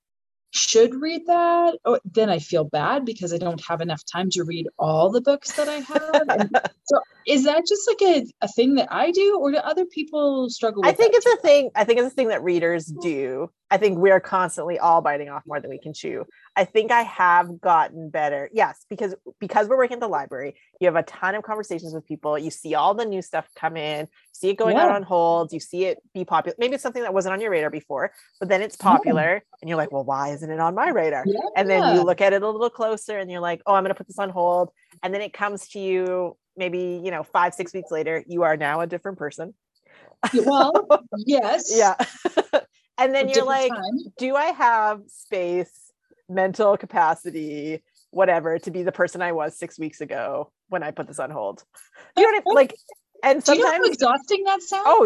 should 0.51 0.93
read 0.95 1.25
that 1.27 1.77
oh, 1.85 1.97
then 2.03 2.29
i 2.29 2.37
feel 2.37 2.65
bad 2.65 3.05
because 3.05 3.33
i 3.33 3.37
don't 3.37 3.63
have 3.65 3.79
enough 3.79 4.01
time 4.11 4.29
to 4.29 4.43
read 4.43 4.67
all 4.77 5.09
the 5.09 5.21
books 5.21 5.53
that 5.53 5.69
i 5.69 5.77
have 5.77 6.49
so 6.83 6.99
is 7.25 7.45
that 7.45 7.65
just 7.65 7.87
like 7.87 8.01
a, 8.01 8.25
a 8.41 8.47
thing 8.49 8.75
that 8.75 8.87
i 8.91 9.11
do 9.11 9.39
or 9.39 9.51
do 9.51 9.57
other 9.57 9.85
people 9.85 10.49
struggle 10.49 10.85
i 10.85 10.91
think 10.91 11.13
it's 11.15 11.25
too? 11.25 11.37
a 11.39 11.41
thing 11.41 11.69
i 11.75 11.85
think 11.85 11.99
it's 11.99 12.07
a 12.07 12.15
thing 12.15 12.27
that 12.27 12.43
readers 12.43 12.85
do 13.01 13.49
i 13.71 13.77
think 13.77 13.97
we 13.97 14.11
are 14.11 14.19
constantly 14.19 14.77
all 14.77 15.01
biting 15.01 15.29
off 15.29 15.43
more 15.47 15.59
than 15.59 15.69
we 15.69 15.79
can 15.79 15.93
chew 15.93 16.25
I 16.55 16.65
think 16.65 16.91
I 16.91 17.03
have 17.03 17.61
gotten 17.61 18.09
better. 18.09 18.49
Yes, 18.53 18.85
because 18.89 19.15
because 19.39 19.67
we're 19.67 19.77
working 19.77 19.95
at 19.95 19.99
the 20.01 20.07
library, 20.07 20.55
you 20.79 20.87
have 20.87 20.97
a 20.97 21.03
ton 21.03 21.35
of 21.35 21.43
conversations 21.43 21.93
with 21.93 22.05
people. 22.05 22.37
You 22.37 22.51
see 22.51 22.75
all 22.75 22.93
the 22.93 23.05
new 23.05 23.21
stuff 23.21 23.47
come 23.55 23.77
in, 23.77 24.07
see 24.33 24.49
it 24.49 24.57
going 24.57 24.75
yeah. 24.75 24.83
out 24.83 24.91
on 24.91 25.03
hold, 25.03 25.53
you 25.53 25.61
see 25.61 25.85
it 25.85 25.99
be 26.13 26.25
popular. 26.25 26.55
Maybe 26.59 26.73
it's 26.73 26.83
something 26.83 27.03
that 27.03 27.13
wasn't 27.13 27.33
on 27.33 27.41
your 27.41 27.51
radar 27.51 27.69
before, 27.69 28.11
but 28.39 28.49
then 28.49 28.61
it's 28.61 28.75
popular 28.75 29.35
yeah. 29.35 29.57
and 29.61 29.69
you're 29.69 29.77
like, 29.77 29.91
well, 29.91 30.03
why 30.03 30.29
isn't 30.29 30.49
it 30.49 30.59
on 30.59 30.75
my 30.75 30.89
radar? 30.89 31.23
Yeah. 31.25 31.39
And 31.55 31.69
then 31.69 31.95
you 31.95 32.03
look 32.03 32.19
at 32.19 32.33
it 32.33 32.41
a 32.41 32.49
little 32.49 32.69
closer 32.69 33.17
and 33.17 33.31
you're 33.31 33.39
like, 33.39 33.61
oh, 33.65 33.73
I'm 33.73 33.83
gonna 33.83 33.95
put 33.95 34.07
this 34.07 34.19
on 34.19 34.29
hold. 34.29 34.71
And 35.03 35.13
then 35.13 35.21
it 35.21 35.31
comes 35.31 35.69
to 35.69 35.79
you 35.79 36.37
maybe, 36.57 37.01
you 37.03 37.11
know, 37.11 37.23
five, 37.23 37.53
six 37.53 37.73
weeks 37.73 37.91
later, 37.91 38.23
you 38.27 38.43
are 38.43 38.57
now 38.57 38.81
a 38.81 38.87
different 38.87 39.17
person. 39.17 39.53
Well, 40.33 40.73
yes. 41.17 41.71
yeah. 41.73 41.95
and 43.01 43.13
then 43.13 43.29
you're 43.29 43.45
like 43.45 43.71
times. 43.71 44.07
do 44.17 44.35
i 44.35 44.45
have 44.45 45.01
space 45.07 45.91
mental 46.29 46.77
capacity 46.77 47.83
whatever 48.11 48.59
to 48.59 48.71
be 48.71 48.83
the 48.83 48.91
person 48.91 49.21
i 49.21 49.31
was 49.31 49.57
six 49.57 49.77
weeks 49.77 50.01
ago 50.01 50.51
when 50.69 50.83
i 50.83 50.91
put 50.91 51.07
this 51.07 51.19
on 51.19 51.29
hold 51.29 51.63
you 52.15 52.23
know 52.23 52.41
what 52.43 52.43
I, 52.47 52.53
like 52.53 52.75
and 53.23 53.43
Do 53.43 53.53
you 53.53 53.59
know 53.59 53.65
how 53.67 53.73
sometimes 53.73 53.95
exhausting 53.95 54.43
that 54.45 54.61
sounds? 54.61 54.83
Oh, 54.85 55.05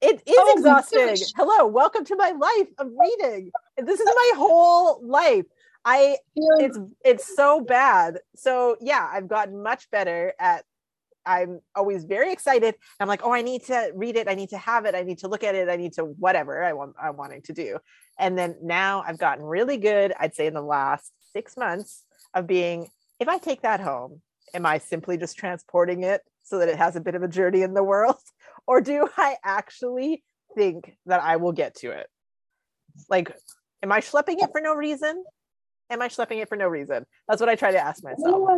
it 0.00 0.22
is 0.26 0.34
Oh 0.38 0.54
exhausting. 0.56 1.16
Hello, 1.36 1.66
welcome 1.66 2.04
to 2.04 2.16
my 2.16 2.30
life 2.30 2.68
of 2.78 2.88
reading. 2.96 3.50
This 3.76 3.98
is 3.98 4.06
my 4.06 4.32
whole 4.36 5.04
life. 5.04 5.44
I 5.84 6.18
it's 6.34 6.78
it's 7.04 7.34
so 7.34 7.60
bad. 7.60 8.20
So 8.36 8.76
yeah, 8.80 9.08
I've 9.12 9.28
gotten 9.28 9.62
much 9.62 9.90
better 9.90 10.34
at 10.38 10.64
I'm 11.28 11.60
always 11.74 12.04
very 12.04 12.32
excited. 12.32 12.74
I'm 12.98 13.06
like, 13.06 13.20
oh, 13.22 13.32
I 13.32 13.42
need 13.42 13.64
to 13.66 13.92
read 13.94 14.16
it. 14.16 14.28
I 14.28 14.34
need 14.34 14.48
to 14.48 14.58
have 14.58 14.86
it. 14.86 14.94
I 14.94 15.02
need 15.02 15.18
to 15.18 15.28
look 15.28 15.44
at 15.44 15.54
it. 15.54 15.68
I 15.68 15.76
need 15.76 15.92
to 15.94 16.04
whatever 16.04 16.64
I 16.64 16.72
want 16.72 16.96
I'm 17.00 17.16
wanting 17.18 17.42
to 17.42 17.52
do. 17.52 17.78
And 18.18 18.36
then 18.36 18.56
now 18.62 19.04
I've 19.06 19.18
gotten 19.18 19.44
really 19.44 19.76
good, 19.76 20.14
I'd 20.18 20.34
say 20.34 20.46
in 20.46 20.54
the 20.54 20.62
last 20.62 21.12
six 21.34 21.56
months 21.56 22.04
of 22.32 22.46
being, 22.46 22.88
if 23.20 23.28
I 23.28 23.36
take 23.36 23.62
that 23.62 23.80
home, 23.80 24.22
am 24.54 24.64
I 24.64 24.78
simply 24.78 25.18
just 25.18 25.36
transporting 25.36 26.02
it 26.02 26.22
so 26.42 26.58
that 26.58 26.68
it 26.68 26.76
has 26.76 26.96
a 26.96 27.00
bit 27.00 27.14
of 27.14 27.22
a 27.22 27.28
journey 27.28 27.62
in 27.62 27.74
the 27.74 27.84
world? 27.84 28.16
Or 28.66 28.82
do 28.82 29.08
I 29.16 29.36
actually 29.42 30.22
think 30.54 30.94
that 31.06 31.22
I 31.22 31.36
will 31.36 31.52
get 31.52 31.76
to 31.76 31.90
it? 31.90 32.06
Like, 33.08 33.34
am 33.82 33.90
I 33.90 34.00
schlepping 34.00 34.42
it 34.42 34.50
for 34.52 34.60
no 34.60 34.74
reason? 34.74 35.24
Am 35.88 36.02
I 36.02 36.08
schlepping 36.08 36.42
it 36.42 36.50
for 36.50 36.56
no 36.56 36.68
reason? 36.68 37.06
That's 37.26 37.40
what 37.40 37.48
I 37.48 37.54
try 37.54 37.70
to 37.70 37.78
ask 37.78 38.04
myself. 38.04 38.50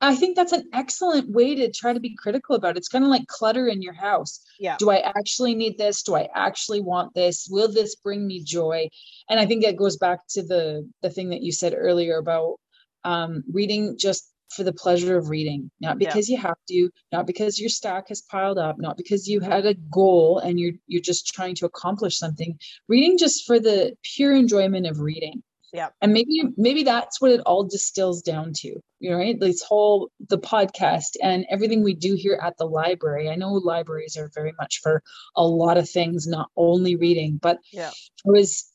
Yeah. 0.00 0.08
I 0.08 0.14
think 0.16 0.36
that's 0.36 0.52
an 0.52 0.68
excellent 0.72 1.30
way 1.30 1.54
to 1.54 1.70
try 1.70 1.92
to 1.92 2.00
be 2.00 2.14
critical 2.16 2.56
about 2.56 2.76
it. 2.76 2.78
It's 2.78 2.88
kind 2.88 3.04
of 3.04 3.10
like 3.10 3.26
clutter 3.26 3.66
in 3.68 3.82
your 3.82 3.92
house. 3.94 4.40
Yeah. 4.58 4.76
Do 4.78 4.90
I 4.90 4.98
actually 4.98 5.54
need 5.54 5.78
this? 5.78 6.02
Do 6.02 6.14
I 6.14 6.28
actually 6.34 6.80
want 6.80 7.14
this? 7.14 7.48
Will 7.50 7.70
this 7.70 7.94
bring 7.96 8.26
me 8.26 8.42
joy? 8.42 8.88
And 9.28 9.40
I 9.40 9.46
think 9.46 9.64
that 9.64 9.76
goes 9.76 9.96
back 9.96 10.20
to 10.30 10.42
the 10.42 10.88
the 11.02 11.10
thing 11.10 11.30
that 11.30 11.42
you 11.42 11.52
said 11.52 11.74
earlier 11.76 12.18
about 12.18 12.56
um, 13.04 13.44
reading 13.52 13.96
just 13.98 14.30
for 14.54 14.62
the 14.62 14.72
pleasure 14.72 15.16
of 15.16 15.30
reading, 15.30 15.70
not 15.80 16.00
Yeah. 16.00 16.08
because 16.08 16.28
you 16.28 16.38
have 16.38 16.58
to, 16.68 16.88
not 17.10 17.26
because 17.26 17.58
your 17.58 17.68
stack 17.68 18.08
has 18.08 18.22
piled 18.22 18.58
up, 18.58 18.78
not 18.78 18.96
because 18.96 19.26
you 19.28 19.40
had 19.40 19.66
a 19.66 19.74
goal 19.74 20.38
and 20.38 20.60
you're 20.60 20.74
you're 20.86 21.02
just 21.02 21.26
trying 21.34 21.54
to 21.56 21.66
accomplish 21.66 22.18
something. 22.18 22.58
Reading 22.88 23.18
just 23.18 23.46
for 23.46 23.58
the 23.58 23.96
pure 24.02 24.34
enjoyment 24.34 24.86
of 24.86 25.00
reading 25.00 25.42
Yeah. 25.74 25.88
and 26.00 26.12
maybe 26.12 26.40
maybe 26.56 26.84
that's 26.84 27.20
what 27.20 27.32
it 27.32 27.40
all 27.40 27.64
distills 27.64 28.22
down 28.22 28.52
to 28.58 28.68
you 29.00 29.10
know 29.10 29.16
right 29.16 29.38
this 29.40 29.60
whole 29.60 30.08
the 30.28 30.38
podcast 30.38 31.16
and 31.20 31.44
everything 31.50 31.82
we 31.82 31.94
do 31.94 32.14
here 32.14 32.38
at 32.40 32.56
the 32.58 32.64
library 32.64 33.28
i 33.28 33.34
know 33.34 33.54
libraries 33.54 34.16
are 34.16 34.30
very 34.36 34.52
much 34.60 34.78
for 34.84 35.02
a 35.34 35.44
lot 35.44 35.76
of 35.76 35.90
things 35.90 36.28
not 36.28 36.48
only 36.56 36.94
reading 36.94 37.40
but 37.42 37.58
Yeah. 37.72 37.90
i 37.90 38.30
was 38.30 38.70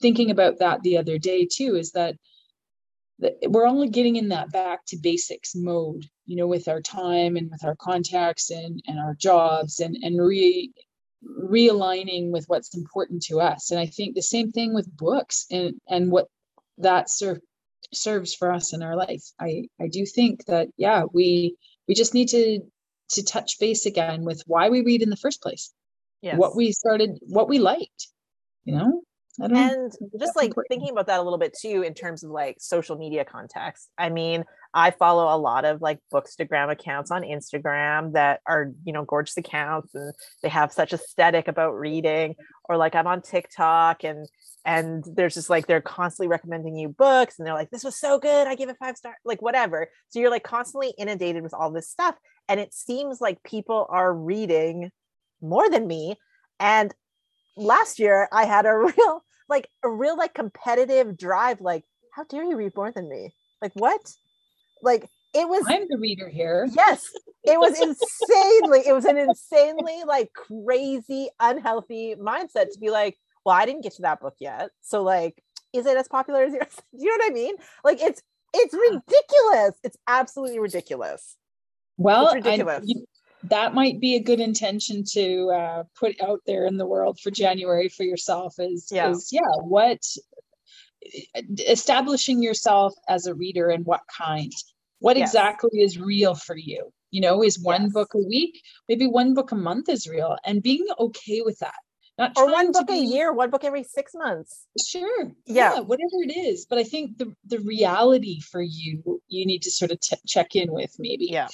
thinking 0.00 0.30
about 0.30 0.60
that 0.60 0.80
the 0.82 0.96
other 0.98 1.18
day 1.18 1.48
too 1.52 1.74
is 1.74 1.90
that 1.92 2.14
that 3.18 3.34
we're 3.48 3.66
only 3.66 3.88
getting 3.88 4.14
in 4.14 4.28
that 4.28 4.52
back 4.52 4.84
to 4.86 4.96
basics 4.96 5.56
mode 5.56 6.04
you 6.24 6.36
know 6.36 6.46
with 6.46 6.68
our 6.68 6.80
time 6.80 7.36
and 7.36 7.50
with 7.50 7.64
our 7.64 7.74
contacts 7.76 8.50
and 8.50 8.80
and 8.86 9.00
our 9.00 9.14
jobs 9.14 9.80
and 9.80 9.96
and 10.02 10.20
re 10.20 10.70
realigning 11.42 12.30
with 12.30 12.44
what's 12.46 12.76
important 12.76 13.22
to 13.24 13.40
us 13.40 13.70
and 13.72 13.80
i 13.80 13.86
think 13.86 14.14
the 14.14 14.22
same 14.22 14.50
thing 14.52 14.72
with 14.74 14.96
books 14.96 15.46
and 15.50 15.74
and 15.88 16.12
what 16.12 16.28
that 16.78 17.10
ser- 17.10 17.40
serves 17.92 18.34
for 18.34 18.50
us 18.52 18.72
in 18.72 18.82
our 18.82 18.96
life. 18.96 19.24
I 19.40 19.68
i 19.80 19.88
do 19.88 20.04
think 20.06 20.44
that 20.46 20.68
yeah 20.76 21.04
we 21.12 21.56
we 21.88 21.94
just 21.94 22.14
need 22.14 22.28
to 22.28 22.60
to 23.10 23.22
touch 23.22 23.58
base 23.60 23.86
again 23.86 24.24
with 24.24 24.42
why 24.46 24.70
we 24.70 24.80
read 24.82 25.02
in 25.02 25.10
the 25.10 25.16
first 25.16 25.42
place. 25.42 25.72
Yes. 26.22 26.38
what 26.38 26.56
we 26.56 26.72
started 26.72 27.18
what 27.26 27.50
we 27.50 27.58
liked 27.58 28.08
you 28.64 28.74
know 28.74 29.02
and 29.38 29.92
just 30.18 30.36
like 30.36 30.48
important. 30.48 30.68
thinking 30.68 30.90
about 30.90 31.06
that 31.06 31.20
a 31.20 31.22
little 31.22 31.38
bit 31.38 31.56
too 31.60 31.82
in 31.82 31.94
terms 31.94 32.22
of 32.22 32.30
like 32.30 32.56
social 32.60 32.96
media 32.96 33.24
context. 33.24 33.90
I 33.98 34.10
mean 34.10 34.44
i 34.76 34.90
follow 34.90 35.34
a 35.34 35.38
lot 35.38 35.64
of 35.64 35.80
like 35.80 36.00
bookstagram 36.12 36.70
accounts 36.70 37.12
on 37.12 37.22
instagram 37.22 38.12
that 38.12 38.40
are 38.44 38.72
you 38.84 38.92
know 38.92 39.04
gorgeous 39.04 39.36
accounts 39.36 39.94
and 39.94 40.12
they 40.42 40.48
have 40.48 40.72
such 40.72 40.92
aesthetic 40.92 41.48
about 41.48 41.78
reading. 41.78 42.34
Or 42.68 42.76
like 42.76 42.94
i'm 42.94 43.06
on 43.06 43.22
tiktok 43.22 44.04
and 44.04 44.26
and 44.64 45.04
there's 45.06 45.34
just 45.34 45.50
like 45.50 45.66
they're 45.66 45.80
constantly 45.80 46.28
recommending 46.28 46.76
you 46.76 46.88
books 46.88 47.38
and 47.38 47.46
they're 47.46 47.54
like 47.54 47.70
this 47.70 47.84
was 47.84 47.98
so 47.98 48.18
good. 48.18 48.46
I 48.46 48.54
give 48.54 48.68
it 48.68 48.76
five 48.78 48.96
star 48.96 49.16
like 49.24 49.42
whatever. 49.42 49.88
So 50.08 50.20
you're 50.20 50.30
like 50.30 50.44
constantly 50.44 50.94
inundated 50.96 51.42
with 51.42 51.54
all 51.54 51.70
this 51.70 51.88
stuff. 51.88 52.16
And 52.48 52.60
it 52.60 52.72
seems 52.72 53.20
like 53.20 53.42
people 53.42 53.86
are 53.90 54.12
reading 54.12 54.90
more 55.40 55.68
than 55.68 55.86
me. 55.86 56.16
And 56.58 56.94
last 57.56 57.98
year 57.98 58.28
i 58.32 58.44
had 58.44 58.66
a 58.66 58.74
real 58.96 59.24
like 59.48 59.68
a 59.82 59.88
real 59.88 60.16
like 60.16 60.34
competitive 60.34 61.16
drive 61.16 61.60
like 61.60 61.84
how 62.14 62.24
dare 62.24 62.44
you 62.44 62.56
read 62.56 62.72
more 62.76 62.92
than 62.92 63.08
me? 63.08 63.34
Like 63.60 63.72
what? 63.74 64.00
Like 64.82 65.08
it 65.34 65.48
was 65.48 65.64
i'm 65.68 65.86
the 65.90 65.98
reader 65.98 66.28
here. 66.28 66.68
Yes. 66.70 67.10
It 67.42 67.58
was 67.58 67.72
insanely 67.88 68.82
it 68.86 68.92
was 68.92 69.04
an 69.04 69.18
insanely 69.18 70.02
like 70.06 70.30
crazy 70.32 71.28
unhealthy 71.40 72.14
mindset 72.14 72.70
to 72.72 72.78
be 72.80 72.90
like 72.90 73.16
well 73.44 73.56
i 73.56 73.66
didn't 73.66 73.82
get 73.82 73.94
to 73.94 74.02
that 74.02 74.20
book 74.20 74.34
yet 74.40 74.70
so 74.80 75.02
like 75.02 75.42
is 75.72 75.86
it 75.86 75.96
as 75.96 76.06
popular 76.08 76.44
as 76.44 76.52
yours? 76.52 76.76
Do 76.76 76.82
you 77.04 77.06
know 77.10 77.24
what 77.24 77.30
i 77.32 77.34
mean? 77.34 77.54
Like 77.82 78.00
it's 78.00 78.22
it's 78.56 78.72
ridiculous. 78.72 79.74
It's 79.82 79.96
absolutely 80.06 80.60
ridiculous. 80.60 81.36
Well 81.96 82.26
It's 82.26 82.32
I- 82.34 82.36
ridiculous. 82.36 82.84
you- 82.86 83.04
that 83.50 83.74
might 83.74 84.00
be 84.00 84.14
a 84.16 84.20
good 84.20 84.40
intention 84.40 85.04
to 85.12 85.50
uh, 85.50 85.82
put 85.98 86.20
out 86.20 86.40
there 86.46 86.66
in 86.66 86.76
the 86.76 86.86
world 86.86 87.18
for 87.20 87.30
january 87.30 87.88
for 87.88 88.02
yourself 88.04 88.54
is 88.58 88.88
Yeah. 88.92 89.10
is 89.10 89.30
yeah 89.32 89.40
what 89.62 90.00
establishing 91.66 92.42
yourself 92.42 92.94
as 93.08 93.26
a 93.26 93.34
reader 93.34 93.68
and 93.70 93.84
what 93.84 94.00
kind. 94.16 94.52
What 95.00 95.16
Yes. 95.16 95.30
exactly 95.30 95.80
is 95.80 95.98
real 95.98 96.34
for 96.34 96.56
you? 96.56 96.92
You 97.10 97.20
know 97.20 97.42
is 97.42 97.60
one 97.60 97.82
Yes. 97.84 97.92
book 97.92 98.14
a 98.14 98.18
week? 98.26 98.60
Maybe 98.88 99.06
one 99.06 99.34
book 99.34 99.52
a 99.52 99.56
month 99.56 99.88
is 99.88 100.06
real 100.06 100.36
and 100.44 100.62
being 100.62 100.86
okay 100.98 101.42
with 101.42 101.58
that. 101.58 101.74
Not 102.16 102.32
or 102.38 102.50
one 102.50 102.72
book 102.72 102.88
a 102.90 102.96
year 102.96 103.32
one 103.32 103.50
book 103.50 103.64
every 103.64 103.82
six 103.82 104.12
months. 104.14 104.66
Sure. 104.86 105.32
Yeah. 105.46 105.80
whatever 105.80 106.18
it 106.26 106.34
is. 106.36 106.64
But 106.64 106.78
i 106.78 106.84
think 106.84 107.18
the 107.18 107.34
the 107.44 107.60
reality 107.60 108.40
for 108.40 108.62
you 108.62 109.20
you 109.28 109.44
need 109.46 109.62
to 109.62 109.70
sort 109.70 109.90
of 109.90 110.00
t- 110.00 110.16
check 110.26 110.56
in 110.56 110.72
with 110.72 110.94
maybe. 110.98 111.26
Yeah 111.26 111.48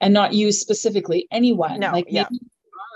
and 0.00 0.12
not 0.14 0.32
you 0.34 0.52
specifically 0.52 1.26
anyone 1.30 1.80
No, 1.80 1.92
like 1.92 2.06
yeah. 2.08 2.26
maybe 2.30 2.40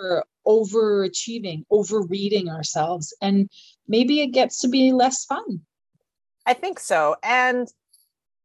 we 0.00 0.08
are 0.08 0.24
overachieving 0.46 1.64
overreading 1.70 2.48
ourselves 2.48 3.14
and 3.22 3.48
maybe 3.88 4.20
it 4.20 4.28
gets 4.28 4.60
to 4.60 4.68
be 4.68 4.92
less 4.92 5.24
fun 5.24 5.60
I 6.46 6.52
think 6.52 6.78
so. 6.78 7.16
And 7.22 7.68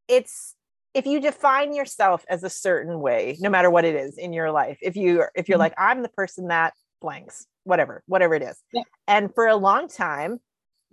it's 0.07 0.55
if 0.93 1.05
you 1.05 1.20
define 1.20 1.74
yourself 1.74 2.24
as 2.30 2.43
a 2.45 2.49
certain 2.49 3.01
way, 3.01 3.36
no 3.41 3.49
matter 3.49 3.70
what 3.70 3.84
it 3.84 3.93
is 3.93 4.18
in 4.18 4.32
your 4.32 4.51
life, 4.51 4.78
if 4.82 4.95
you 4.95 5.26
if 5.36 5.49
you're 5.49 5.57
Mhm. 5.57 5.68
like, 5.68 5.74
I'm 5.78 6.01
the 6.01 6.07
person 6.10 6.47
that 6.47 6.74
blanks, 7.01 7.45
whatever, 7.66 8.01
whatever 8.07 8.36
it 8.36 8.41
is. 8.41 8.57
Yeah. 8.72 8.84
And 9.07 9.36
for 9.36 9.47
a 9.47 9.57
long 9.57 9.89
time, 9.89 10.39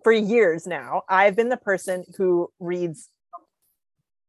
for 0.02 0.10
years 0.12 0.66
now, 0.66 1.02
I've 1.08 1.36
been 1.36 1.48
the 1.48 1.56
person 1.56 2.04
who 2.16 2.52
reads 2.58 3.08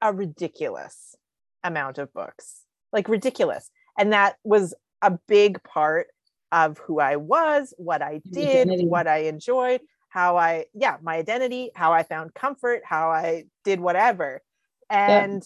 a 0.01 0.13
ridiculous 0.13 1.15
amount 1.63 1.97
of 1.97 2.13
books. 2.13 2.61
Like 2.93 3.09
ridiculous. 3.09 3.69
And 3.97 4.13
that 4.13 4.37
was 4.43 4.73
a 5.01 5.17
big 5.27 5.61
part 5.63 6.07
of 6.51 6.77
who 6.79 6.99
I 6.99 7.17
was, 7.17 7.73
what 7.77 8.01
I 8.01 8.21
did, 8.31 8.67
identity. 8.67 8.87
what 8.87 9.07
I 9.07 9.23
enjoyed, 9.23 9.81
how 10.09 10.37
I, 10.37 10.65
yeah, 10.73 10.97
my 11.01 11.17
identity, 11.17 11.71
how 11.75 11.91
I 11.93 12.03
found 12.03 12.33
comfort, 12.33 12.81
how 12.85 13.11
I 13.11 13.45
did 13.63 13.79
whatever. 13.79 14.41
And 14.89 15.45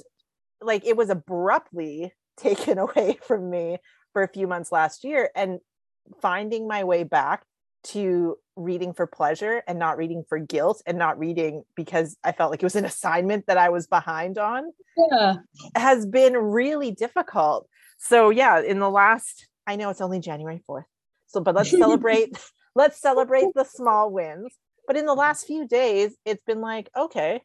like 0.61 0.85
it 0.85 0.95
was 0.95 1.09
abruptly 1.09 2.13
taken 2.37 2.77
away 2.77 3.17
from 3.25 3.49
me 3.49 3.77
for 4.13 4.23
a 4.23 4.27
few 4.27 4.47
months 4.47 4.71
last 4.71 5.03
year. 5.03 5.29
And 5.35 5.59
finding 6.21 6.67
my 6.67 6.83
way 6.83 7.03
back 7.03 7.43
to 7.83 8.37
reading 8.63 8.93
for 8.93 9.07
pleasure 9.07 9.63
and 9.67 9.79
not 9.79 9.97
reading 9.97 10.23
for 10.27 10.39
guilt 10.39 10.81
and 10.85 10.97
not 10.97 11.19
reading 11.19 11.63
because 11.75 12.17
I 12.23 12.31
felt 12.31 12.51
like 12.51 12.61
it 12.61 12.65
was 12.65 12.75
an 12.75 12.85
assignment 12.85 13.47
that 13.47 13.57
I 13.57 13.69
was 13.69 13.87
behind 13.87 14.37
on 14.37 14.71
yeah 15.11 15.35
has 15.75 16.05
been 16.05 16.35
really 16.35 16.91
difficult. 16.91 17.67
So 17.97 18.29
yeah, 18.29 18.61
in 18.61 18.79
the 18.79 18.89
last 18.89 19.47
I 19.67 19.75
know 19.75 19.89
it's 19.89 20.01
only 20.01 20.19
January 20.19 20.61
4th. 20.67 20.85
So 21.27 21.41
but 21.41 21.55
let's 21.55 21.71
celebrate 21.71 22.37
let's 22.75 22.99
celebrate 22.99 23.47
the 23.55 23.63
small 23.63 24.11
wins. 24.11 24.53
But 24.87 24.97
in 24.97 25.05
the 25.05 25.13
last 25.13 25.47
few 25.47 25.67
days 25.67 26.15
it's 26.25 26.43
been 26.43 26.61
like 26.61 26.89
okay. 26.95 27.41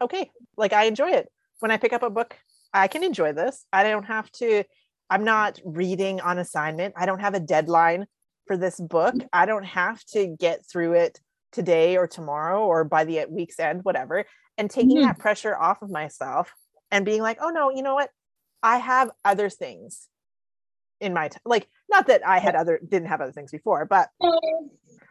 Okay, 0.00 0.30
like 0.56 0.72
I 0.72 0.84
enjoy 0.84 1.10
it. 1.10 1.28
When 1.58 1.72
I 1.72 1.76
pick 1.76 1.92
up 1.92 2.04
a 2.04 2.10
book, 2.10 2.36
I 2.72 2.86
can 2.86 3.02
enjoy 3.02 3.32
this. 3.32 3.66
I 3.72 3.82
don't 3.82 4.04
have 4.04 4.30
to 4.32 4.64
I'm 5.10 5.24
not 5.24 5.58
reading 5.64 6.20
on 6.20 6.38
assignment. 6.38 6.94
I 6.96 7.06
don't 7.06 7.20
have 7.20 7.34
a 7.34 7.40
deadline 7.40 8.06
for 8.48 8.56
this 8.56 8.80
book. 8.80 9.14
I 9.32 9.46
don't 9.46 9.64
have 9.64 10.02
to 10.06 10.26
get 10.26 10.66
through 10.66 10.94
it 10.94 11.20
today 11.52 11.96
or 11.96 12.08
tomorrow 12.08 12.64
or 12.66 12.82
by 12.82 13.04
the 13.04 13.26
week's 13.30 13.60
end, 13.60 13.84
whatever. 13.84 14.24
And 14.56 14.68
taking 14.68 14.96
Mhm. 14.96 15.02
that 15.02 15.18
pressure 15.20 15.56
off 15.56 15.82
of 15.82 15.90
myself 15.90 16.52
and 16.90 17.04
being 17.04 17.22
like, 17.22 17.38
oh 17.40 17.50
no, 17.50 17.70
you 17.70 17.82
know 17.82 17.94
what? 17.94 18.10
I 18.62 18.78
have 18.78 19.12
other 19.24 19.48
things 19.48 20.08
in 21.00 21.14
my 21.14 21.28
time. 21.28 21.42
Like, 21.44 21.68
not 21.88 22.08
that 22.08 22.26
I 22.26 22.40
had 22.40 22.56
other 22.56 22.80
didn't 22.86 23.06
have 23.08 23.20
other 23.20 23.30
things 23.32 23.52
before, 23.52 23.84
but 23.84 24.08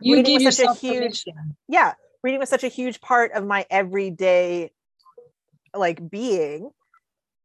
You 0.02 0.16
reading 0.16 0.34
was 0.44 0.58
such 0.58 0.68
a 0.68 0.74
huge 0.74 1.24
permission. 1.24 1.56
yeah 1.70 1.94
reading 2.24 2.40
was 2.42 2.50
such 2.50 2.64
a 2.66 2.68
huge 2.68 3.00
part 3.00 3.32
of 3.32 3.46
my 3.46 3.66
everyday 3.70 4.72
like 5.74 6.08
being 6.10 6.70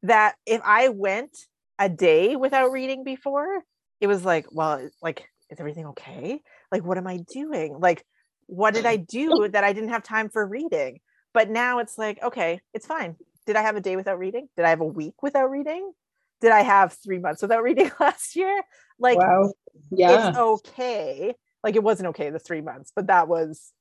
that 0.02 0.34
if 0.46 0.60
i 0.64 0.88
went 0.88 1.36
a 1.78 1.88
day 1.88 2.34
without 2.36 2.72
reading 2.72 3.04
before 3.04 3.62
it 4.00 4.06
was 4.06 4.24
like 4.24 4.46
well 4.50 4.88
like 5.02 5.24
is 5.52 5.60
everything 5.60 5.86
okay? 5.88 6.42
Like 6.70 6.84
what 6.84 6.98
am 6.98 7.06
i 7.06 7.18
doing? 7.32 7.76
Like 7.78 8.04
what 8.46 8.74
did 8.74 8.86
i 8.86 8.98
mm. 8.98 9.06
do 9.06 9.48
that 9.52 9.64
i 9.64 9.72
didn't 9.72 9.90
have 9.90 10.02
time 10.02 10.28
for 10.28 10.44
reading? 10.46 11.00
But 11.32 11.50
now 11.50 11.78
it's 11.78 11.96
like 11.98 12.22
okay 12.22 12.60
it's 12.74 12.86
fine. 12.86 13.16
Did 13.46 13.56
i 13.56 13.62
have 13.62 13.76
a 13.76 13.80
day 13.80 13.96
without 13.96 14.18
reading? 14.18 14.48
Did 14.56 14.64
i 14.64 14.70
have 14.70 14.80
a 14.80 14.86
week 14.86 15.22
without 15.22 15.50
reading? 15.50 15.92
Did 16.40 16.52
i 16.52 16.62
have 16.62 16.96
three 17.04 17.18
months 17.18 17.42
without 17.42 17.62
reading 17.62 17.90
last 18.00 18.34
year? 18.34 18.62
Like 18.98 19.18
wow. 19.18 19.52
Yeah. 19.90 20.28
it's 20.28 20.38
okay. 20.38 21.34
Like 21.62 21.76
it 21.76 21.82
wasn't 21.82 22.08
okay 22.08 22.30
the 22.30 22.38
three 22.38 22.60
months 22.60 22.92
but 22.94 23.06
that 23.06 23.28
was 23.28 23.72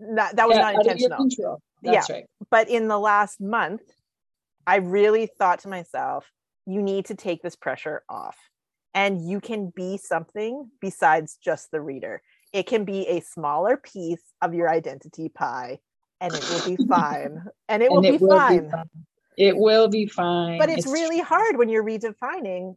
not 0.00 0.36
that 0.36 0.48
was 0.48 0.56
Yeah, 0.56 0.62
not 0.62 0.74
out 0.74 0.92
of 0.92 0.98
your 0.98 1.10
intentional. 1.10 1.62
That's 1.82 2.10
right. 2.10 2.24
but 2.50 2.68
in 2.68 2.88
the 2.88 2.98
last 2.98 3.40
month 3.40 3.82
i 4.66 4.76
really 4.76 5.26
thought 5.26 5.60
to 5.60 5.68
myself 5.68 6.30
you 6.66 6.82
need 6.82 7.06
to 7.06 7.14
take 7.14 7.42
this 7.42 7.56
pressure 7.56 8.02
off 8.08 8.36
and 8.98 9.30
you 9.30 9.40
can 9.40 9.72
be 9.76 9.96
something 9.96 10.68
besides 10.80 11.38
just 11.40 11.70
the 11.70 11.80
reader. 11.80 12.20
It 12.52 12.64
can 12.64 12.84
be 12.84 13.06
a 13.06 13.20
smaller 13.20 13.76
piece 13.76 14.24
of 14.42 14.54
your 14.54 14.68
identity 14.68 15.28
pie 15.28 15.78
and 16.20 16.34
it 16.34 16.44
will 16.50 16.76
be 16.76 16.84
fine. 16.88 17.44
And 17.68 17.80
it 17.80 17.92
will, 17.92 18.04
And 18.04 18.18
be, 18.18 18.26
fine. 18.26 18.72
It 19.36 19.56
will 19.56 19.86
be 19.86 20.06
fine. 20.06 20.58
but 20.58 20.68
it's, 20.68 20.88
really 20.88 21.20
hard 21.20 21.58
when 21.58 21.68
you're 21.68 21.84
redefining 21.84 22.74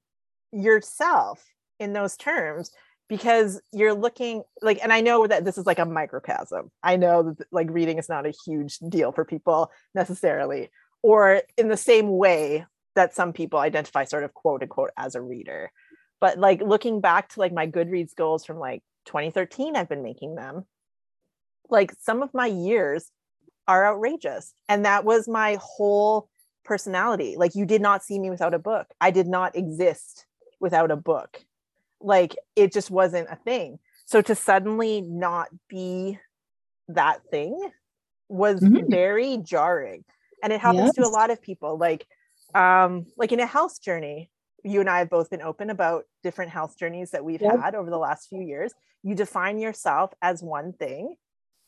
yourself 0.51 1.43
in 1.79 1.93
those 1.93 2.15
terms 2.17 2.69
because 3.09 3.59
you're 3.73 3.93
looking 3.93 4.43
like 4.61 4.79
and 4.83 4.93
i 4.93 5.01
know 5.01 5.25
that 5.25 5.43
this 5.43 5.57
is 5.57 5.65
like 5.65 5.79
a 5.79 5.85
microcosm. 5.85 6.69
I 6.83 6.97
know 6.97 7.23
that 7.23 7.47
like 7.51 7.67
reading 7.71 7.97
is 7.97 8.09
not 8.09 8.27
a 8.27 8.33
huge 8.45 8.77
deal 8.77 9.11
for 9.11 9.25
people 9.25 9.71
necessarily 9.95 10.69
or 11.01 11.41
in 11.57 11.67
the 11.67 11.77
same 11.77 12.09
way 12.15 12.65
that 12.95 13.15
some 13.15 13.33
people 13.33 13.57
identify 13.57 14.03
sort 14.03 14.23
of 14.23 14.35
quote 14.35 14.61
unquote 14.61 14.91
as 14.97 15.15
a 15.15 15.21
reader 15.21 15.71
but 16.21 16.37
like 16.39 16.61
looking 16.61 17.01
back 17.01 17.27
to 17.29 17.39
like 17.41 17.51
my 17.51 17.67
goodreads 17.67 18.15
goals 18.15 18.45
from 18.45 18.57
like 18.59 18.81
2013 19.05 19.75
i've 19.75 19.89
been 19.89 20.03
making 20.03 20.35
them. 20.35 20.65
Like 21.69 21.93
some 21.99 22.21
of 22.21 22.33
my 22.33 22.47
years 22.47 23.11
are 23.67 23.85
outrageous. 23.87 24.53
And 24.69 24.85
that 24.85 25.05
was 25.05 25.27
my 25.27 25.57
whole 25.61 26.29
personality. 26.63 27.35
Like 27.37 27.55
you 27.55 27.65
did 27.65 27.81
not 27.81 28.03
see 28.03 28.19
me 28.19 28.29
without 28.29 28.53
a 28.53 28.59
book. 28.59 28.87
I 28.99 29.11
did 29.11 29.27
not 29.27 29.55
exist 29.55 30.25
without 30.59 30.91
a 30.91 30.95
book. 30.97 31.43
Like 32.01 32.35
it 32.55 32.73
just 32.73 32.91
wasn't 32.91 33.29
a 33.31 33.37
thing. 33.37 33.79
So 34.05 34.21
to 34.21 34.35
suddenly 34.35 35.01
not 35.01 35.47
be 35.69 36.19
that 36.89 37.21
thing 37.31 37.57
was 38.27 38.59
Mhm. 38.61 38.89
very 38.89 39.37
jarring. 39.37 40.03
And 40.43 40.51
it 40.51 40.59
happens 40.59 40.93
to 40.95 41.05
a 41.05 41.07
lot 41.07 41.31
of 41.31 41.41
people. 41.41 41.77
Like 41.77 42.05
um 42.53 43.05
like 43.17 43.31
in 43.31 43.39
a 43.39 43.45
health 43.45 43.81
journey 43.81 44.29
you 44.63 44.79
and 44.79 44.89
i 44.89 44.99
have 44.99 45.09
both 45.09 45.29
been 45.29 45.41
open 45.41 45.69
about 45.69 46.03
different 46.23 46.51
health 46.51 46.77
journeys 46.77 47.11
that 47.11 47.23
we've 47.23 47.41
Yep. 47.41 47.59
had 47.59 47.75
over 47.75 47.89
the 47.89 47.97
last 47.97 48.29
few 48.29 48.41
years. 48.41 48.73
You 49.03 49.15
define 49.15 49.59
yourself 49.59 50.13
as 50.21 50.43
one 50.43 50.73
thing. 50.73 51.15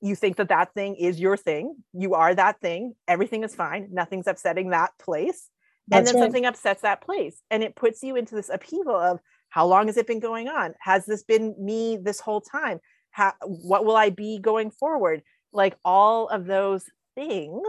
You 0.02 0.16
think 0.16 0.36
that 0.38 0.50
that 0.50 0.74
thing 0.74 0.96
is 0.96 1.20
your 1.20 1.38
thing. 1.38 1.78
You 1.94 2.14
are 2.14 2.36
that 2.36 2.60
thing. 2.60 2.94
Everything 3.08 3.44
is 3.44 3.56
fine. 3.56 3.90
Nothing's 3.92 4.28
upsetting 4.28 4.70
that 4.70 4.92
place. 5.00 5.50
And 5.92 6.06
then 6.06 6.16
right. 6.16 6.24
something 6.24 6.46
upsets 6.46 6.82
that 6.82 7.02
place. 7.02 7.42
And 7.50 7.64
it 7.64 7.76
puts 7.76 8.04
you 8.04 8.16
into 8.16 8.36
this 8.36 8.50
upheaval 8.50 8.96
of 8.96 9.20
how 9.50 9.66
long 9.66 9.88
has 9.88 9.98
it 9.98 10.08
been 10.08 10.20
going 10.20 10.48
on? 10.48 10.74
Has 10.80 11.06
this 11.06 11.24
been 11.24 11.56
me 11.58 11.98
this 12.02 12.20
whole 12.20 12.42
time? 12.42 12.80
How, 13.12 13.34
what 13.42 13.86
will 13.86 13.96
i 13.96 14.10
be 14.10 14.40
going 14.40 14.72
forward? 14.72 15.22
Like 15.52 15.76
all 15.84 16.28
of 16.30 16.46
those 16.46 16.84
things. 17.16 17.68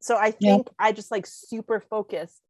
So 0.00 0.16
i 0.16 0.30
think 0.30 0.68
i 0.78 0.92
just 0.92 1.10
like 1.10 1.26
super 1.26 1.80
focused 1.80 2.40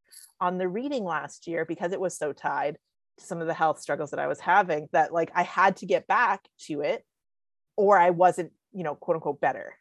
on 0.40 0.58
the 0.58 0.68
reading 0.68 1.04
last 1.04 1.46
year 1.46 1.64
because 1.64 1.92
it 1.92 2.00
was 2.00 2.16
so 2.16 2.32
tied 2.32 2.78
to 3.18 3.24
some 3.24 3.40
of 3.40 3.46
the 3.46 3.54
health 3.54 3.80
struggles 3.80 4.10
that 4.10 4.20
i 4.20 4.26
was 4.26 4.40
having 4.40 4.88
that 4.92 5.12
like 5.12 5.30
i 5.34 5.42
had 5.42 5.76
to 5.76 5.86
get 5.86 6.06
back 6.06 6.40
to 6.58 6.80
it 6.80 7.04
or 7.76 7.98
i 7.98 8.10
wasn't 8.10 8.52
you 8.72 8.84
know 8.84 8.94
quote 8.94 9.16
unquote 9.16 9.40
better 9.40 9.74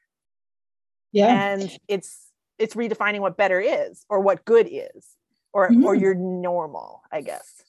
yeah. 1.12 1.28
and 1.54 1.78
it's 1.88 2.28
it's 2.58 2.76
redefining 2.76 3.20
what 3.20 3.38
better 3.38 3.60
is 3.60 4.06
or 4.10 4.20
what 4.20 4.44
good 4.46 4.68
is 4.70 5.08
or 5.54 5.68
or 5.84 5.96
Mhm. 5.96 6.02
your 6.02 6.16
normal 6.16 7.02
i 7.12 7.22
guess 7.22 7.64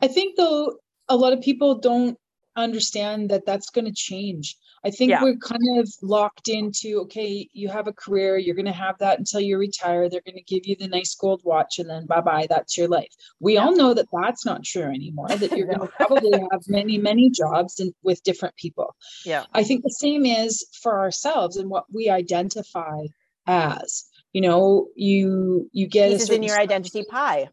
I 0.00 0.06
think 0.06 0.36
though 0.36 0.76
a 1.08 1.16
lot 1.16 1.32
of 1.32 1.40
people 1.40 1.78
don't 1.80 2.16
understand 2.56 3.30
that 3.30 3.46
that's 3.46 3.70
going 3.70 3.84
to 3.86 3.92
change. 3.92 4.56
I 4.84 4.90
think 4.90 5.10
Yeah. 5.10 5.22
we're 5.22 5.36
kind 5.36 5.78
of 5.78 5.88
locked 6.02 6.48
into 6.48 7.00
okay, 7.02 7.48
you 7.52 7.68
have 7.68 7.86
a 7.86 7.92
career, 7.92 8.36
you're 8.36 8.56
going 8.56 8.66
to 8.66 8.72
have 8.72 8.98
that 8.98 9.18
until 9.18 9.40
you 9.40 9.56
retire. 9.56 10.08
They're 10.08 10.22
going 10.26 10.36
to 10.36 10.42
give 10.42 10.66
you 10.66 10.76
the 10.76 10.88
nice 10.88 11.14
gold 11.14 11.42
watch, 11.44 11.78
and 11.78 11.88
then 11.88 12.06
bye 12.06 12.20
bye, 12.20 12.46
that's 12.48 12.76
your 12.76 12.88
life. 12.88 13.12
We 13.38 13.58
all 13.58 13.74
know 13.76 13.94
that 13.94 14.08
that's 14.12 14.44
not 14.44 14.64
true 14.64 14.82
anymore. 14.84 15.28
That 15.28 15.56
you're 15.56 15.68
going 15.68 15.80
to 15.86 15.86
probably 15.86 16.32
have 16.50 16.62
many, 16.68 16.98
many 16.98 17.30
jobs 17.30 17.78
and 17.80 17.94
with 18.02 18.22
different 18.24 18.56
people. 18.56 18.94
yeah 19.24 19.44
I 19.52 19.62
think 19.62 19.82
the 19.84 19.90
same 19.90 20.26
is 20.26 20.66
for 20.82 20.98
ourselves 20.98 21.56
and 21.56 21.70
what 21.70 21.84
we 21.92 22.08
identify 22.10 23.06
as. 23.46 24.04
You 24.32 24.40
know, 24.40 24.88
you 24.96 25.68
you 25.72 25.86
get 25.86 26.10
pieces 26.10 26.30
in 26.30 26.42
your 26.42 26.58
identity 26.58 27.04
pie 27.04 27.50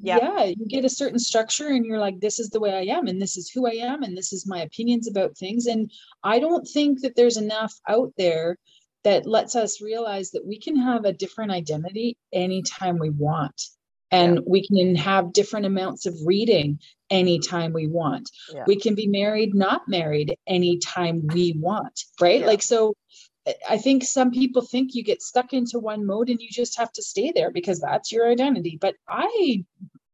Yeah. 0.00 0.18
yeah 0.22 0.44
you 0.44 0.66
get 0.66 0.84
a 0.84 0.88
certain 0.88 1.18
structure 1.18 1.68
and 1.68 1.84
you're 1.84 1.98
like 1.98 2.18
this 2.20 2.38
is 2.38 2.50
the 2.50 2.60
way 2.60 2.72
i 2.72 2.96
am 2.96 3.06
and 3.06 3.20
this 3.20 3.36
is 3.36 3.50
who 3.50 3.66
i 3.66 3.72
am 3.72 4.02
and 4.02 4.16
this 4.16 4.32
is 4.32 4.46
my 4.46 4.62
opinions 4.62 5.08
about 5.08 5.36
things 5.36 5.66
and 5.66 5.90
i 6.24 6.38
don't 6.38 6.66
think 6.66 7.02
that 7.02 7.14
there's 7.14 7.36
enough 7.36 7.74
out 7.88 8.12
there 8.16 8.56
that 9.04 9.26
lets 9.26 9.54
us 9.56 9.80
realize 9.82 10.30
that 10.30 10.46
we 10.46 10.58
can 10.58 10.76
have 10.76 11.04
a 11.04 11.12
different 11.12 11.50
identity 11.50 12.16
anytime 12.32 12.98
we 12.98 13.10
want 13.10 13.60
and 14.10 14.40
we 14.46 14.66
can 14.66 14.94
have 14.94 15.32
different 15.32 15.66
amounts 15.66 16.06
of 16.06 16.14
reading 16.24 16.78
anytime 17.10 17.72
we 17.72 17.86
want 17.86 18.30
Yeah. 18.52 18.64
we 18.66 18.76
can 18.76 18.94
be 18.94 19.06
married 19.06 19.54
not 19.54 19.88
married 19.88 20.36
anytime 20.46 21.26
we 21.28 21.54
want 21.58 22.00
right 22.20 22.40
Yeah. 22.40 22.46
like 22.46 22.62
so 22.62 22.94
I- 23.68 23.78
think 23.78 24.04
some 24.04 24.30
people 24.30 24.62
think 24.62 24.94
you 24.94 25.02
get 25.02 25.22
stuck 25.22 25.52
into 25.52 25.78
one 25.78 26.06
mode 26.06 26.30
and 26.30 26.40
you 26.40 26.48
just 26.48 26.78
have 26.78 26.92
to 26.92 27.02
stay 27.02 27.32
there 27.32 27.50
because 27.50 27.80
that's 27.80 28.12
your 28.12 28.30
identity. 28.30 28.78
But 28.80 28.94
I 29.08 29.64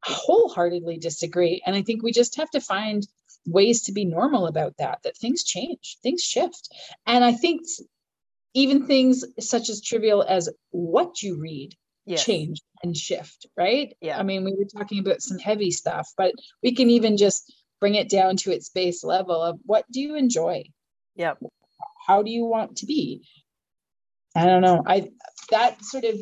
wholeheartedly 0.04 0.98
disagree. 0.98 1.62
And 1.66 1.76
I 1.76 1.82
think 1.82 2.02
we 2.02 2.12
just 2.12 2.36
have 2.36 2.50
to 2.50 2.60
find 2.60 3.06
ways 3.46 3.82
to 3.82 3.92
be 3.92 4.04
normal 4.04 4.46
about 4.46 4.76
that, 4.78 5.00
that 5.04 5.16
things 5.16 5.44
change, 5.44 5.98
things 6.02 6.22
shift. 6.22 6.68
And 7.06 7.24
I 7.24 7.32
think 7.32 7.62
even 8.54 8.86
things 8.86 9.24
such 9.40 9.68
as 9.68 9.82
trivial 9.82 10.22
as 10.22 10.48
what 10.70 11.22
you 11.22 11.38
read 11.38 11.74
yes. 12.06 12.24
change 12.24 12.62
and 12.82 12.96
shift, 12.96 13.46
right? 13.56 13.94
Yeah. 14.00 14.18
I 14.18 14.22
mean, 14.22 14.44
we 14.44 14.54
were 14.54 14.64
talking 14.64 15.00
about 15.00 15.22
some 15.22 15.38
heavy 15.38 15.70
stuff, 15.70 16.08
but 16.16 16.32
we 16.62 16.74
can 16.74 16.90
even 16.90 17.16
just 17.16 17.52
bring 17.80 17.94
it 17.94 18.08
down 18.08 18.36
to 18.38 18.50
its 18.50 18.70
base 18.70 19.04
level 19.04 19.40
of 19.40 19.58
what 19.64 19.84
do 19.90 20.00
you 20.00 20.16
enjoy? 20.16 20.64
Yep. 21.16 21.38
How 22.08 22.22
do 22.22 22.30
you 22.30 22.46
want 22.46 22.78
to 22.78 22.86
be? 22.86 23.22
I 24.34 24.46
don't 24.46 24.62
know. 24.62 24.82
I 24.86 25.10
that 25.50 25.84
sort 25.84 26.04
of 26.04 26.20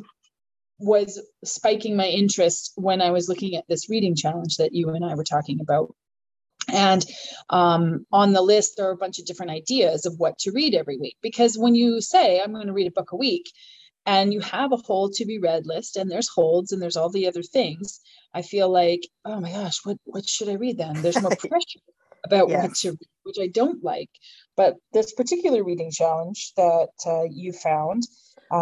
was 0.78 1.20
spiking 1.45 1.97
my 1.97 2.07
interest 2.07 2.72
when 2.76 3.01
i 3.01 3.11
was 3.11 3.28
looking 3.28 3.57
at 3.57 3.64
this 3.68 3.89
reading 3.89 4.14
challenge 4.14 4.57
that 4.57 4.74
you 4.74 4.91
and 4.91 5.05
i 5.05 5.14
were 5.14 5.24
talking 5.24 5.61
about. 5.61 5.95
And 6.68 7.05
um, 7.49 8.07
on 8.12 8.32
the 8.32 8.43
list 8.43 8.74
there 8.76 8.89
are 8.89 8.93
a 8.93 8.97
bunch 8.97 9.18
of 9.18 9.24
different 9.24 9.53
ideas 9.53 10.05
of 10.05 10.18
what 10.18 10.37
to 10.41 10.51
read 10.51 10.74
every 10.74 10.99
week 10.99 11.16
because 11.22 11.57
when 11.57 11.74
you 11.74 12.01
say 12.01 12.41
i'm 12.41 12.53
going 12.53 12.66
to 12.66 12.72
read 12.72 12.89
a 12.89 12.91
book 12.99 13.12
a 13.12 13.16
week 13.16 13.51
and 14.05 14.32
you 14.32 14.41
have 14.41 14.72
a 14.72 14.76
hold 14.76 15.14
to 15.14 15.24
be 15.26 15.39
read 15.39 15.66
list 15.66 15.97
and 15.97 16.11
there's 16.11 16.28
holds 16.28 16.72
and 16.72 16.82
there's 16.82 16.97
all 16.97 17.09
the 17.09 17.28
other 17.28 17.43
things 17.43 18.01
i 18.34 18.43
feel 18.43 18.68
like 18.68 19.01
oh 19.24 19.41
my 19.41 19.53
gosh 19.53 19.78
what 19.84 19.97
what 20.05 20.28
should 20.28 20.49
i 20.49 20.55
read 20.55 20.76
then? 20.76 21.01
There's 21.01 21.22
more 21.22 21.37
pressure 21.39 21.80
about 22.24 22.49
what 22.49 22.74
to 22.74 22.91
read 22.91 22.99
which 23.22 23.37
i 23.41 23.47
don't 23.47 23.82
like 23.84 24.11
but 24.57 24.77
this 24.93 25.13
particular 25.13 25.63
reading 25.63 25.91
challenge 25.91 26.53
that 26.57 26.89
uh, 27.07 27.25
you 27.31 27.53
found 27.53 28.03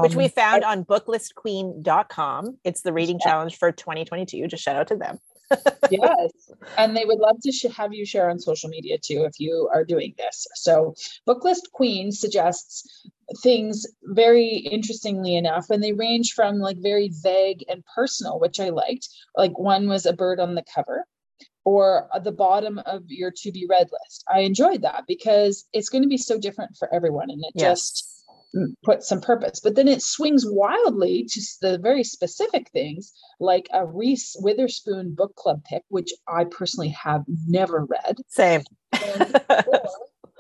which 0.00 0.14
we 0.14 0.24
um, 0.24 0.30
found 0.30 0.64
on 0.64 0.84
booklistqueen.com 0.84 2.58
it's 2.64 2.82
the 2.82 2.92
reading 2.92 3.18
challenge 3.18 3.56
for 3.56 3.70
2022 3.70 4.46
just 4.46 4.62
shout 4.62 4.76
out 4.76 4.88
to 4.88 4.96
them. 4.96 5.18
Yes. 5.90 6.50
And 6.78 6.96
they 6.96 7.04
would 7.04 7.18
love 7.18 7.36
to 7.42 7.52
sh- 7.52 7.66
have 7.76 7.92
you 7.92 8.06
share 8.06 8.30
on 8.30 8.38
social 8.38 8.70
media 8.70 8.96
too 8.98 9.24
if 9.24 9.38
you 9.38 9.68
are 9.72 9.84
doing 9.84 10.14
this. 10.16 10.46
So 10.54 10.94
booklist 11.28 11.70
queen 11.72 12.10
suggests 12.10 13.06
things 13.42 13.86
very 14.02 14.56
interestingly 14.56 15.36
enough 15.36 15.66
and 15.70 15.82
they 15.82 15.92
range 15.92 16.32
from 16.32 16.58
like 16.58 16.78
very 16.78 17.10
vague 17.22 17.64
and 17.68 17.84
personal 17.94 18.40
which 18.40 18.60
i 18.60 18.70
liked. 18.70 19.08
Like 19.36 19.58
one 19.58 19.88
was 19.88 20.06
a 20.06 20.12
bird 20.12 20.40
on 20.40 20.54
the 20.54 20.64
cover 20.74 21.04
or 21.64 22.08
the 22.22 22.32
bottom 22.32 22.78
of 22.86 23.02
your 23.08 23.30
to 23.34 23.52
be 23.52 23.66
read 23.68 23.88
list 23.90 24.24
i 24.32 24.40
enjoyed 24.40 24.82
that 24.82 25.04
because 25.06 25.66
it's 25.72 25.88
going 25.88 26.02
to 26.02 26.08
be 26.08 26.18
so 26.18 26.38
different 26.38 26.76
for 26.76 26.92
everyone 26.94 27.30
and 27.30 27.42
it 27.44 27.58
just 27.58 28.10
mm, 28.54 28.74
put 28.84 29.02
some 29.02 29.20
purpose. 29.20 29.60
But 29.60 29.74
then 29.74 29.88
it 29.88 30.02
swings 30.02 30.44
wildly 30.46 31.26
to 31.30 31.40
the 31.60 31.78
very 31.78 32.04
specific 32.04 32.70
things 32.70 33.12
like 33.40 33.68
a 33.72 33.84
Reese 33.84 34.36
Witherspoon 34.38 35.14
book 35.14 35.34
club 35.34 35.64
pick, 35.64 35.82
which 35.88 36.12
I 36.28 36.44
personally 36.44 36.90
have 36.90 37.24
never 37.46 37.84
read. 37.84 38.18
same 38.28 38.62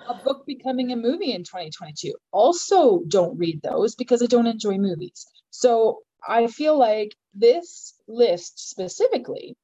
a 0.08 0.14
book 0.14 0.44
becoming 0.46 0.92
a 0.92 0.96
movie 0.96 1.32
in 1.32 1.42
2022. 1.42 2.14
Also, 2.32 3.00
don't 3.08 3.38
read 3.38 3.60
those 3.62 3.94
because 3.94 4.22
I 4.22 4.26
don't 4.26 4.46
enjoy 4.46 4.76
movies. 4.78 5.26
So 5.50 6.00
I 6.26 6.46
feel 6.46 6.78
like 6.78 7.14
this 7.34 7.94
list 8.06 8.70
specifically 8.70 9.56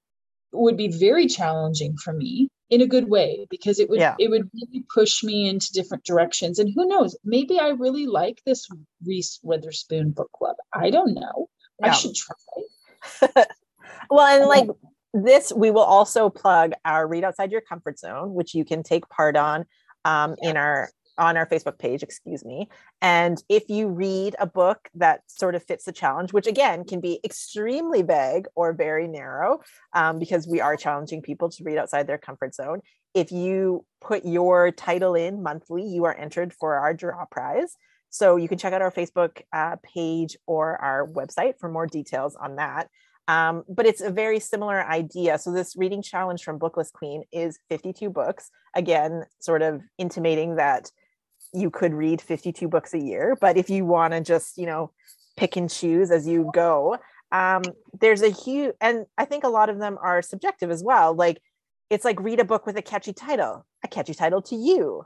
would 0.52 0.76
be 0.76 0.88
very 0.88 1.26
challenging 1.26 1.96
for 1.96 2.12
me 2.12 2.48
in 2.70 2.80
a 2.80 2.86
good 2.86 3.08
way 3.08 3.46
because 3.50 3.78
it 3.78 3.90
would 3.90 3.98
yeah. 3.98 4.14
it 4.18 4.30
would 4.30 4.48
really 4.54 4.84
push 4.92 5.22
me 5.22 5.48
into 5.48 5.72
different 5.72 6.04
directions 6.04 6.58
and 6.58 6.72
who 6.74 6.86
knows 6.86 7.16
maybe 7.24 7.58
i 7.58 7.68
really 7.68 8.06
like 8.06 8.40
this 8.46 8.68
reese 9.04 9.40
witherspoon 9.42 10.10
book 10.10 10.30
club 10.32 10.56
i 10.72 10.88
don't 10.88 11.14
know 11.14 11.48
yeah. 11.80 11.88
i 11.88 11.90
should 11.90 12.14
try 12.14 13.44
well 14.10 14.26
and 14.26 14.48
like 14.48 14.68
this 15.14 15.52
we 15.54 15.70
will 15.70 15.82
also 15.82 16.30
plug 16.30 16.72
our 16.84 17.06
read 17.06 17.24
outside 17.24 17.50
your 17.50 17.60
comfort 17.60 17.98
zone 17.98 18.32
which 18.34 18.54
you 18.54 18.64
can 18.64 18.82
take 18.82 19.08
part 19.08 19.36
on 19.36 19.64
um, 20.04 20.36
yeah. 20.40 20.50
in 20.50 20.56
our 20.56 20.90
on 21.20 21.36
our 21.36 21.46
Facebook 21.46 21.78
page, 21.78 22.02
excuse 22.02 22.44
me. 22.44 22.68
And 23.02 23.40
if 23.48 23.68
you 23.68 23.88
read 23.88 24.34
a 24.40 24.46
book 24.46 24.88
that 24.94 25.20
sort 25.26 25.54
of 25.54 25.62
fits 25.62 25.84
the 25.84 25.92
challenge, 25.92 26.32
which 26.32 26.46
again 26.46 26.84
can 26.84 27.00
be 27.00 27.20
extremely 27.22 28.02
vague 28.02 28.46
or 28.56 28.72
very 28.72 29.06
narrow, 29.06 29.60
um, 29.92 30.18
because 30.18 30.48
we 30.48 30.60
are 30.60 30.76
challenging 30.76 31.20
people 31.20 31.50
to 31.50 31.62
read 31.62 31.76
outside 31.76 32.06
their 32.06 32.18
comfort 32.18 32.54
zone. 32.54 32.80
If 33.14 33.30
you 33.30 33.84
put 34.00 34.24
your 34.24 34.72
title 34.72 35.14
in 35.14 35.42
monthly, 35.42 35.86
you 35.86 36.04
are 36.04 36.16
entered 36.16 36.54
for 36.54 36.76
our 36.76 36.94
draw 36.94 37.26
prize. 37.26 37.76
So 38.08 38.36
you 38.36 38.48
can 38.48 38.58
check 38.58 38.72
out 38.72 38.82
our 38.82 38.90
Facebook 38.90 39.42
uh, 39.52 39.76
page 39.82 40.36
or 40.46 40.76
our 40.78 41.06
website 41.06 41.54
for 41.60 41.68
more 41.68 41.86
details 41.86 42.34
on 42.34 42.56
that. 42.56 42.88
Um, 43.28 43.62
but 43.68 43.86
it's 43.86 44.00
a 44.00 44.10
very 44.10 44.40
similar 44.40 44.82
idea. 44.82 45.38
So 45.38 45.52
this 45.52 45.76
reading 45.76 46.02
challenge 46.02 46.42
from 46.42 46.58
Booklist 46.58 46.92
Queen 46.92 47.22
is 47.30 47.60
52 47.68 48.10
books. 48.10 48.50
Again, 48.74 49.24
sort 49.38 49.62
of 49.62 49.82
intimating 49.98 50.56
that 50.56 50.90
you 51.52 51.70
could 51.70 51.92
read 51.92 52.20
52 52.20 52.68
books 52.68 52.94
a 52.94 52.98
year 52.98 53.36
but 53.40 53.56
if 53.56 53.68
you 53.70 53.84
want 53.84 54.12
to 54.12 54.20
just 54.20 54.56
you 54.58 54.66
know 54.66 54.90
pick 55.36 55.56
and 55.56 55.70
choose 55.70 56.10
as 56.10 56.26
you 56.26 56.50
go 56.52 56.98
um, 57.32 57.62
there's 58.00 58.22
a 58.22 58.28
huge 58.28 58.74
and 58.80 59.06
i 59.18 59.24
think 59.24 59.44
a 59.44 59.48
lot 59.48 59.68
of 59.68 59.78
them 59.78 59.98
are 60.02 60.22
subjective 60.22 60.70
as 60.70 60.82
well 60.82 61.14
like 61.14 61.40
it's 61.88 62.04
like 62.04 62.20
read 62.20 62.40
a 62.40 62.44
book 62.44 62.66
with 62.66 62.76
a 62.76 62.82
catchy 62.82 63.12
title 63.12 63.64
a 63.84 63.88
catchy 63.88 64.14
title 64.14 64.42
to 64.42 64.56
you. 64.56 65.04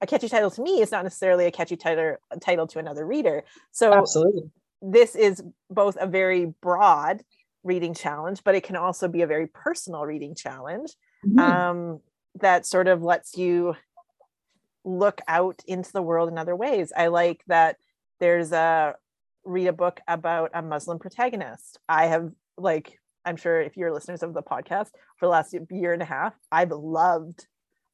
A 0.00 0.06
catchy 0.06 0.28
title 0.28 0.50
to 0.50 0.62
me 0.62 0.80
is 0.80 0.90
not 0.90 1.04
necessarily 1.04 1.46
a 1.46 1.50
catchy 1.50 1.76
title 1.76 2.16
title 2.40 2.66
to 2.68 2.78
another 2.78 3.06
reader. 3.06 3.44
So 3.70 3.92
absolutely. 3.92 4.50
this 4.80 5.14
is 5.14 5.42
both 5.70 5.96
a 6.00 6.06
very 6.06 6.46
broad 6.60 7.22
reading 7.64 7.94
challenge 7.94 8.42
but 8.42 8.56
it 8.56 8.64
can 8.64 8.74
also 8.74 9.06
be 9.06 9.22
a 9.22 9.26
very 9.28 9.46
personal 9.46 10.04
reading 10.04 10.34
challenge 10.34 10.90
mm-hmm. 11.24 11.38
um, 11.38 12.00
that 12.40 12.66
sort 12.66 12.88
of 12.88 13.04
lets 13.04 13.36
you 13.36 13.76
look 14.84 15.20
out 15.28 15.62
into 15.66 15.92
the 15.92 16.02
world 16.02 16.28
in 16.28 16.38
other 16.38 16.56
ways. 16.56 16.92
I 16.96 17.08
like 17.08 17.42
that 17.46 17.76
there's 18.20 18.52
a 18.52 18.94
read 19.44 19.66
a 19.66 19.72
book 19.72 20.00
about 20.06 20.50
a 20.54 20.62
Muslim 20.62 20.98
protagonist. 20.98 21.78
I 21.88 22.06
have 22.06 22.30
like 22.56 22.98
I'm 23.24 23.36
sure 23.36 23.60
if 23.60 23.76
you're 23.76 23.92
listeners 23.92 24.22
of 24.22 24.34
the 24.34 24.42
podcast 24.42 24.90
for 25.16 25.26
the 25.26 25.28
last 25.28 25.54
year 25.70 25.92
and 25.92 26.02
a 26.02 26.06
half, 26.06 26.34
I've 26.50 26.72
loved 26.72 27.46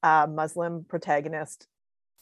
uh, 0.03 0.27
Muslim 0.29 0.85
protagonist 0.89 1.67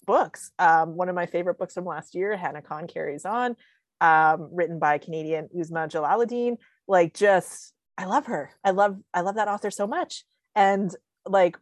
books. 0.07 0.51
Um, 0.59 0.97
one 0.97 1.09
of 1.09 1.15
my 1.15 1.27
favorite 1.27 1.59
books 1.59 1.75
from 1.75 1.85
last 1.85 2.15
year, 2.15 2.37
Hana 2.37 2.63
Khan 2.63 2.87
Carries 2.87 3.25
On, 3.25 3.57
um, 4.01 4.49
written 4.53 4.79
by 4.79 4.99
Canadian 4.99 5.49
Uzma 5.57 5.89
Jalaluddin. 5.89 6.57
Like, 6.89 7.15
just 7.15 7.73
I 7.99 8.05
love 8.07 8.27
her. 8.27 8.51
I 8.65 8.71
love 8.71 8.99
I 9.15 9.21
love 9.21 9.37
that 9.37 9.49
author 9.49 9.71
so 9.71 9.87
much. 9.87 10.25
And 10.55 10.91
like 11.27 11.59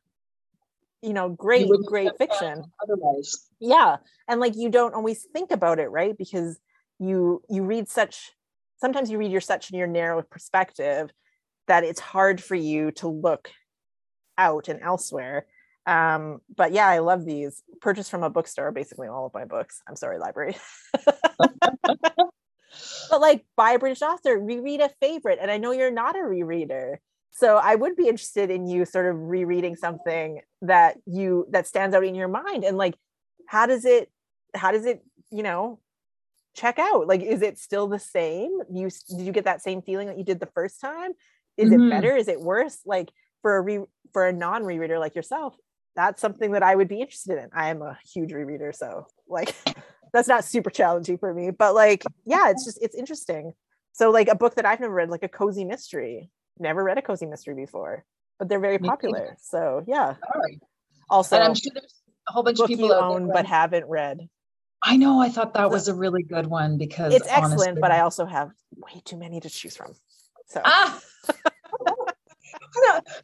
you 1.05 1.13
know 1.13 1.29
great 1.29 1.67
you 1.67 1.85
great 1.87 2.13
fiction. 2.19 2.65
otherwise. 2.83 3.49
Yeah 3.61 3.97
and 4.29 4.41
like 4.41 4.55
you 4.57 4.71
don't 4.71 4.95
always 4.95 5.27
think 5.33 5.51
about 5.51 5.79
it 5.79 5.89
right? 5.89 6.17
Because 6.17 6.59
you 6.99 7.43
you 7.49 7.63
read 7.63 7.89
such 7.89 8.33
sometimes 8.79 9.11
you 9.11 9.19
read 9.19 9.33
your 9.33 9.41
such 9.41 9.71
in 9.71 9.79
your 9.79 9.87
narrow 9.87 10.23
perspective 10.23 11.11
that 11.69 11.85
it's 11.85 12.01
hard 12.01 12.43
for 12.43 12.55
you 12.55 12.91
to 12.93 13.09
look 13.09 13.51
out 14.39 14.69
and 14.69 14.81
elsewhere. 14.81 15.47
Um 15.87 16.41
but 16.57 16.73
yeah 16.73 16.89
i 16.89 16.99
love 16.99 17.25
these. 17.25 17.63
Purchased 17.81 18.11
from 18.11 18.23
a 18.23 18.31
bookstore 18.31 18.73
basically 18.73 19.09
all 19.09 19.27
of 19.27 19.35
my 19.35 19.45
books. 19.45 19.83
I'm 19.89 19.97
sorry 19.97 20.19
library. 20.19 20.57
But 23.11 23.21
like 23.21 23.45
buy 23.57 23.73
a 23.73 23.79
british 23.79 24.03
author 24.03 24.37
reread 24.37 24.81
a 24.81 24.91
favorite 25.01 25.39
and 25.41 25.51
i 25.51 25.59
know 25.59 25.71
you're 25.71 25.93
not 25.93 26.17
a 26.17 26.21
rereader 26.21 26.97
so 27.35 27.57
i 27.57 27.74
would 27.74 27.97
be 27.97 28.09
interested 28.09 28.51
in 28.51 28.66
you 28.66 28.85
sort 28.87 29.07
of 29.07 29.16
rereading 29.18 29.76
something 29.76 30.41
that 30.62 30.97
you 31.07 31.47
that 31.51 31.66
stands 31.66 31.95
out 31.95 32.05
in 32.05 32.14
your 32.14 32.28
mind 32.28 32.64
and 32.64 32.78
like 32.78 32.95
how 33.47 33.66
does 33.66 33.85
it 33.85 34.11
how 34.55 34.70
does 34.70 34.87
it 34.87 35.05
you 35.30 35.43
know 35.43 35.78
check 36.55 36.78
out? 36.78 37.07
Like 37.07 37.22
is 37.22 37.43
it 37.43 37.59
still 37.59 37.89
the 37.89 37.99
same? 37.99 38.61
You 38.72 38.89
did 39.09 39.20
you 39.20 39.32
get 39.32 39.45
that 39.45 39.62
same 39.62 39.82
feeling 39.82 40.07
that 40.09 40.18
you 40.18 40.24
did 40.24 40.41
the 40.41 40.47
first 40.47 40.80
time? 40.80 41.12
Is 41.57 41.70
mm-hmm. 41.70 41.87
it 41.87 41.91
better? 41.91 42.16
Is 42.16 42.28
it 42.28 42.41
worse? 42.41 42.78
Like 42.87 43.11
for 43.43 43.57
a 43.57 43.61
re 43.61 43.80
for 44.12 44.26
a 44.26 44.32
non 44.32 44.62
rereader 44.62 44.99
like 44.99 45.14
yourself 45.14 45.55
that's 45.97 46.20
something 46.20 46.51
that 46.51 46.62
i 46.64 46.74
would 46.74 46.89
be 46.89 47.01
interested 47.01 47.39
in. 47.39 47.51
I 47.53 47.70
am 47.70 47.82
a 47.82 47.97
huge 48.12 48.30
rereader 48.30 48.74
so 48.74 49.07
like 49.28 49.55
that's 50.12 50.28
not 50.28 50.45
super 50.45 50.70
challenging 50.70 51.18
for 51.18 51.32
me 51.32 51.51
but 51.51 51.74
like 51.74 52.05
yeah 52.24 52.51
it's 52.51 52.64
just 52.64 52.78
it's 52.82 52.95
interesting. 52.95 53.53
So 53.93 54.11
like 54.11 54.28
a 54.28 54.35
book 54.35 54.55
that 54.57 54.64
i've 54.64 54.80
never 54.80 54.95
read 54.95 55.11
like 55.11 55.22
a 55.22 55.28
cozy 55.28 55.64
mystery 55.64 56.30
never 56.59 56.83
read 56.83 56.99
a 56.99 57.03
cozy 57.03 57.27
mystery 57.27 57.55
before, 57.55 58.05
but 58.39 58.49
they're 58.49 58.61
very 58.61 58.79
popular. 58.79 59.37
So 59.41 59.85
yeah. 59.87 60.15
Also, 61.11 61.37
and 61.37 61.45
I'm 61.45 61.55
sure 61.55 61.73
there's 61.75 62.03
a 62.29 62.33
whole 62.33 62.43
bunch 62.43 62.61
of 62.61 62.67
people 62.67 62.89
you 62.89 62.95
own 62.95 63.29
but 63.33 63.47
haven't 63.47 63.87
read. 63.87 64.29
I 64.83 64.97
know. 64.97 65.21
I 65.21 65.29
thought 65.31 65.55
that 65.55 65.71
was 65.71 65.89
a 65.89 65.95
really 65.95 66.23
good 66.23 66.47
one 66.47 66.77
because 66.77 67.15
it's 67.15 67.27
excellent, 67.27 67.53
honestly, 67.55 67.81
but 67.81 67.91
I 67.91 68.01
also 68.01 68.27
have 68.27 68.51
way 68.77 69.01
too 69.05 69.17
many 69.17 69.41
to 69.41 69.49
choose 69.49 69.77
from. 69.77 69.95
So. 70.47 70.61
Ah. 70.65 71.01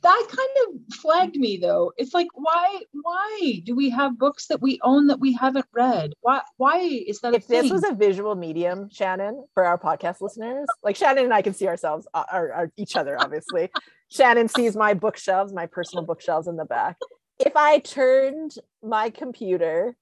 that 0.03 0.27
kind 0.29 0.49
of 0.69 0.95
flagged 0.95 1.37
me 1.37 1.57
though. 1.57 1.93
It's 1.97 2.15
like 2.15 2.29
why 2.35 2.83
why 2.93 3.61
do 3.65 3.75
we 3.75 3.91
have 3.91 4.19
books 4.19 4.47
that 4.47 4.61
we 4.61 4.79
own 4.83 5.07
that 5.09 5.21
we 5.21 5.33
haven't 5.33 5.67
read? 5.73 6.13
Why 6.21 6.43
why 6.57 6.79
is 6.79 7.21
that? 7.21 7.35
If 7.35 7.47
this 7.47 7.71
was 7.71 7.85
a 7.85 7.95
visual 7.95 8.35
medium, 8.35 8.89
Shannon, 8.91 9.45
for 9.55 9.65
our 9.65 9.79
podcast 9.79 10.21
listeners, 10.21 10.67
like 10.83 10.97
Shannon 10.97 11.25
and 11.25 11.35
I 11.35 11.43
can 11.43 11.55
see 11.55 11.67
ourselves, 11.67 12.07
uh, 12.15 12.25
or, 12.33 12.55
or 12.55 12.73
each 12.77 12.97
other, 12.97 13.21
obviously. 13.21 13.71
Shannon 14.11 14.49
sees 14.49 14.75
my 14.75 14.95
bookshelves, 14.95 15.53
my 15.53 15.67
personal 15.67 16.05
bookshelves 16.05 16.49
in 16.49 16.57
the 16.57 16.65
back. 16.65 16.97
If 17.39 17.55
I 17.55 17.79
turned 17.79 18.57
my 18.83 19.11
computer 19.11 19.97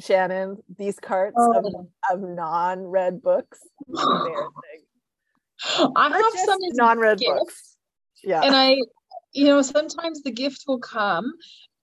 Shannon, 0.00 0.56
these 0.76 0.98
carts 0.98 1.36
oh. 1.38 1.58
of, 1.58 1.64
of 2.10 2.28
non-read 2.28 3.22
books. 3.22 3.60
Embarrassing. 3.88 4.50
I 5.96 6.08
have 6.08 6.46
some 6.46 6.58
non-read 6.74 7.20
books 7.24 7.73
yeah. 8.24 8.42
And 8.42 8.56
i 8.56 8.76
you 9.32 9.46
know 9.46 9.62
sometimes 9.62 10.22
the 10.22 10.30
gift 10.30 10.64
will 10.66 10.78
come 10.78 11.32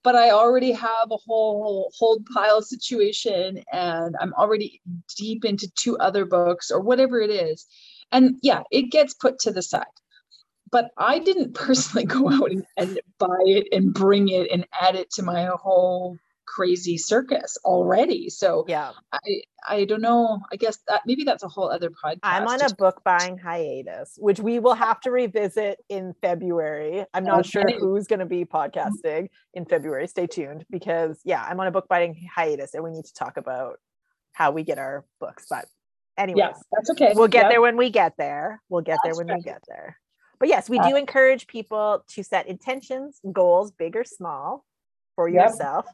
but 0.02 0.16
i 0.16 0.30
already 0.30 0.72
have 0.72 1.10
a 1.10 1.16
whole 1.16 1.92
hold 1.98 2.24
pile 2.34 2.62
situation 2.62 3.62
and 3.72 4.16
i'm 4.20 4.32
already 4.34 4.80
deep 5.16 5.44
into 5.44 5.70
two 5.76 5.96
other 5.98 6.24
books 6.24 6.70
or 6.70 6.80
whatever 6.80 7.20
it 7.20 7.30
is. 7.30 7.66
And 8.10 8.38
yeah 8.42 8.62
it 8.70 8.90
gets 8.90 9.14
put 9.14 9.38
to 9.40 9.52
the 9.52 9.62
side. 9.62 9.84
But 10.70 10.90
i 10.98 11.18
didn't 11.18 11.54
personally 11.66 12.06
go 12.06 12.30
out 12.30 12.50
and, 12.50 12.64
and 12.76 13.00
buy 13.18 13.42
it 13.46 13.68
and 13.72 13.94
bring 13.94 14.28
it 14.28 14.50
and 14.50 14.66
add 14.80 14.96
it 14.96 15.10
to 15.12 15.22
my 15.22 15.46
whole 15.54 16.16
crazy 16.46 16.98
circus 16.98 17.56
already. 17.64 18.28
So 18.28 18.64
yeah, 18.68 18.92
I 19.12 19.18
I 19.66 19.84
don't 19.84 20.00
know. 20.00 20.40
I 20.52 20.56
guess 20.56 20.78
that 20.88 21.02
maybe 21.06 21.24
that's 21.24 21.42
a 21.42 21.48
whole 21.48 21.70
other 21.70 21.90
podcast. 21.90 22.18
I'm 22.22 22.46
on 22.46 22.62
a 22.62 22.74
book 22.74 23.02
buying 23.04 23.38
hiatus, 23.38 24.16
which 24.18 24.40
we 24.40 24.58
will 24.58 24.74
have 24.74 25.00
to 25.02 25.10
revisit 25.10 25.78
in 25.88 26.14
February. 26.20 27.04
I'm 27.14 27.24
not 27.24 27.40
okay. 27.40 27.48
sure 27.48 27.78
who's 27.78 28.06
going 28.06 28.20
to 28.20 28.26
be 28.26 28.44
podcasting 28.44 29.28
in 29.54 29.64
February. 29.64 30.06
Stay 30.08 30.26
tuned 30.26 30.64
because 30.70 31.20
yeah, 31.24 31.44
I'm 31.48 31.60
on 31.60 31.66
a 31.66 31.70
book 31.70 31.88
buying 31.88 32.28
hiatus, 32.34 32.74
and 32.74 32.84
we 32.84 32.90
need 32.90 33.04
to 33.04 33.14
talk 33.14 33.36
about 33.36 33.78
how 34.32 34.50
we 34.50 34.62
get 34.62 34.78
our 34.78 35.04
books. 35.20 35.46
But 35.48 35.66
anyways, 36.18 36.38
yeah, 36.38 36.52
that's 36.72 36.90
okay. 36.90 37.12
We'll 37.14 37.28
get 37.28 37.48
there 37.48 37.60
when 37.60 37.76
we 37.76 37.90
get 37.90 38.14
there. 38.18 38.60
We'll 38.68 38.82
get 38.82 38.98
that's 39.04 39.16
there 39.16 39.24
when 39.24 39.34
we 39.34 39.42
get 39.42 39.62
there. 39.68 39.98
But 40.38 40.48
yes, 40.48 40.68
we 40.68 40.78
uh, 40.80 40.88
do 40.88 40.96
encourage 40.96 41.46
people 41.46 42.04
to 42.08 42.24
set 42.24 42.48
intentions, 42.48 43.20
goals, 43.32 43.70
big 43.70 43.94
or 43.94 44.02
small, 44.02 44.64
for 45.14 45.28
yourself 45.28 45.86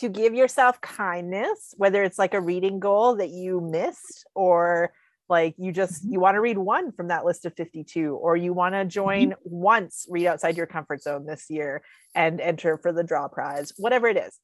to 0.00 0.08
give 0.08 0.34
yourself 0.34 0.80
kindness, 0.80 1.74
whether 1.76 2.02
it's 2.02 2.18
like 2.18 2.34
a 2.34 2.40
reading 2.40 2.80
goal 2.80 3.16
that 3.16 3.30
you 3.30 3.60
missed 3.60 4.26
or 4.34 4.92
like 5.28 5.54
you 5.58 5.72
just 5.72 6.02
mm-hmm. 6.02 6.14
you 6.14 6.20
want 6.20 6.34
to 6.34 6.40
read 6.40 6.58
one 6.58 6.90
from 6.90 7.08
that 7.08 7.24
list 7.24 7.44
of 7.44 7.54
52 7.54 8.14
or 8.14 8.36
you 8.36 8.52
want 8.52 8.74
to 8.74 8.78
mm-hmm. 8.78 8.88
join 8.88 9.34
once 9.44 10.06
read 10.08 10.26
outside 10.26 10.56
your 10.56 10.66
comfort 10.66 11.02
zone 11.02 11.26
this 11.26 11.46
year 11.50 11.82
and 12.14 12.40
enter 12.40 12.78
for 12.78 12.92
the 12.92 13.04
draw 13.04 13.28
prize 13.28 13.72
whatever 13.76 14.08
it 14.08 14.16
is. 14.16 14.38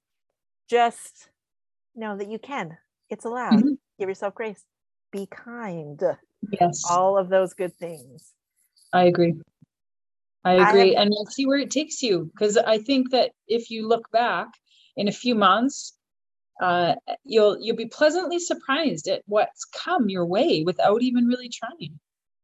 Just 0.69 1.29
know 1.95 2.17
that 2.17 2.29
you 2.29 2.39
can. 2.39 2.77
It's 3.09 3.25
allowed. 3.25 3.55
Mm-hmm. 3.55 3.75
give 3.99 4.09
yourself 4.09 4.35
grace. 4.35 4.63
Be 5.11 5.27
kind. 5.27 6.01
Yes. 6.61 6.83
All 6.91 7.17
of 7.17 7.31
those 7.31 7.55
good 7.55 7.75
things. 7.77 8.33
I 8.93 9.05
agree. 9.05 9.35
I 10.45 10.53
agree 10.69 10.95
I 10.95 10.99
have, 10.99 11.03
and 11.03 11.11
we'll 11.11 11.27
see 11.27 11.47
where 11.47 11.59
it 11.59 11.73
takes 11.73 12.03
you 12.03 12.31
because 12.33 12.57
i 12.57 12.79
think 12.79 13.11
that 13.11 13.33
if 13.49 13.69
you 13.69 13.89
look 13.89 14.09
back 14.13 14.47
in 14.97 15.09
a 15.09 15.13
few 15.13 15.35
months 15.35 15.97
uh, 16.61 16.95
you'll 17.25 17.59
you'll 17.61 17.77
be 17.77 17.87
pleasantly 17.87 18.39
surprised 18.39 19.09
at 19.09 19.23
what's 19.27 19.65
come 19.65 20.09
your 20.09 20.25
way 20.25 20.63
without 20.65 21.03
even 21.03 21.27
really 21.27 21.49
trying. 21.49 21.99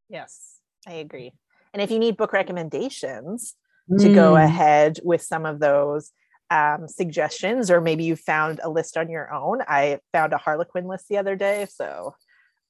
Yes, 0.09 0.57
I 0.87 0.95
agree. 0.95 1.33
And 1.73 1.81
if 1.81 1.91
you 1.91 1.99
need 1.99 2.19
book 2.19 2.33
recommendations 2.33 3.55
mm. 3.91 3.99
to 4.03 4.15
go 4.15 4.35
mm. 4.35 4.45
ahead 4.45 4.99
with 5.03 5.23
some 5.23 5.47
of 5.47 5.61
those 5.61 6.11
um, 6.51 6.87
suggestions, 6.87 7.71
or 7.71 7.81
maybe 7.81 8.05
you 8.05 8.17
found 8.17 8.61
a 8.63 8.69
list 8.69 8.99
on 8.99 9.09
your 9.09 9.33
own, 9.33 9.63
I 9.67 10.01
found 10.13 10.35
a 10.35 10.39
Harlequin 10.39 10.87
list 10.87 11.09
the 11.09 11.17
other 11.17 11.35
day, 11.35 11.67
so 11.71 12.15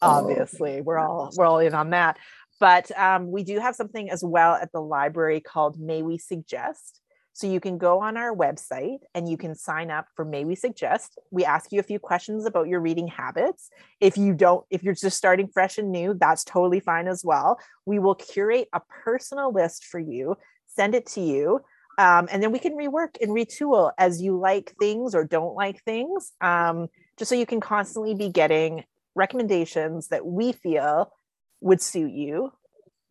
oh, 0.00 0.08
obviously 0.08 0.78
oh. 0.78 0.82
we're 0.82 0.98
all 0.98 1.30
we're 1.36 1.46
all 1.46 1.58
in 1.58 1.74
on 1.74 1.90
that. 1.90 2.18
But 2.60 2.96
um, 2.96 3.32
we 3.32 3.42
do 3.42 3.58
have 3.58 3.74
something 3.74 4.08
as 4.10 4.22
well 4.22 4.54
at 4.54 4.70
the 4.70 4.80
library 4.80 5.40
called 5.40 5.80
May 5.80 6.02
We 6.02 6.18
Suggest. 6.18 7.01
So 7.34 7.46
you 7.46 7.60
can 7.60 7.78
go 7.78 8.00
on 8.00 8.16
our 8.16 8.34
website 8.34 8.98
and 9.14 9.28
you 9.28 9.36
can 9.36 9.54
sign 9.54 9.90
up 9.90 10.06
for 10.14 10.24
May 10.24 10.44
We 10.44 10.54
Suggest. 10.54 11.18
We 11.30 11.44
ask 11.44 11.72
you 11.72 11.80
a 11.80 11.82
few 11.82 11.98
questions 11.98 12.44
about 12.44 12.68
your 12.68 12.80
reading 12.80 13.08
habits. 13.08 13.70
If 14.00 14.18
you 14.18 14.34
don't, 14.34 14.66
if 14.70 14.82
you're 14.82 14.94
just 14.94 15.16
starting 15.16 15.48
fresh 15.48 15.78
and 15.78 15.90
new, 15.90 16.14
that's 16.14 16.44
totally 16.44 16.80
fine 16.80 17.08
as 17.08 17.24
well. 17.24 17.58
We 17.86 17.98
will 17.98 18.14
curate 18.14 18.68
a 18.74 18.82
personal 19.04 19.50
list 19.50 19.86
for 19.86 19.98
you, 19.98 20.36
send 20.66 20.94
it 20.94 21.06
to 21.06 21.22
you, 21.22 21.60
um, 21.98 22.28
and 22.30 22.42
then 22.42 22.52
we 22.52 22.58
can 22.58 22.72
rework 22.72 23.16
and 23.20 23.30
retool 23.30 23.92
as 23.98 24.20
you 24.20 24.38
like 24.38 24.74
things 24.78 25.14
or 25.14 25.24
don't 25.24 25.54
like 25.54 25.82
things, 25.84 26.32
um, 26.40 26.88
just 27.18 27.28
so 27.28 27.34
you 27.34 27.46
can 27.46 27.60
constantly 27.60 28.14
be 28.14 28.28
getting 28.28 28.84
recommendations 29.14 30.08
that 30.08 30.24
we 30.24 30.52
feel 30.52 31.12
would 31.60 31.80
suit 31.80 32.12
you. 32.12 32.52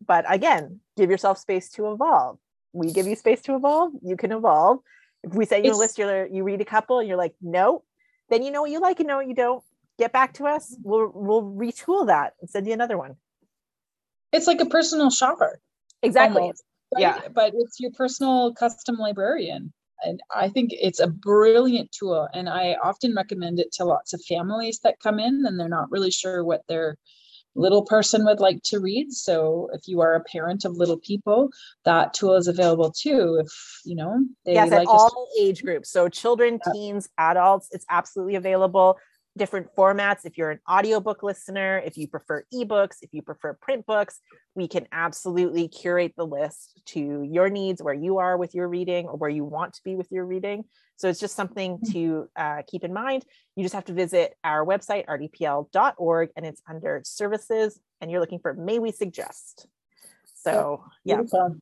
But 0.04 0.24
again, 0.28 0.80
give 0.96 1.10
yourself 1.10 1.38
space 1.38 1.70
to 1.70 1.92
evolve. 1.92 2.38
We 2.72 2.92
give 2.92 3.06
you 3.06 3.16
space 3.16 3.40
to 3.42 3.56
evolve, 3.56 3.92
you 4.02 4.16
can 4.16 4.32
evolve. 4.32 4.80
If 5.22 5.34
we 5.34 5.44
send 5.44 5.64
you 5.64 5.76
list, 5.76 5.98
you're, 5.98 6.26
you 6.26 6.42
read 6.42 6.60
a 6.60 6.64
couple 6.64 6.98
and 6.98 7.06
you're 7.06 7.16
like, 7.16 7.34
no, 7.40 7.84
then 8.28 8.42
you 8.42 8.50
know 8.50 8.62
what 8.62 8.70
you 8.70 8.80
like 8.80 8.98
and 8.98 9.06
know 9.06 9.18
what 9.18 9.28
you 9.28 9.34
don't. 9.34 9.62
Get 9.98 10.12
back 10.12 10.34
to 10.34 10.46
us. 10.46 10.76
We'll 10.82 11.12
we'll 11.14 11.42
retool 11.42 12.06
that 12.06 12.32
and 12.40 12.48
send 12.48 12.66
you 12.66 12.72
another 12.72 12.98
one. 12.98 13.16
It's 14.32 14.46
like 14.46 14.60
a 14.60 14.66
personal 14.66 15.10
shopper. 15.10 15.60
Exactly. 16.02 16.40
Almost, 16.40 16.64
right? 16.94 17.02
Yeah. 17.02 17.20
But 17.32 17.52
it's 17.54 17.78
your 17.78 17.92
personal 17.92 18.54
custom 18.54 18.96
librarian 18.96 19.72
and 20.02 20.20
I 20.34 20.48
think 20.48 20.70
it's 20.72 21.00
a 21.00 21.06
brilliant 21.06 21.92
tool. 21.92 22.28
And 22.32 22.48
I 22.48 22.76
often 22.82 23.14
recommend 23.14 23.60
it 23.60 23.72
to 23.72 23.84
lots 23.84 24.12
of 24.12 24.22
families 24.22 24.80
that 24.80 25.00
come 25.00 25.18
in 25.18 25.44
and 25.46 25.58
they're 25.58 25.68
not 25.68 25.90
really 25.90 26.10
sure 26.10 26.44
what 26.44 26.62
their 26.68 26.96
little 27.54 27.84
person 27.84 28.24
would 28.24 28.40
like 28.40 28.62
to 28.64 28.80
read. 28.80 29.12
So 29.12 29.68
if 29.72 29.86
you 29.86 30.00
are 30.00 30.14
a 30.14 30.24
parent 30.24 30.64
of 30.64 30.76
little 30.76 30.98
people, 30.98 31.50
that 31.84 32.14
tool 32.14 32.34
is 32.34 32.48
available 32.48 32.90
too. 32.90 33.40
If 33.44 33.80
you 33.84 33.96
know, 33.96 34.24
they 34.44 34.54
yes, 34.54 34.70
like 34.70 34.82
at 34.82 34.86
all 34.88 35.28
age 35.40 35.62
groups. 35.62 35.90
So 35.90 36.08
children, 36.08 36.60
teens, 36.72 37.08
adults, 37.18 37.68
it's 37.72 37.86
absolutely 37.90 38.36
available 38.36 38.98
different 39.36 39.68
formats. 39.76 40.24
If 40.24 40.36
you're 40.36 40.50
an 40.50 40.60
audiobook 40.70 41.22
listener, 41.22 41.82
if 41.84 41.96
you 41.96 42.06
prefer 42.08 42.44
ebooks, 42.52 42.96
if 43.02 43.10
you 43.12 43.22
prefer 43.22 43.54
print 43.54 43.86
books, 43.86 44.20
we 44.54 44.68
can 44.68 44.86
absolutely 44.92 45.68
curate 45.68 46.12
the 46.16 46.26
list 46.26 46.80
to 46.86 47.22
your 47.22 47.48
needs, 47.48 47.82
where 47.82 47.94
you 47.94 48.18
are 48.18 48.36
with 48.36 48.54
your 48.54 48.68
reading 48.68 49.06
or 49.06 49.16
where 49.16 49.30
you 49.30 49.44
want 49.44 49.74
to 49.74 49.80
be 49.84 49.96
with 49.96 50.10
your 50.10 50.26
reading. 50.26 50.64
So 50.96 51.08
it's 51.08 51.20
just 51.20 51.34
something 51.34 51.78
mm. 51.78 51.92
to 51.92 52.28
uh, 52.36 52.62
keep 52.66 52.84
in 52.84 52.92
mind. 52.92 53.24
You 53.56 53.62
just 53.62 53.74
have 53.74 53.86
to 53.86 53.92
visit 53.92 54.34
our 54.44 54.64
website, 54.64 55.06
rdpl.org, 55.06 56.30
and 56.36 56.46
it's 56.46 56.62
under 56.68 57.02
services, 57.04 57.80
and 58.00 58.10
you're 58.10 58.20
looking 58.20 58.40
for 58.40 58.54
May 58.54 58.78
We 58.78 58.92
Suggest. 58.92 59.66
So, 60.34 60.84
yeah. 61.04 61.16
Beautiful. 61.16 61.56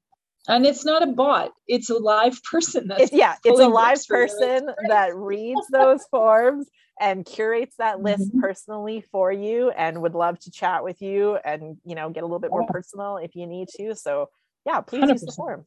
And 0.49 0.65
it's 0.65 0.85
not 0.85 1.03
a 1.03 1.07
bot, 1.07 1.53
it's 1.69 1.91
a 1.91 1.99
live 1.99 2.43
person. 2.43 2.89
That's 2.89 3.03
it's, 3.03 3.13
yeah, 3.13 3.37
it's 3.45 3.61
a 3.61 3.69
live 3.69 4.01
person 4.09 4.69
that 4.89 5.15
reads 5.15 5.67
those 5.71 6.03
forms 6.11 6.67
and 7.01 7.25
curates 7.25 7.77
that 7.77 8.03
list 8.03 8.29
mm-hmm. 8.29 8.41
personally 8.41 9.05
for 9.11 9.33
you 9.33 9.71
and 9.71 10.01
would 10.03 10.15
love 10.15 10.39
to 10.41 10.51
chat 10.51 10.85
with 10.85 11.01
you 11.01 11.37
and 11.45 11.79
you 11.85 11.95
know 11.95 12.11
get 12.11 12.23
a 12.23 12.27
little 12.27 12.39
bit 12.39 12.51
more 12.51 12.67
personal 12.67 13.17
if 13.17 13.35
you 13.35 13.47
need 13.47 13.69
to. 13.77 13.95
So 13.97 14.29
yeah 14.67 14.81
please 14.81 15.05
100%. 15.05 15.09
use 15.11 15.23
the 15.23 15.33
form. 15.33 15.67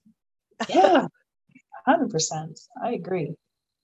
Yeah 0.70 1.08
100% 1.88 2.60
i 2.82 2.92
agree. 2.92 3.34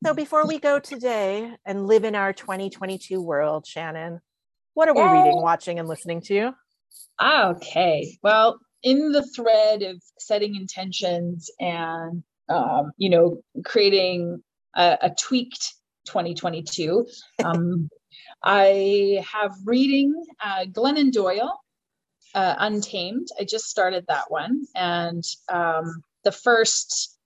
So 0.06 0.14
before 0.14 0.48
we 0.48 0.60
go 0.60 0.80
today 0.80 1.52
and 1.66 1.88
live 1.88 2.06
in 2.06 2.16
our 2.16 2.32
2022 2.32 3.22
world 3.22 3.68
shannon 3.68 4.22
what 4.76 4.88
are 4.88 4.96
we 4.96 5.02
reading 5.02 5.42
watching 5.42 5.78
and 5.80 5.90
listening 5.90 6.22
to? 6.22 6.54
Okay. 7.22 8.18
Well 8.24 8.60
in 8.82 9.12
the 9.12 9.24
thread 9.36 9.82
of 9.82 10.02
setting 10.20 10.56
intentions 10.56 11.50
and 11.60 12.24
um, 12.48 12.92
you 12.98 13.10
know 13.10 13.42
creating 13.66 14.42
a, 14.76 14.98
a 15.02 15.10
tweaked 15.10 15.74
2022. 16.10 17.08
Um, 17.44 17.90
I 18.44 19.24
have 19.32 19.54
reading 19.66 20.14
uh, 20.44 20.66
Glennon 20.66 21.12
Doyle, 21.12 21.60
uh, 22.36 22.56
Untamed. 22.58 23.28
I 23.40 23.44
just 23.44 23.66
started 23.66 24.06
that 24.08 24.30
one, 24.30 24.66
and 24.76 25.24
um, 25.50 26.04
the 26.24 26.32
first, 26.32 27.18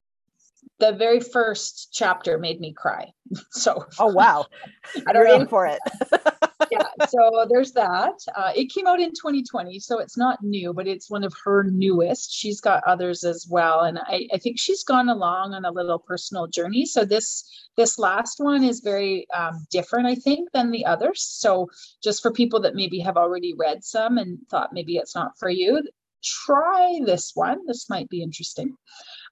the 0.79 0.91
very 0.91 1.19
first 1.19 1.89
chapter 1.93 2.37
made 2.37 2.59
me 2.59 2.73
cry. 2.73 3.11
So, 3.51 3.85
oh 3.99 4.13
wow, 4.13 4.45
I 5.07 5.13
don't 5.13 5.23
You're 5.23 5.37
know. 5.37 5.41
in 5.41 5.47
for 5.47 5.65
it. 5.65 5.79
yeah, 6.71 6.87
so 7.07 7.45
there's 7.49 7.71
that. 7.73 8.13
Uh, 8.35 8.51
it 8.55 8.71
came 8.73 8.87
out 8.87 8.99
in 8.99 9.09
2020, 9.09 9.79
so 9.79 9.99
it's 9.99 10.17
not 10.17 10.43
new, 10.43 10.73
but 10.73 10.87
it's 10.87 11.09
one 11.09 11.23
of 11.23 11.33
her 11.43 11.63
newest. 11.63 12.31
She's 12.33 12.59
got 12.61 12.83
others 12.85 13.23
as 13.23 13.47
well, 13.49 13.81
and 13.81 13.99
I, 13.99 14.27
I 14.33 14.37
think 14.37 14.59
she's 14.59 14.83
gone 14.83 15.09
along 15.09 15.53
on 15.53 15.65
a 15.65 15.71
little 15.71 15.99
personal 15.99 16.47
journey. 16.47 16.85
So 16.85 17.05
this 17.05 17.43
this 17.75 17.97
last 17.97 18.39
one 18.39 18.63
is 18.63 18.81
very 18.81 19.27
um, 19.31 19.65
different, 19.71 20.07
I 20.07 20.15
think, 20.15 20.51
than 20.51 20.71
the 20.71 20.85
others. 20.85 21.23
So 21.23 21.69
just 22.03 22.21
for 22.21 22.31
people 22.31 22.59
that 22.61 22.75
maybe 22.75 22.99
have 22.99 23.17
already 23.17 23.53
read 23.57 23.83
some 23.83 24.17
and 24.17 24.37
thought 24.49 24.73
maybe 24.73 24.97
it's 24.97 25.15
not 25.15 25.37
for 25.39 25.49
you, 25.49 25.81
try 26.23 26.99
this 27.05 27.31
one. 27.33 27.65
This 27.67 27.89
might 27.89 28.09
be 28.09 28.21
interesting. 28.21 28.77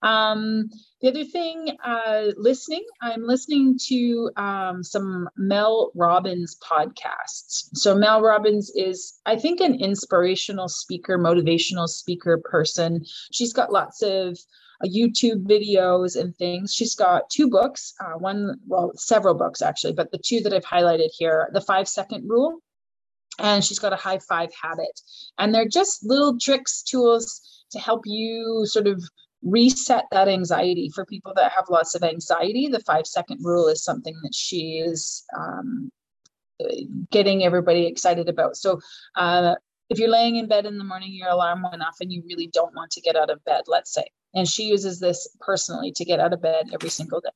Um, 0.03 0.69
the 1.01 1.09
other 1.09 1.23
thing, 1.23 1.77
uh, 1.83 2.27
listening, 2.37 2.85
I'm 3.01 3.23
listening 3.23 3.77
to 3.87 4.31
um, 4.35 4.83
some 4.83 5.29
Mel 5.37 5.91
Robbins 5.95 6.57
podcasts. 6.59 7.69
So, 7.73 7.95
Mel 7.95 8.21
Robbins 8.21 8.71
is, 8.75 9.19
I 9.25 9.35
think, 9.35 9.59
an 9.61 9.75
inspirational 9.75 10.69
speaker, 10.69 11.19
motivational 11.19 11.87
speaker 11.87 12.41
person. 12.43 13.05
She's 13.31 13.53
got 13.53 13.71
lots 13.71 14.01
of 14.01 14.37
uh, 14.83 14.87
YouTube 14.87 15.45
videos 15.45 16.19
and 16.19 16.35
things. 16.35 16.73
She's 16.73 16.95
got 16.95 17.29
two 17.29 17.49
books, 17.49 17.93
uh, 17.99 18.17
one, 18.17 18.59
well, 18.67 18.91
several 18.95 19.35
books 19.35 19.61
actually, 19.61 19.93
but 19.93 20.11
the 20.11 20.17
two 20.17 20.41
that 20.41 20.53
I've 20.53 20.65
highlighted 20.65 21.09
here 21.11 21.49
The 21.53 21.61
Five 21.61 21.87
Second 21.87 22.27
Rule, 22.27 22.59
and 23.41 23.63
she's 23.63 23.79
got 23.79 23.91
a 23.91 23.97
high 23.97 24.19
five 24.19 24.51
habit. 24.59 25.01
And 25.37 25.53
they're 25.53 25.67
just 25.67 26.05
little 26.05 26.37
tricks, 26.39 26.83
tools 26.83 27.41
to 27.71 27.79
help 27.79 28.03
you 28.05 28.65
sort 28.65 28.87
of 28.87 29.03
reset 29.43 30.05
that 30.11 30.27
anxiety. 30.27 30.91
For 30.93 31.05
people 31.05 31.33
that 31.35 31.51
have 31.51 31.65
lots 31.69 31.95
of 31.95 32.03
anxiety 32.03 32.67
the 32.67 32.79
five 32.81 33.07
second 33.07 33.39
rule 33.43 33.67
is 33.67 33.83
something 33.83 34.15
that 34.21 34.35
she 34.35 34.77
is 34.77 35.23
um, 35.37 35.91
getting 37.09 37.43
everybody 37.43 37.87
excited 37.87 38.29
about. 38.29 38.55
So 38.55 38.79
uh, 39.15 39.55
if 39.89 39.97
you're 39.97 40.09
laying 40.09 40.35
in 40.35 40.47
bed 40.47 40.65
in 40.67 40.77
the 40.77 40.83
morning 40.83 41.11
your 41.11 41.29
alarm 41.29 41.63
went 41.63 41.81
off 41.81 41.97
and 41.99 42.11
you 42.11 42.21
really 42.27 42.47
don't 42.47 42.75
want 42.75 42.91
to 42.91 43.01
get 43.01 43.15
out 43.15 43.31
of 43.31 43.43
bed 43.43 43.63
let's 43.67 43.91
say. 43.93 44.05
And 44.33 44.47
she 44.47 44.63
uses 44.63 44.99
this 44.99 45.27
personally 45.39 45.91
to 45.93 46.05
get 46.05 46.19
out 46.19 46.31
of 46.31 46.41
bed 46.41 46.69
every 46.71 46.89
single 46.89 47.19
day. 47.19 47.31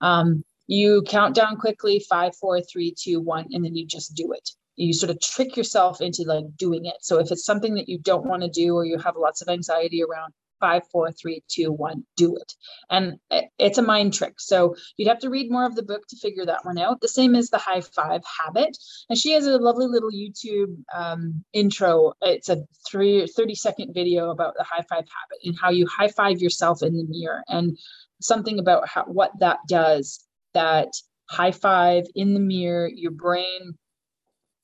Um, 0.00 0.44
you 0.68 1.02
count 1.06 1.34
down 1.34 1.56
quickly 1.56 2.04
five 2.08 2.36
four 2.36 2.60
three 2.60 2.94
two 2.96 3.20
one 3.20 3.46
and 3.50 3.64
then 3.64 3.74
you 3.74 3.84
just 3.84 4.14
do 4.14 4.32
it 4.32 4.50
you 4.80 4.92
sort 4.92 5.10
of 5.10 5.20
trick 5.20 5.56
yourself 5.56 6.00
into 6.00 6.22
like 6.24 6.44
doing 6.56 6.86
it 6.86 6.96
so 7.00 7.18
if 7.18 7.30
it's 7.30 7.44
something 7.44 7.74
that 7.74 7.88
you 7.88 7.98
don't 7.98 8.26
want 8.26 8.42
to 8.42 8.48
do 8.48 8.74
or 8.74 8.84
you 8.84 8.98
have 8.98 9.14
lots 9.16 9.42
of 9.42 9.48
anxiety 9.48 10.02
around 10.02 10.32
five, 10.60 10.82
four, 10.90 11.10
three, 11.10 11.42
two, 11.48 11.72
one, 11.72 12.04
do 12.16 12.36
it. 12.36 12.52
And 12.90 13.18
it's 13.58 13.78
a 13.78 13.82
mind 13.82 14.14
trick. 14.14 14.34
So 14.38 14.74
you'd 14.96 15.08
have 15.08 15.20
to 15.20 15.30
read 15.30 15.50
more 15.50 15.64
of 15.64 15.74
the 15.74 15.82
book 15.82 16.06
to 16.08 16.16
figure 16.16 16.46
that 16.46 16.64
one 16.64 16.78
out. 16.78 17.00
The 17.00 17.08
same 17.08 17.34
as 17.34 17.50
the 17.50 17.58
high 17.58 17.80
five 17.80 18.22
habit. 18.44 18.76
And 19.08 19.18
she 19.18 19.32
has 19.32 19.46
a 19.46 19.58
lovely 19.58 19.86
little 19.86 20.10
YouTube 20.10 20.76
um, 20.94 21.44
intro. 21.52 22.14
It's 22.22 22.48
a 22.48 22.64
three, 22.88 23.26
30 23.26 23.54
second 23.54 23.94
video 23.94 24.30
about 24.30 24.54
the 24.56 24.64
high 24.64 24.84
five 24.88 25.04
habit 25.04 25.38
and 25.44 25.56
how 25.60 25.70
you 25.70 25.86
high 25.86 26.08
five 26.08 26.40
yourself 26.40 26.82
in 26.82 26.96
the 26.96 27.06
mirror 27.08 27.42
and 27.48 27.78
something 28.20 28.58
about 28.58 28.88
how, 28.88 29.04
what 29.04 29.32
that 29.40 29.58
does. 29.68 30.24
That 30.54 30.88
high 31.30 31.52
five 31.52 32.04
in 32.14 32.34
the 32.34 32.40
mirror, 32.40 32.88
your 32.92 33.12
brain 33.12 33.78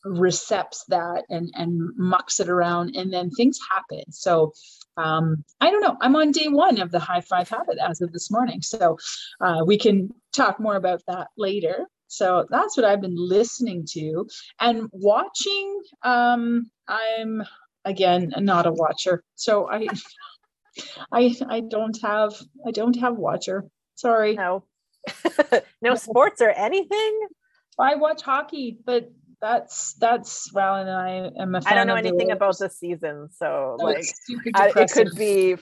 recepts 0.05 0.85
that 0.89 1.25
and 1.31 1.51
and 1.55 1.91
mucks 1.97 2.41
it 2.41 2.49
around 2.49 2.95
and 2.97 3.13
then 3.13 3.31
things 3.31 3.59
happen. 3.71 4.11
So 4.11 4.53
um, 4.97 5.45
i 5.61 5.71
don't 5.71 5.81
know. 5.81 5.97
I'm 6.01 6.15
on 6.15 6.31
day 6.31 6.49
one 6.49 6.81
of 6.81 6.91
the 6.91 7.01
high 7.01 7.23
five 7.23 7.49
habit 7.49 7.79
as 7.79 8.01
of 8.01 8.13
this 8.13 8.31
morning. 8.31 8.63
So 8.63 8.99
uh, 9.41 9.63
we 9.67 9.79
can 9.79 10.11
talk 10.33 10.61
more 10.61 10.77
about 10.77 11.03
that 11.09 11.29
later. 11.37 11.87
So 12.07 12.47
that's 12.49 12.77
what 12.77 12.87
i've 12.87 13.01
been 13.01 13.17
listening 13.17 13.87
to 13.93 14.27
and 14.61 14.89
watching. 14.93 15.83
Um, 16.03 16.71
i'm 16.87 17.43
again 17.85 18.33
not 18.39 18.67
a 18.67 18.73
watcher. 18.73 19.23
So 19.35 19.69
i 19.71 19.89
i 21.13 21.35
i 21.49 21.61
don't 21.61 21.99
have 22.03 22.35
i 22.67 22.71
don't 22.71 22.99
have 23.01 23.17
watcher. 23.17 23.65
Sorry. 23.95 24.35
No. 24.35 24.65
No 25.83 25.95
sports 25.97 26.41
or 26.41 26.49
anything? 26.49 27.29
I 27.79 27.97
watch 27.97 28.23
hockey, 28.23 28.79
but 28.85 29.11
that's 29.45 29.93
that's 29.95 30.51
well, 30.55 30.77
and 30.77 30.89
I 30.89 31.31
am 31.39 31.55
a 31.55 31.61
I 31.67 31.75
don't 31.75 31.87
know 31.87 31.97
anything 31.97 32.31
about 32.31 32.59
the 32.59 32.71
season, 32.71 33.29
so 33.31 33.77
Oh, 33.79 33.85
like 33.85 34.07
I, 34.55 34.73
it 34.75 34.91
could 34.91 35.15
be 35.17 35.57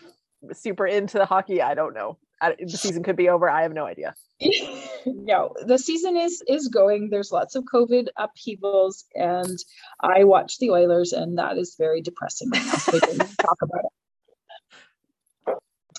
super 0.53 0.87
into 0.87 1.19
the 1.19 1.27
hockey. 1.27 1.61
I 1.61 1.75
don't 1.75 1.93
know. 1.93 2.17
I, 2.41 2.55
the 2.61 2.79
season 2.79 3.03
could 3.03 3.17
be 3.17 3.29
over. 3.29 3.51
I 3.51 3.63
have 3.63 3.73
no 3.73 3.85
idea. 3.85 4.15
no, 5.07 5.53
the 5.67 5.79
season 5.79 6.17
is 6.17 6.45
is 6.47 6.69
going. 6.69 7.11
There's 7.11 7.33
lots 7.33 7.57
of 7.57 7.65
COVID 7.65 8.07
upheavals, 8.17 9.05
and 9.17 9.59
I 10.01 10.23
watch 10.23 10.59
the 10.59 10.71
Oilers, 10.71 11.13
and 11.13 11.37
that 11.39 11.59
is 11.59 11.75
very 11.77 12.01
depressing. 12.01 12.51
Right 12.53 12.65
now, 12.65 12.75
so 12.75 12.93
we 12.93 13.01
can 13.01 13.19
talk 13.19 13.59
about 13.63 13.81
it. 15.47 15.55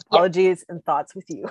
Apologies 0.09 0.63
and 0.69 0.83
thoughts 0.85 1.13
with 1.13 1.29
you. 1.29 1.49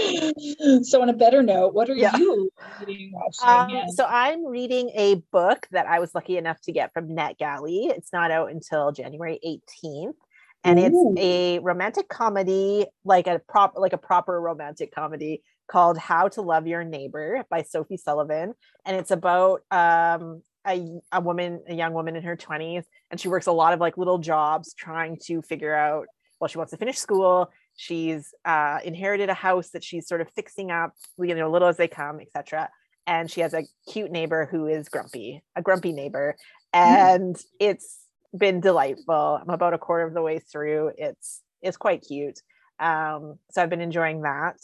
so, 0.82 1.02
on 1.02 1.08
a 1.08 1.12
better 1.14 1.42
note, 1.42 1.74
what 1.74 1.88
are 1.90 1.94
Yeah. 1.94 2.16
you 2.16 2.50
reading, 2.86 3.12
watching? 3.12 3.80
Um, 3.82 3.90
so 3.94 4.04
I'm 4.06 4.44
reading 4.46 4.90
a 4.94 5.16
book 5.32 5.66
that 5.70 5.86
I 5.86 5.98
was 5.98 6.14
lucky 6.14 6.36
enough 6.36 6.60
to 6.62 6.72
get 6.72 6.92
from 6.92 7.08
NetGalley. 7.08 7.90
It's 7.90 8.12
not 8.12 8.30
out 8.30 8.50
until 8.50 8.92
January 8.92 9.38
18th. 9.44 10.14
And 10.62 10.78
Ooh. 10.78 11.14
it's 11.14 11.20
a 11.20 11.58
romantic 11.60 12.08
comedy, 12.08 12.86
like 13.04 13.26
a 13.26 13.40
prop, 13.48 13.74
like 13.76 13.92
a 13.94 13.98
proper 13.98 14.38
romantic 14.40 14.94
comedy 14.94 15.42
called 15.68 15.96
"How 15.96 16.28
to 16.28 16.42
Love 16.42 16.66
Your 16.66 16.84
Neighbor" 16.84 17.44
by 17.48 17.62
Sophie 17.62 17.96
Sullivan, 17.96 18.54
and 18.84 18.96
it's 18.96 19.10
about 19.10 19.62
um, 19.70 20.42
a 20.66 21.00
a 21.12 21.20
woman, 21.20 21.62
a 21.66 21.74
young 21.74 21.94
woman 21.94 22.14
in 22.14 22.22
her 22.24 22.36
20s, 22.36 22.84
and 23.10 23.18
she 23.18 23.28
works 23.28 23.46
a 23.46 23.52
lot 23.52 23.72
of 23.72 23.80
like 23.80 23.96
little 23.96 24.18
jobs 24.18 24.74
trying 24.74 25.16
to 25.24 25.40
figure 25.40 25.74
out. 25.74 26.08
Well, 26.40 26.48
she 26.48 26.58
wants 26.58 26.72
to 26.72 26.76
finish 26.76 26.98
school. 26.98 27.50
She's 27.80 28.34
uh, 28.44 28.78
inherited 28.84 29.30
a 29.30 29.34
house 29.34 29.70
that 29.70 29.82
she's 29.82 30.06
sort 30.06 30.20
of 30.20 30.28
fixing 30.36 30.70
up, 30.70 30.92
you 31.18 31.34
know, 31.34 31.50
little 31.50 31.68
as 31.68 31.78
they 31.78 31.88
come, 31.88 32.20
etc 32.20 32.68
and 33.06 33.28
she 33.28 33.40
has 33.40 33.54
a 33.54 33.64
cute 33.90 34.12
neighbor 34.12 34.46
who 34.50 34.66
is 34.66 34.88
grumpy, 34.88 35.42
a 35.56 35.62
grumpy 35.62 35.92
neighbor, 35.92 36.36
and 36.72 37.36
it's 37.58 37.98
been 38.36 38.60
delightful. 38.60 39.40
I'm 39.42 39.50
about 39.50 39.74
a 39.74 39.78
quarter 39.78 40.06
of 40.06 40.14
the 40.14 40.22
way 40.22 40.38
through. 40.38 40.92
It's 40.96 41.42
it's 41.60 41.76
quite 41.76 42.04
cute. 42.06 42.40
Um, 42.78 43.38
so 43.50 43.62
I've 43.62 43.68
been 43.68 43.80
enjoying 43.80 44.22
that 44.22 44.58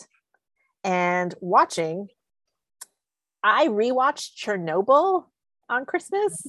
and 0.85 1.35
watching. 1.41 2.09
I 3.43 3.67
rewatched 3.67 4.37
Chernobyl 4.37 5.25
on 5.69 5.85
Christmas 5.85 6.47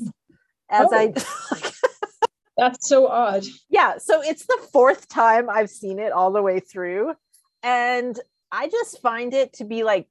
as 0.70 0.89
I 0.91 1.07
that's 2.58 2.88
so 2.89 3.08
odd. 3.08 3.43
yeah 3.70 3.97
so 3.97 4.22
it's 4.22 4.45
the 4.45 4.60
fourth 4.72 5.08
time 5.08 5.49
i've 5.49 5.70
seen 5.70 5.99
it 5.99 6.12
all 6.12 6.32
the 6.32 6.41
way 6.41 6.60
through 6.60 7.14
and 7.64 8.20
i 8.51 8.68
just 8.68 9.01
find 9.01 9.34
it 9.34 9.53
to 9.53 9.64
be 9.64 9.84
like 9.84 10.08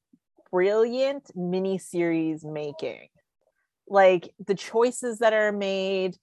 brilliant 0.51 1.30
mini 1.34 1.78
series 1.78 2.44
making. 2.44 3.09
Like 3.88 4.32
the 4.47 4.55
choices 4.55 5.18
that 5.18 5.32
are 5.32 5.53
made 5.53 6.16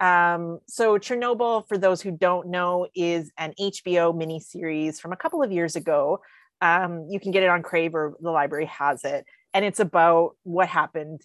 um 0.00 0.60
so 0.68 0.96
chernobyl 0.96 1.66
for 1.66 1.76
those 1.76 2.00
who 2.00 2.12
don't 2.12 2.46
know 2.46 2.86
is 2.94 3.32
an 3.36 3.52
hbo 3.60 4.16
mini 4.16 4.38
series 4.38 5.00
from 5.00 5.12
a 5.12 5.16
couple 5.16 5.42
of 5.42 5.52
years 5.52 5.76
ago. 5.76 6.20
Um 6.60 7.06
you 7.10 7.20
can 7.20 7.30
get 7.30 7.42
it 7.42 7.50
on 7.50 7.62
crave 7.62 7.94
or 7.94 8.16
the 8.20 8.30
library 8.30 8.66
has 8.66 9.04
it 9.04 9.26
and 9.52 9.64
it's 9.64 9.80
about 9.80 10.36
what 10.44 10.68
happened 10.68 11.20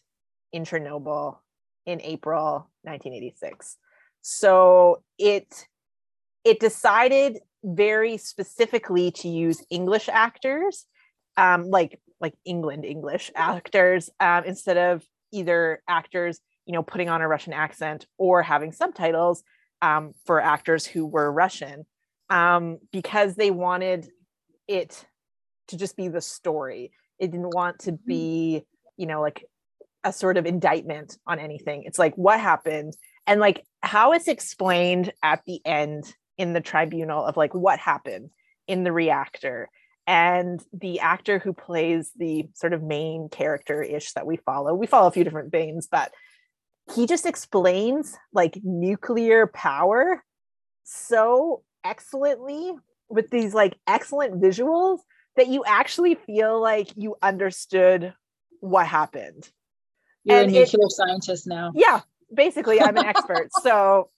in 0.52 0.64
chernobyl 0.64 1.38
in 1.86 2.02
april 2.02 2.70
1986 2.82 3.78
so 4.24 5.04
it 5.20 5.68
it 6.44 6.60
decided 6.60 7.40
very 7.64 8.18
specifically 8.18 9.12
to 9.12 9.30
use 9.30 9.64
english 9.70 10.10
actors 10.10 10.86
um 11.38 11.70
like 11.70 12.00
like 12.20 12.34
england 12.44 12.84
english 12.84 13.32
actors 13.36 14.10
um, 14.20 14.44
instead 14.46 14.78
of 14.78 15.04
either 15.32 15.84
actors 15.88 16.40
you 16.66 16.74
know 16.74 16.82
putting 16.82 17.10
on 17.10 17.22
a 17.22 17.28
russian 17.28 17.54
accent 17.54 18.08
or 18.18 18.42
having 18.42 18.72
subtitles 18.72 19.44
um, 19.84 20.14
for 20.26 20.42
actors 20.42 20.86
who 20.86 21.06
were 21.06 21.32
russian 21.32 21.86
um, 22.30 22.80
because 22.92 23.36
they 23.36 23.52
wanted 23.52 24.10
it 24.68 25.06
to 25.68 25.78
just 25.78 25.96
be 25.96 26.08
the 26.08 26.22
story. 26.22 26.92
It 27.20 27.32
didn't 27.32 27.54
want 27.54 27.80
to 27.80 27.92
be 27.92 28.64
you 28.98 29.06
know 29.06 29.22
like 29.22 29.46
a 30.04 30.12
sort 30.12 30.38
of 30.38 30.46
indictment 30.46 31.18
on 31.28 31.40
anything. 31.40 31.84
It's 31.84 32.00
like 32.00 32.16
what 32.16 32.40
happened? 32.40 32.94
And 33.28 33.40
like 33.40 33.64
how 33.84 34.14
it's 34.14 34.28
explained 34.30 35.12
at 35.22 35.44
the 35.46 35.62
end 35.66 36.16
in 36.38 36.54
the 36.54 36.62
tribunal 36.62 37.24
of 37.26 37.38
like 37.38 37.54
what 37.54 37.78
happened 37.80 38.30
in 38.68 38.84
the 38.84 38.92
reactor 38.94 39.70
and 40.08 40.64
the 40.74 41.02
actor 41.02 41.38
who 41.38 41.54
plays 41.54 42.12
the 42.18 42.46
sort 42.56 42.74
of 42.74 42.82
main 42.82 43.28
character 43.30 43.84
ish 43.84 44.14
that 44.14 44.26
we 44.26 44.38
follow. 44.38 44.74
We 44.74 44.88
follow 44.88 45.08
a 45.08 45.12
few 45.12 45.24
different 45.26 45.52
veins 45.52 45.88
but 45.92 46.12
he 46.96 47.06
just 47.06 47.26
explains 47.26 48.18
like 48.34 48.58
nuclear 48.64 49.48
power 49.48 50.24
so 50.84 51.62
excellently 51.84 52.72
with 53.10 53.30
these 53.30 53.54
like 53.54 53.78
excellent 53.86 54.42
visuals 54.42 55.00
that 55.36 55.48
you 55.48 55.64
actually 55.66 56.16
feel 56.16 56.62
like 56.62 56.88
you 56.96 57.16
understood 57.22 58.14
what 58.62 58.88
happened. 58.88 59.50
You're 60.24 60.40
And 60.40 60.52
a 60.56 60.62
it- 60.62 60.72
nuclear 60.74 60.90
scientist 60.90 61.48
now. 61.48 61.72
yeah 61.76 62.02
basically 62.34 62.82
i'm 62.82 62.98
an 62.98 63.06
expert. 63.06 63.50
So 63.62 64.10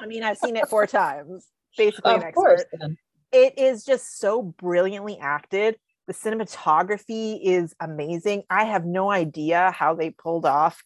i 0.00 0.06
mean 0.06 0.22
i've 0.22 0.38
seen 0.38 0.56
it 0.56 0.68
four 0.68 0.86
times. 0.86 1.46
Basically 1.76 2.14
an 2.14 2.22
Of 2.22 2.34
course. 2.34 2.60
expert 2.62 2.78
then. 2.80 2.96
it 3.32 3.58
is 3.58 3.84
just 3.84 4.18
so 4.18 4.42
brilliantly 4.42 5.18
acted. 5.18 5.78
The 6.06 6.12
cinematography 6.14 7.38
is 7.42 7.74
amazing. 7.80 8.42
I 8.50 8.64
have 8.64 8.84
no 8.84 9.10
idea 9.10 9.70
how 9.70 9.94
they 9.94 10.10
pulled 10.10 10.44
off 10.44 10.82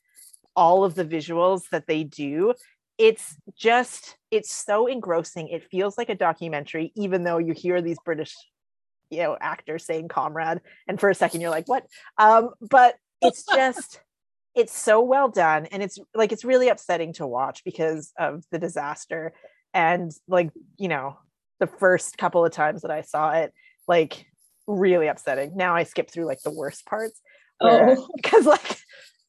all 0.54 0.84
of 0.84 0.94
the 0.94 1.04
visuals 1.04 1.62
that 1.70 1.86
they 1.86 2.04
do. 2.04 2.54
It's 2.98 3.36
just 3.56 4.16
it's 4.30 4.52
so 4.54 4.86
engrossing. 4.86 5.48
It 5.48 5.64
feels 5.70 5.98
like 5.98 6.08
a 6.08 6.14
documentary 6.14 6.92
even 6.96 7.24
though 7.24 7.38
you 7.38 7.52
hear 7.52 7.82
these 7.82 7.98
british 8.04 8.34
you 9.10 9.22
know 9.22 9.36
actors 9.40 9.84
saying 9.84 10.08
comrade 10.08 10.60
and 10.88 10.98
for 11.00 11.10
a 11.10 11.14
second 11.14 11.40
you're 11.40 11.50
like 11.50 11.68
what? 11.68 11.84
Um 12.18 12.50
but 12.60 12.94
it's 13.22 13.44
just 13.44 14.00
it's 14.56 14.76
so 14.76 15.00
well 15.02 15.28
done 15.28 15.66
and 15.66 15.82
it's 15.82 15.98
like 16.14 16.32
it's 16.32 16.44
really 16.44 16.68
upsetting 16.68 17.12
to 17.12 17.26
watch 17.26 17.62
because 17.64 18.12
of 18.18 18.42
the 18.50 18.58
disaster 18.58 19.32
and 19.74 20.10
like 20.26 20.50
you 20.78 20.88
know 20.88 21.16
the 21.60 21.66
first 21.66 22.16
couple 22.18 22.44
of 22.44 22.50
times 22.50 22.82
that 22.82 22.90
i 22.90 23.02
saw 23.02 23.32
it 23.32 23.52
like 23.86 24.26
really 24.66 25.06
upsetting. 25.06 25.56
Now 25.56 25.76
i 25.76 25.84
skip 25.84 26.10
through 26.10 26.24
like 26.26 26.40
the 26.42 26.50
worst 26.50 26.84
parts 26.86 27.20
Oh, 27.60 28.08
because 28.16 28.44
like 28.46 28.78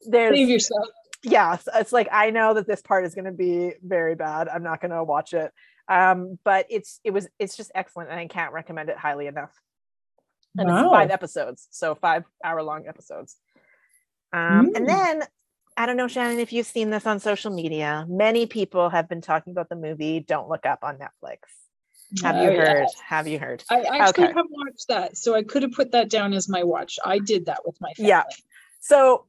there's 0.10 0.36
save 0.36 0.50
yourself. 0.50 0.88
yeah 1.24 1.58
it's 1.76 1.92
like 1.92 2.08
i 2.12 2.30
know 2.32 2.54
that 2.56 2.66
this 2.68 2.82
part 2.82 3.06
is 3.06 3.14
going 3.14 3.26
to 3.26 3.32
be 3.32 3.74
very 3.84 4.16
bad 4.16 4.48
i'm 4.48 4.64
not 4.64 4.82
going 4.82 4.92
to 4.92 5.04
watch 5.04 5.34
it 5.34 5.52
um 5.90 6.38
but 6.44 6.66
it's 6.70 7.00
it 7.04 7.12
was 7.12 7.28
it's 7.40 7.56
just 7.56 7.72
excellent 7.76 8.10
and 8.10 8.20
i 8.20 8.28
can't 8.28 8.54
recommend 8.54 8.90
it 8.90 8.98
highly 8.98 9.28
enough. 9.28 9.52
And 10.58 10.70
it's 10.70 10.90
five 10.90 11.12
episodes 11.12 11.68
so 11.70 11.94
five 11.96 12.24
hour 12.44 12.64
long 12.64 12.88
episodes 12.88 13.36
um 14.34 14.72
and 14.76 14.86
Mm. 14.86 14.88
then 14.88 15.24
i 15.78 15.86
don't 15.86 15.98
know 15.98 16.08
shannon 16.08 16.40
if 16.40 16.52
you've 16.52 16.66
seen 16.68 16.90
this 16.90 17.06
on 17.06 17.20
social 17.20 17.52
media 17.52 18.06
many 18.10 18.46
people 18.46 18.90
have 18.90 19.08
been 19.08 19.22
talking 19.22 19.52
about 19.52 19.70
the 19.70 19.76
movie 19.76 20.20
don't 20.20 20.50
look 20.50 20.66
up 20.66 20.80
on 20.84 20.98
netflix 20.98 21.38
have 22.24 22.36
you 22.38 22.50
Oh, 22.50 22.52
yeah. 22.52 22.58
heard 22.74 22.88
have 23.06 23.28
you 23.28 23.38
heard 23.40 23.64
I 23.70 23.82
actually 23.82 24.24
Okay. 24.26 24.34
have 24.34 24.46
watched 24.50 24.88
that, 24.88 25.18
so 25.18 25.36
I 25.36 25.44
could 25.44 25.64
have 25.64 25.74
put 25.74 25.92
that 25.92 26.10
down 26.10 26.34
as 26.34 26.48
my 26.48 26.64
watch. 26.64 26.98
I 27.04 27.20
did 27.20 27.48
that 27.48 27.60
with 27.66 27.76
my 27.82 27.92
family. 27.94 28.10
Yeah. 28.10 28.24
So 28.80 29.26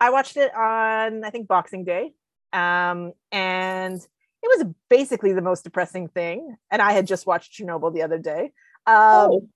I 0.00 0.08
watched 0.08 0.38
it 0.38 0.54
on 0.54 1.22
I 1.22 1.28
think 1.30 1.48
Boxing 1.48 1.84
Day. 1.84 2.14
Um, 2.54 3.12
and 3.30 3.96
it 4.00 4.06
was 4.42 4.64
basically 4.88 5.34
the 5.34 5.42
most 5.42 5.64
depressing 5.64 6.08
thing. 6.08 6.56
And 6.70 6.80
I 6.80 6.92
had 6.92 7.06
just 7.06 7.26
watched 7.26 7.52
Chernobyl 7.52 7.92
the 7.92 8.02
other 8.02 8.18
day. 8.18 8.52
Um, 8.86 8.94
Oh. 8.96 9.48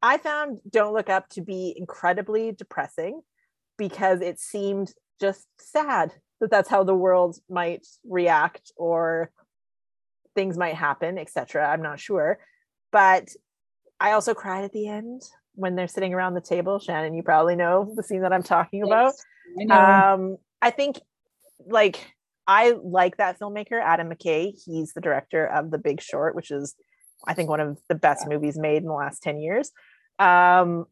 I 0.00 0.16
found 0.16 0.60
Don't 0.70 0.94
Look 0.94 1.10
Up 1.10 1.28
to 1.30 1.42
be 1.42 1.74
incredibly 1.76 2.52
depressing 2.52 3.20
because 3.76 4.20
it 4.20 4.38
seemed 4.38 4.92
just 5.20 5.46
sad 5.58 6.12
that 6.40 6.50
that's 6.50 6.68
how 6.68 6.84
the 6.84 6.94
world 6.94 7.38
might 7.48 7.86
react 8.04 8.72
or 8.76 9.30
things 10.34 10.58
might 10.58 10.74
happen, 10.74 11.18
etc. 11.18 11.66
I'm 11.66 11.82
not 11.82 12.00
sure. 12.00 12.38
But 12.92 13.28
I 14.00 14.12
also 14.12 14.34
cried 14.34 14.64
at 14.64 14.72
the 14.72 14.88
end 14.88 15.22
when 15.54 15.76
they're 15.76 15.88
sitting 15.88 16.14
around 16.14 16.34
the 16.34 16.40
table. 16.40 16.78
Shannon, 16.78 17.14
you 17.14 17.22
probably 17.22 17.56
know 17.56 17.92
the 17.96 18.02
scene 18.02 18.22
that 18.22 18.32
I'm 18.32 18.42
talking 18.42 18.82
about. 18.82 19.14
Yes, 19.56 19.70
I. 19.70 20.12
Um, 20.12 20.36
I 20.60 20.70
think 20.70 21.00
like 21.66 22.14
I 22.46 22.74
like 22.82 23.16
that 23.18 23.38
filmmaker, 23.38 23.80
Adam 23.82 24.10
McKay. 24.10 24.52
He's 24.64 24.92
the 24.92 25.00
director 25.00 25.46
of 25.46 25.70
The 25.70 25.78
Big 25.78 26.00
Short, 26.00 26.34
which 26.34 26.50
is 26.50 26.74
I 27.26 27.34
think 27.34 27.48
one 27.48 27.60
of 27.60 27.78
the 27.88 27.94
best 27.94 28.28
movies 28.28 28.58
made 28.58 28.78
in 28.78 28.86
the 28.88 28.92
last 28.92 29.22
10 29.22 29.40
years. 29.40 29.70
Um, 30.18 30.86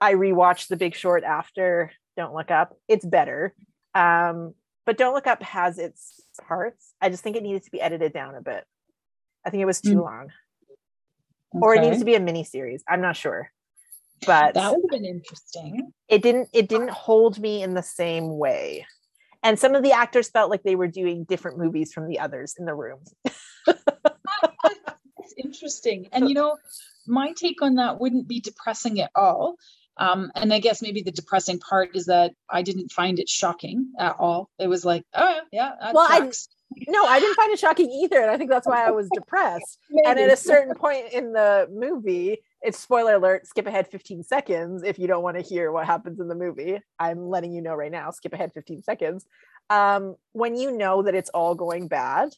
I 0.00 0.14
rewatched 0.14 0.68
The 0.68 0.76
Big 0.76 0.94
Short 0.94 1.24
after 1.24 1.90
Don't 2.16 2.34
Look 2.34 2.50
Up. 2.50 2.76
It's 2.88 3.04
better. 3.04 3.54
Um, 3.94 4.54
but 4.86 4.98
Don't 4.98 5.14
Look 5.14 5.26
Up 5.26 5.42
has 5.42 5.78
its 5.78 6.20
parts. 6.46 6.92
I 7.00 7.08
just 7.08 7.22
think 7.22 7.36
it 7.36 7.42
needed 7.42 7.64
to 7.64 7.70
be 7.70 7.80
edited 7.80 8.12
down 8.12 8.34
a 8.34 8.40
bit. 8.42 8.64
I 9.46 9.50
think 9.50 9.62
it 9.62 9.66
was 9.66 9.80
too 9.80 9.96
Mm. 9.96 10.02
long. 10.02 10.28
Or 11.52 11.74
it 11.74 11.82
needs 11.82 12.00
to 12.00 12.04
be 12.04 12.16
a 12.16 12.20
mini 12.20 12.42
series. 12.44 12.82
I'm 12.88 13.00
not 13.00 13.16
sure. 13.16 13.50
but 14.26 14.54
that 14.54 14.72
would 14.72 14.80
have 14.82 14.90
been 14.90 15.04
interesting. 15.04 15.92
it 16.08 16.22
didn't 16.22 16.48
it 16.52 16.68
didn't 16.68 16.90
hold 16.90 17.38
me 17.38 17.62
in 17.62 17.74
the 17.74 17.82
same 17.82 18.38
way. 18.38 18.86
And 19.42 19.58
some 19.58 19.74
of 19.74 19.82
the 19.82 19.92
actors 19.92 20.28
felt 20.30 20.50
like 20.50 20.62
they 20.62 20.74
were 20.76 20.88
doing 20.88 21.24
different 21.24 21.58
movies 21.58 21.92
from 21.92 22.08
the 22.08 22.18
others 22.18 22.54
in 22.58 22.64
the 22.64 22.74
room. 22.74 23.00
That's 23.66 25.34
interesting. 25.36 26.08
And 26.12 26.28
you 26.28 26.34
know, 26.34 26.56
my 27.06 27.32
take 27.32 27.60
on 27.62 27.74
that 27.76 28.00
wouldn't 28.00 28.26
be 28.28 28.40
depressing 28.40 29.00
at 29.00 29.10
all. 29.14 29.56
Um, 29.96 30.32
and 30.34 30.52
I 30.52 30.58
guess 30.58 30.82
maybe 30.82 31.02
the 31.02 31.12
depressing 31.12 31.58
part 31.60 31.94
is 31.94 32.06
that 32.06 32.32
I 32.50 32.62
didn't 32.62 32.90
find 32.90 33.18
it 33.18 33.28
shocking 33.28 33.92
at 33.98 34.16
all. 34.18 34.50
It 34.58 34.66
was 34.66 34.84
like, 34.84 35.04
oh 35.14 35.40
yeah, 35.52 35.72
Well, 35.94 36.06
I- 36.08 36.18
No, 36.88 37.04
I 37.04 37.20
didn't 37.20 37.36
find 37.36 37.52
it 37.52 37.58
shocking 37.60 37.88
either. 37.90 38.20
And 38.20 38.30
I 38.30 38.36
think 38.36 38.50
that's 38.50 38.66
why 38.66 38.84
I 38.84 38.90
was 38.90 39.08
depressed. 39.14 39.78
and 40.04 40.18
at 40.18 40.30
a 40.30 40.36
certain 40.36 40.74
point 40.74 41.12
in 41.12 41.32
the 41.32 41.68
movie, 41.70 42.38
it's 42.62 42.78
spoiler 42.78 43.14
alert, 43.14 43.46
skip 43.46 43.66
ahead 43.66 43.86
15 43.86 44.24
seconds 44.24 44.82
if 44.82 44.98
you 44.98 45.06
don't 45.06 45.22
want 45.22 45.36
to 45.36 45.42
hear 45.42 45.70
what 45.70 45.86
happens 45.86 46.18
in 46.18 46.26
the 46.26 46.34
movie. 46.34 46.80
I'm 46.98 47.28
letting 47.28 47.52
you 47.52 47.60
know 47.62 47.74
right 47.74 47.92
now, 47.92 48.10
skip 48.10 48.32
ahead 48.32 48.52
15 48.52 48.82
seconds. 48.82 49.24
Um, 49.70 50.16
when 50.32 50.56
you 50.56 50.72
know 50.76 51.02
that 51.02 51.14
it's 51.14 51.30
all 51.30 51.54
going 51.54 51.86
bad, 51.86 52.30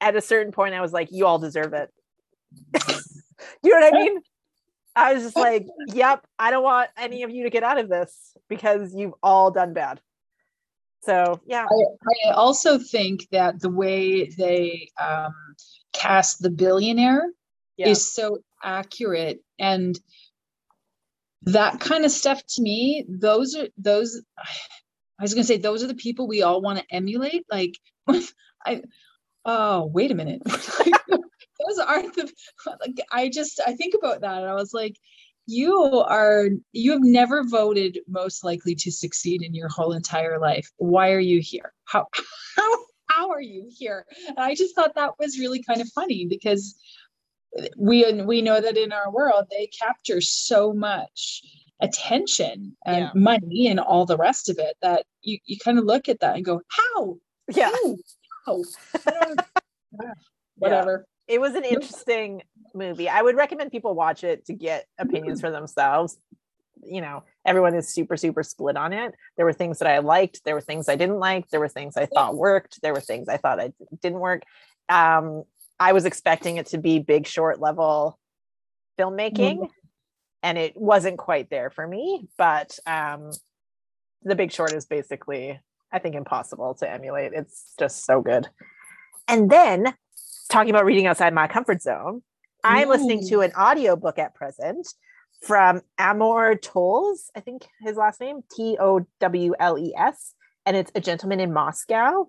at 0.00 0.14
a 0.16 0.20
certain 0.20 0.52
point, 0.52 0.74
I 0.74 0.82
was 0.82 0.92
like, 0.92 1.08
you 1.10 1.24
all 1.24 1.38
deserve 1.38 1.72
it. 1.72 1.90
you 3.62 3.70
know 3.70 3.80
what 3.80 3.94
I 3.94 3.98
mean? 3.98 4.20
I 4.96 5.14
was 5.14 5.22
just 5.22 5.36
like, 5.36 5.66
yep, 5.94 6.26
I 6.38 6.50
don't 6.50 6.64
want 6.64 6.90
any 6.96 7.22
of 7.22 7.30
you 7.30 7.44
to 7.44 7.50
get 7.50 7.62
out 7.62 7.78
of 7.78 7.88
this 7.88 8.36
because 8.48 8.94
you've 8.94 9.14
all 9.22 9.50
done 9.50 9.74
bad. 9.74 10.00
So, 11.02 11.40
yeah. 11.46 11.66
I 12.26 12.30
also 12.30 12.78
think 12.78 13.28
that 13.30 13.60
the 13.60 13.70
way 13.70 14.28
they 14.30 14.90
um, 15.00 15.34
cast 15.92 16.42
the 16.42 16.50
billionaire 16.50 17.30
Yeah. 17.76 17.90
is 17.90 18.12
so 18.12 18.38
accurate 18.62 19.40
and 19.58 19.98
that 21.42 21.78
kind 21.78 22.04
of 22.04 22.10
stuff 22.10 22.42
to 22.46 22.62
me 22.62 23.04
those 23.08 23.54
are 23.54 23.68
those 23.78 24.20
i 25.18 25.22
was 25.22 25.34
going 25.34 25.42
to 25.42 25.46
say 25.46 25.58
those 25.58 25.84
are 25.84 25.86
the 25.86 25.94
people 25.94 26.26
we 26.26 26.42
all 26.42 26.60
want 26.60 26.78
to 26.78 26.84
emulate 26.90 27.44
like 27.50 27.78
i 28.66 28.82
oh 29.44 29.84
wait 29.86 30.10
a 30.10 30.14
minute 30.14 30.42
those 31.66 31.78
aren't 31.78 32.14
the 32.14 32.30
like 32.80 33.00
i 33.12 33.28
just 33.28 33.60
i 33.66 33.72
think 33.74 33.94
about 33.94 34.20
that 34.20 34.38
and 34.38 34.46
i 34.46 34.54
was 34.54 34.72
like 34.72 34.96
you 35.46 35.74
are 36.08 36.48
you 36.72 36.92
have 36.92 37.02
never 37.02 37.44
voted 37.44 37.98
most 38.08 38.44
likely 38.44 38.74
to 38.74 38.90
succeed 38.90 39.42
in 39.42 39.54
your 39.54 39.68
whole 39.68 39.92
entire 39.92 40.38
life 40.38 40.70
why 40.76 41.12
are 41.12 41.20
you 41.20 41.40
here 41.40 41.72
how 41.84 42.06
how 42.56 42.78
how 43.08 43.30
are 43.30 43.40
you 43.40 43.68
here 43.70 44.04
and 44.28 44.38
i 44.38 44.54
just 44.54 44.74
thought 44.74 44.94
that 44.94 45.12
was 45.18 45.38
really 45.38 45.62
kind 45.62 45.80
of 45.80 45.88
funny 45.94 46.26
because 46.26 46.74
we 47.76 48.12
we 48.22 48.42
know 48.42 48.60
that 48.60 48.76
in 48.76 48.92
our 48.92 49.10
world 49.10 49.44
they 49.50 49.68
capture 49.68 50.20
so 50.20 50.72
much 50.72 51.42
attention 51.80 52.76
and 52.84 53.04
Yeah. 53.04 53.10
money 53.14 53.68
and 53.68 53.78
all 53.78 54.06
the 54.06 54.16
rest 54.16 54.48
of 54.48 54.58
it 54.58 54.76
that 54.82 55.04
you, 55.22 55.38
you 55.44 55.58
kind 55.58 55.78
of 55.78 55.84
look 55.84 56.08
at 56.08 56.20
that 56.20 56.36
and 56.36 56.44
go 56.44 56.60
how 56.68 57.16
Yeah. 57.54 57.70
How? 57.70 57.96
How? 58.46 58.62
Whatever 60.56 61.06
it 61.28 61.40
was 61.40 61.54
an 61.54 61.64
interesting 61.64 62.42
movie. 62.74 63.08
I 63.08 63.22
would 63.22 63.36
recommend 63.36 63.72
people 63.72 63.94
watch 63.94 64.24
it 64.24 64.46
to 64.46 64.52
get 64.52 64.86
opinions 64.98 65.40
for 65.40 65.50
themselves. 65.50 66.18
You 66.84 67.00
know, 67.00 67.24
everyone 67.44 67.74
is 67.74 67.88
super, 67.88 68.16
super 68.16 68.42
split 68.42 68.76
on 68.76 68.92
it. 68.92 69.14
There 69.36 69.46
were 69.46 69.52
things 69.52 69.78
that 69.78 69.88
I 69.88 69.98
liked, 69.98 70.44
there 70.44 70.54
were 70.54 70.60
things 70.60 70.88
I 70.88 70.96
didn't 70.96 71.18
like, 71.18 71.48
there 71.50 71.60
were 71.60 71.68
things 71.68 71.96
I 71.96 72.06
thought 72.06 72.36
worked, 72.36 72.80
there 72.82 72.92
were 72.92 73.00
things 73.00 73.28
I 73.28 73.38
thought 73.38 73.60
I 73.60 73.72
didn't 74.02 74.20
work. 74.20 74.42
Um, 74.88 75.42
I 75.80 75.92
was 75.92 76.04
expecting 76.04 76.58
it 76.58 76.66
to 76.66 76.78
be 76.78 76.98
big 77.00 77.26
short 77.26 77.60
level 77.60 78.18
filmmaking, 78.98 79.68
and 80.42 80.58
it 80.58 80.76
wasn't 80.76 81.18
quite 81.18 81.50
there 81.50 81.70
for 81.70 81.86
me. 81.86 82.28
But 82.38 82.78
um, 82.86 83.32
the 84.22 84.36
big 84.36 84.52
short 84.52 84.72
is 84.72 84.86
basically, 84.86 85.58
I 85.92 85.98
think, 85.98 86.14
impossible 86.14 86.74
to 86.74 86.90
emulate. 86.90 87.32
It's 87.34 87.74
just 87.78 88.04
so 88.04 88.22
good. 88.22 88.48
And 89.28 89.50
then 89.50 89.94
talking 90.46 90.70
about 90.70 90.84
reading 90.84 91.06
outside 91.06 91.34
my 91.34 91.48
comfort 91.48 91.82
zone, 91.82 92.22
I'm 92.64 92.88
listening 92.88 93.26
to 93.28 93.40
an 93.40 93.52
audiobook 93.52 94.18
at 94.18 94.34
present 94.34 94.88
from 95.42 95.82
Amor 95.98 96.56
Towles, 96.56 97.30
I 97.36 97.40
think 97.40 97.66
his 97.80 97.96
last 97.96 98.20
name, 98.20 98.40
T 98.54 98.76
O 98.80 99.06
W 99.20 99.54
L 99.58 99.78
E 99.78 99.94
S, 99.96 100.34
and 100.64 100.76
it's 100.76 100.90
A 100.94 101.00
Gentleman 101.00 101.40
in 101.40 101.52
Moscow. 101.52 102.28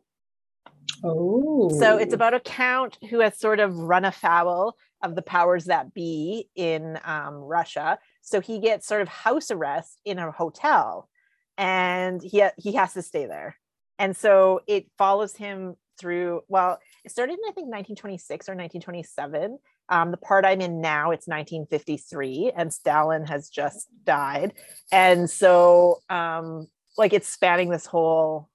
oh 1.03 1.70
So 1.80 1.97
it's 1.97 2.13
about 2.13 2.34
a 2.34 2.39
count 2.39 2.97
who 3.09 3.20
has 3.20 3.39
sort 3.39 3.59
of 3.59 3.78
run 3.78 4.05
afoul 4.05 4.76
of 5.03 5.15
the 5.15 5.22
powers 5.22 5.65
that 5.65 5.93
be 5.93 6.49
in 6.55 6.99
um, 7.03 7.36
Russia. 7.36 7.99
So 8.22 8.41
he 8.41 8.59
gets 8.59 8.88
sort 8.88 9.01
of 9.01 9.07
house 9.07 9.51
arrest 9.51 9.99
in 10.05 10.20
a 10.20 10.32
hotel, 10.32 11.09
and 11.57 12.22
he 12.22 12.41
ha- 12.41 12.51
he 12.57 12.74
has 12.74 12.93
to 12.93 13.01
stay 13.01 13.26
there. 13.26 13.57
And 13.99 14.15
so 14.15 14.61
it 14.68 14.88
follows 14.97 15.36
him 15.36 15.76
through. 15.98 16.41
Well, 16.48 16.80
it 17.04 17.12
started 17.12 17.34
in 17.34 17.39
I 17.43 17.52
think 17.52 17.68
1926 17.68 18.50
or 18.50 18.54
1927. 18.54 19.60
Um, 19.89 20.12
the 20.12 20.18
part 20.18 20.45
I'm 20.45 20.60
in 20.60 20.82
now, 20.82 21.12
it's 21.12 21.28
1953, 21.28 22.52
and 22.56 22.74
Stalin 22.74 23.26
has 23.26 23.50
just 23.50 23.88
died, 24.04 24.54
and 24.91 25.30
so 25.30 26.02
um, 26.10 26.68
like 26.98 27.14
it's 27.14 27.30
spanning 27.30 27.70
this 27.70 27.86
whole 27.86 28.50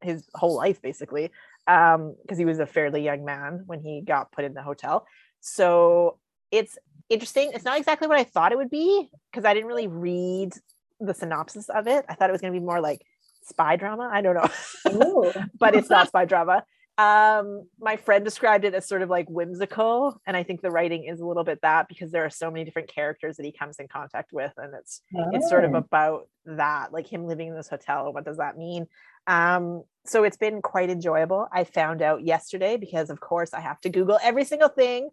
his 0.00 0.24
whole 0.34 0.56
life 0.56 0.80
basically 0.82 1.30
um 1.66 2.16
because 2.22 2.38
he 2.38 2.44
was 2.44 2.58
a 2.58 2.66
fairly 2.66 3.02
young 3.02 3.24
man 3.24 3.62
when 3.66 3.80
he 3.80 4.00
got 4.00 4.32
put 4.32 4.44
in 4.44 4.54
the 4.54 4.62
hotel 4.62 5.06
so 5.40 6.18
it's 6.50 6.78
interesting 7.08 7.50
it's 7.54 7.64
not 7.64 7.78
exactly 7.78 8.08
what 8.08 8.18
i 8.18 8.24
thought 8.24 8.52
it 8.52 8.58
would 8.58 8.70
be 8.70 9.08
because 9.30 9.44
i 9.44 9.54
didn't 9.54 9.68
really 9.68 9.86
read 9.86 10.52
the 11.00 11.14
synopsis 11.14 11.68
of 11.68 11.86
it 11.86 12.04
i 12.08 12.14
thought 12.14 12.28
it 12.28 12.32
was 12.32 12.40
going 12.40 12.52
to 12.52 12.58
be 12.58 12.64
more 12.64 12.80
like 12.80 13.04
spy 13.44 13.76
drama? 13.76 14.08
I 14.12 14.20
don't 14.22 14.34
know. 14.34 14.48
Oh. 14.86 15.32
but 15.58 15.74
it's 15.74 15.90
not 15.90 16.08
spy 16.12 16.24
drama. 16.24 16.64
Um 16.98 17.66
my 17.80 17.96
friend 17.96 18.22
described 18.24 18.64
it 18.66 18.74
as 18.74 18.86
sort 18.86 19.00
of 19.00 19.08
like 19.08 19.26
whimsical 19.30 20.20
and 20.26 20.36
i 20.36 20.42
think 20.42 20.60
the 20.60 20.70
writing 20.70 21.04
is 21.04 21.20
a 21.20 21.26
little 21.26 21.42
bit 21.42 21.58
that 21.62 21.88
because 21.88 22.10
there 22.12 22.22
are 22.26 22.30
so 22.30 22.50
many 22.50 22.64
different 22.66 22.92
characters 22.94 23.38
that 23.38 23.46
he 23.46 23.50
comes 23.52 23.76
in 23.78 23.88
contact 23.88 24.30
with 24.30 24.52
and 24.58 24.74
it's 24.78 25.00
it's 25.32 25.48
sort 25.48 25.64
of 25.64 25.72
Oh. 25.74 25.78
about 25.78 26.28
that 26.44 26.92
like 26.92 27.06
him 27.10 27.26
living 27.26 27.48
in 27.48 27.54
this 27.56 27.68
hotel 27.68 28.12
what 28.12 28.26
does 28.26 28.36
that 28.36 28.58
mean? 28.58 28.86
Um 29.26 29.84
so 30.04 30.22
it's 30.24 30.36
been 30.36 30.60
quite 30.60 30.90
enjoyable. 30.90 31.48
I 31.52 31.64
found 31.64 32.02
out 32.02 32.26
yesterday 32.26 32.76
because 32.76 33.08
of 33.08 33.20
course 33.20 33.54
i 33.54 33.60
have 33.60 33.80
to 33.80 33.88
google 33.88 34.18
every 34.22 34.44
single 34.44 34.68
thing 34.68 35.08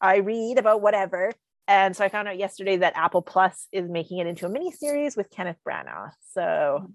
i 0.00 0.16
read 0.18 0.56
about 0.58 0.82
whatever 0.82 1.32
and 1.66 1.96
so 1.96 2.04
i 2.04 2.08
found 2.08 2.28
out 2.28 2.38
yesterday 2.38 2.76
that 2.76 2.92
apple 2.96 3.22
plus 3.22 3.68
is 3.72 3.88
making 3.88 4.18
it 4.18 4.26
into 4.26 4.46
a 4.46 4.48
mini 4.48 4.70
series 4.70 5.16
with 5.16 5.30
kenneth 5.30 5.58
branagh 5.66 6.10
so 6.32 6.90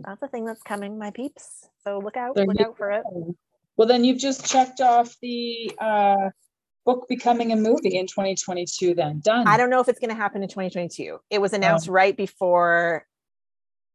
that's 0.00 0.22
a 0.22 0.28
thing 0.28 0.44
that's 0.44 0.62
coming 0.62 0.98
my 0.98 1.10
peeps 1.10 1.68
so 1.84 1.98
look 1.98 2.16
out 2.16 2.36
look 2.36 2.60
out 2.60 2.76
for 2.76 2.90
it. 2.90 3.02
Well, 3.76 3.88
then 3.88 4.04
you've 4.04 4.18
just 4.18 4.46
checked 4.46 4.80
off 4.80 5.14
the 5.20 5.72
uh, 5.80 6.30
book 6.84 7.06
becoming 7.08 7.52
a 7.52 7.56
movie 7.56 7.96
in 7.96 8.06
2022. 8.06 8.94
Then 8.94 9.20
done. 9.20 9.46
I 9.48 9.56
don't 9.56 9.70
know 9.70 9.80
if 9.80 9.88
it's 9.88 9.98
going 9.98 10.10
to 10.10 10.16
happen 10.16 10.42
in 10.42 10.48
2022. 10.48 11.18
It 11.30 11.40
was 11.40 11.52
announced 11.52 11.88
right 11.88 12.16
before 12.16 13.04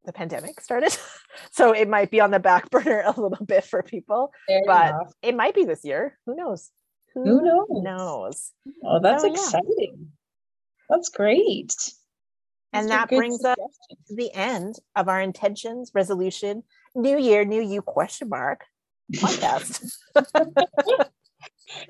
the 0.06 0.14
pandemic 0.14 0.60
started. 0.60 0.96
so 1.52 1.72
it 1.72 1.88
might 1.88 2.12
be 2.12 2.20
on 2.20 2.32
the 2.32 2.40
back 2.40 2.70
burner 2.72 3.04
a 3.06 3.20
little 3.20 3.46
bit 3.46 3.64
for 3.64 3.82
people. 3.82 4.32
Fair 4.48 4.62
but- 4.66 4.90
enough. 4.90 5.14
It 5.22 5.36
might 5.36 5.56
be 5.56 5.66
this 5.66 5.86
year. 5.86 6.18
Who 6.26 6.36
knows? 6.36 6.72
Who 7.14 7.42
knows? 7.42 7.68
knows? 7.72 8.52
Oh, 8.84 9.00
that's 9.00 9.24
So, 9.24 9.28
yeah. 9.28 9.34
exciting. 9.34 10.12
That's 10.90 11.10
great. 11.10 11.76
And 12.74 12.90
that 12.90 13.10
brings 13.10 13.40
to 13.40 13.56
the 14.10 14.32
end 14.34 14.76
of 14.96 15.10
our 15.10 15.22
intentions, 15.22 15.92
resolution, 15.94 16.64
new 16.96 17.18
year, 17.18 17.44
new 17.46 17.62
you 17.64 17.82
question 17.82 18.30
mark 18.30 18.66
podcast. 19.16 19.92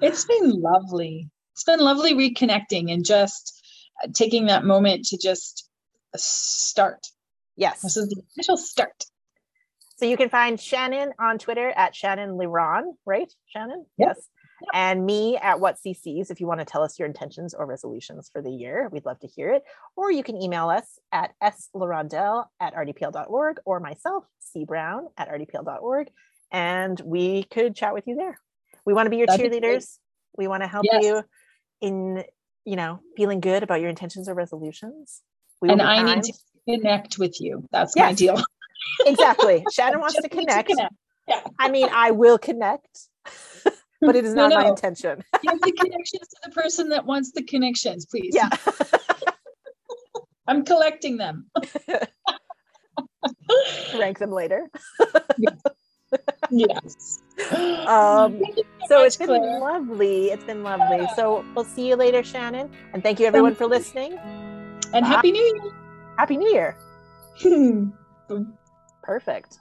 It's 0.01 0.25
been 0.25 0.61
lovely. 0.61 1.29
It's 1.53 1.63
been 1.63 1.79
lovely 1.79 2.13
reconnecting 2.13 2.91
and 2.91 3.05
just 3.05 3.61
uh, 4.03 4.07
taking 4.13 4.47
that 4.47 4.65
moment 4.65 5.05
to 5.05 5.17
just 5.17 5.69
start. 6.15 7.07
yes. 7.55 7.81
This 7.81 7.97
is 7.97 8.09
the 8.09 8.21
official 8.31 8.57
start. 8.57 9.05
So 9.97 10.05
you 10.05 10.15
can 10.15 10.29
find 10.29 10.59
Shannon 10.59 11.11
on 11.19 11.37
Twitter 11.37 11.69
at 11.75 11.95
Shannon 11.95 12.31
Liron, 12.31 12.93
right? 13.05 13.31
Shannon? 13.47 13.85
Yep. 13.97 14.15
Yes. 14.15 14.27
And 14.73 15.05
me 15.05 15.37
at 15.37 15.59
what 15.59 15.77
CCs 15.77 16.31
if 16.31 16.39
you 16.39 16.47
want 16.47 16.59
to 16.59 16.65
tell 16.65 16.83
us 16.83 16.97
your 16.99 17.07
intentions 17.07 17.53
or 17.53 17.65
resolutions 17.65 18.29
for 18.31 18.41
the 18.41 18.51
year. 18.51 18.89
We'd 18.91 19.05
love 19.05 19.19
to 19.19 19.27
hear 19.27 19.51
it. 19.53 19.63
Or 19.95 20.11
you 20.11 20.23
can 20.23 20.35
email 20.41 20.69
us 20.69 20.99
at 21.11 21.33
slorondell 21.75 22.45
at 22.59 22.73
rdpl.org 22.75 23.57
or 23.65 23.79
myself, 23.79 24.25
C 24.39 24.65
Brown 24.65 25.07
at 25.17 25.29
rdpl.org. 25.29 26.09
And 26.51 26.99
we 27.01 27.43
could 27.43 27.75
chat 27.75 27.93
with 27.93 28.07
you 28.07 28.15
there. 28.15 28.39
We 28.85 28.93
want 28.93 29.05
to 29.05 29.09
be 29.11 29.17
your 29.17 29.27
That'd 29.27 29.51
be 29.51 29.59
cheerleaders. 29.59 29.97
We 30.37 30.47
want 30.47 30.63
to 30.63 30.67
help 30.67 30.85
Yes. 30.89 31.03
you 31.03 31.23
in, 31.81 32.23
you 32.65 32.75
know, 32.75 32.99
feeling 33.15 33.39
good 33.39 33.63
about 33.63 33.81
your 33.81 33.89
intentions 33.89 34.27
or 34.27 34.33
resolutions. 34.33 35.21
We 35.61 35.69
And 35.69 35.81
I 35.81 36.15
need 36.15 36.23
to 36.23 36.33
connect 36.67 37.17
with 37.19 37.39
you. 37.41 37.67
That's 37.71 37.95
my 37.95 38.13
deal. 38.13 38.41
exactly. 39.05 39.63
Shannon 39.71 39.99
wants 40.01 40.15
Just 40.15 40.23
to 40.23 40.29
connect. 40.29 40.71
Yeah. 41.27 41.41
I 41.59 41.69
mean, 41.69 41.89
I 41.91 42.11
will 42.11 42.37
connect, 42.39 42.87
but 44.01 44.15
it 44.15 44.25
is 44.25 44.33
No, 44.35 44.47
not 44.47 44.63
my 44.63 44.69
intention. 44.69 45.23
Give 45.41 45.59
the 45.61 45.71
connections 45.71 46.27
to 46.27 46.37
the 46.45 46.51
person 46.51 46.89
that 46.89 47.05
wants 47.05 47.31
the 47.31 47.43
connections, 47.43 48.05
please. 48.05 48.33
Yeah. 48.33 48.49
I'm 50.47 50.65
collecting 50.65 51.17
them. 51.17 51.45
Rank 53.97 54.17
them 54.17 54.31
later. 54.31 54.69
yes. 56.49 57.19
Um, 57.87 58.41
so 58.87 59.03
it's 59.03 59.15
been 59.17 59.27
Claire. 59.27 59.59
lovely. 59.59 60.27
It's 60.31 60.43
been 60.43 60.63
lovely. 60.63 61.07
So 61.15 61.45
we'll 61.55 61.65
see 61.65 61.87
you 61.87 61.95
later, 61.95 62.23
Shannon. 62.23 62.71
And 62.93 63.03
thank 63.03 63.19
you 63.19 63.27
everyone 63.27 63.53
for 63.53 63.67
listening. 63.67 64.17
And 64.93 65.05
Happy 65.05 65.31
New 65.31 65.61
Year. 65.63 65.71
Happy 66.17 66.37
New. 66.37 66.49
Year. 66.51 66.75
Perfect. 69.03 69.59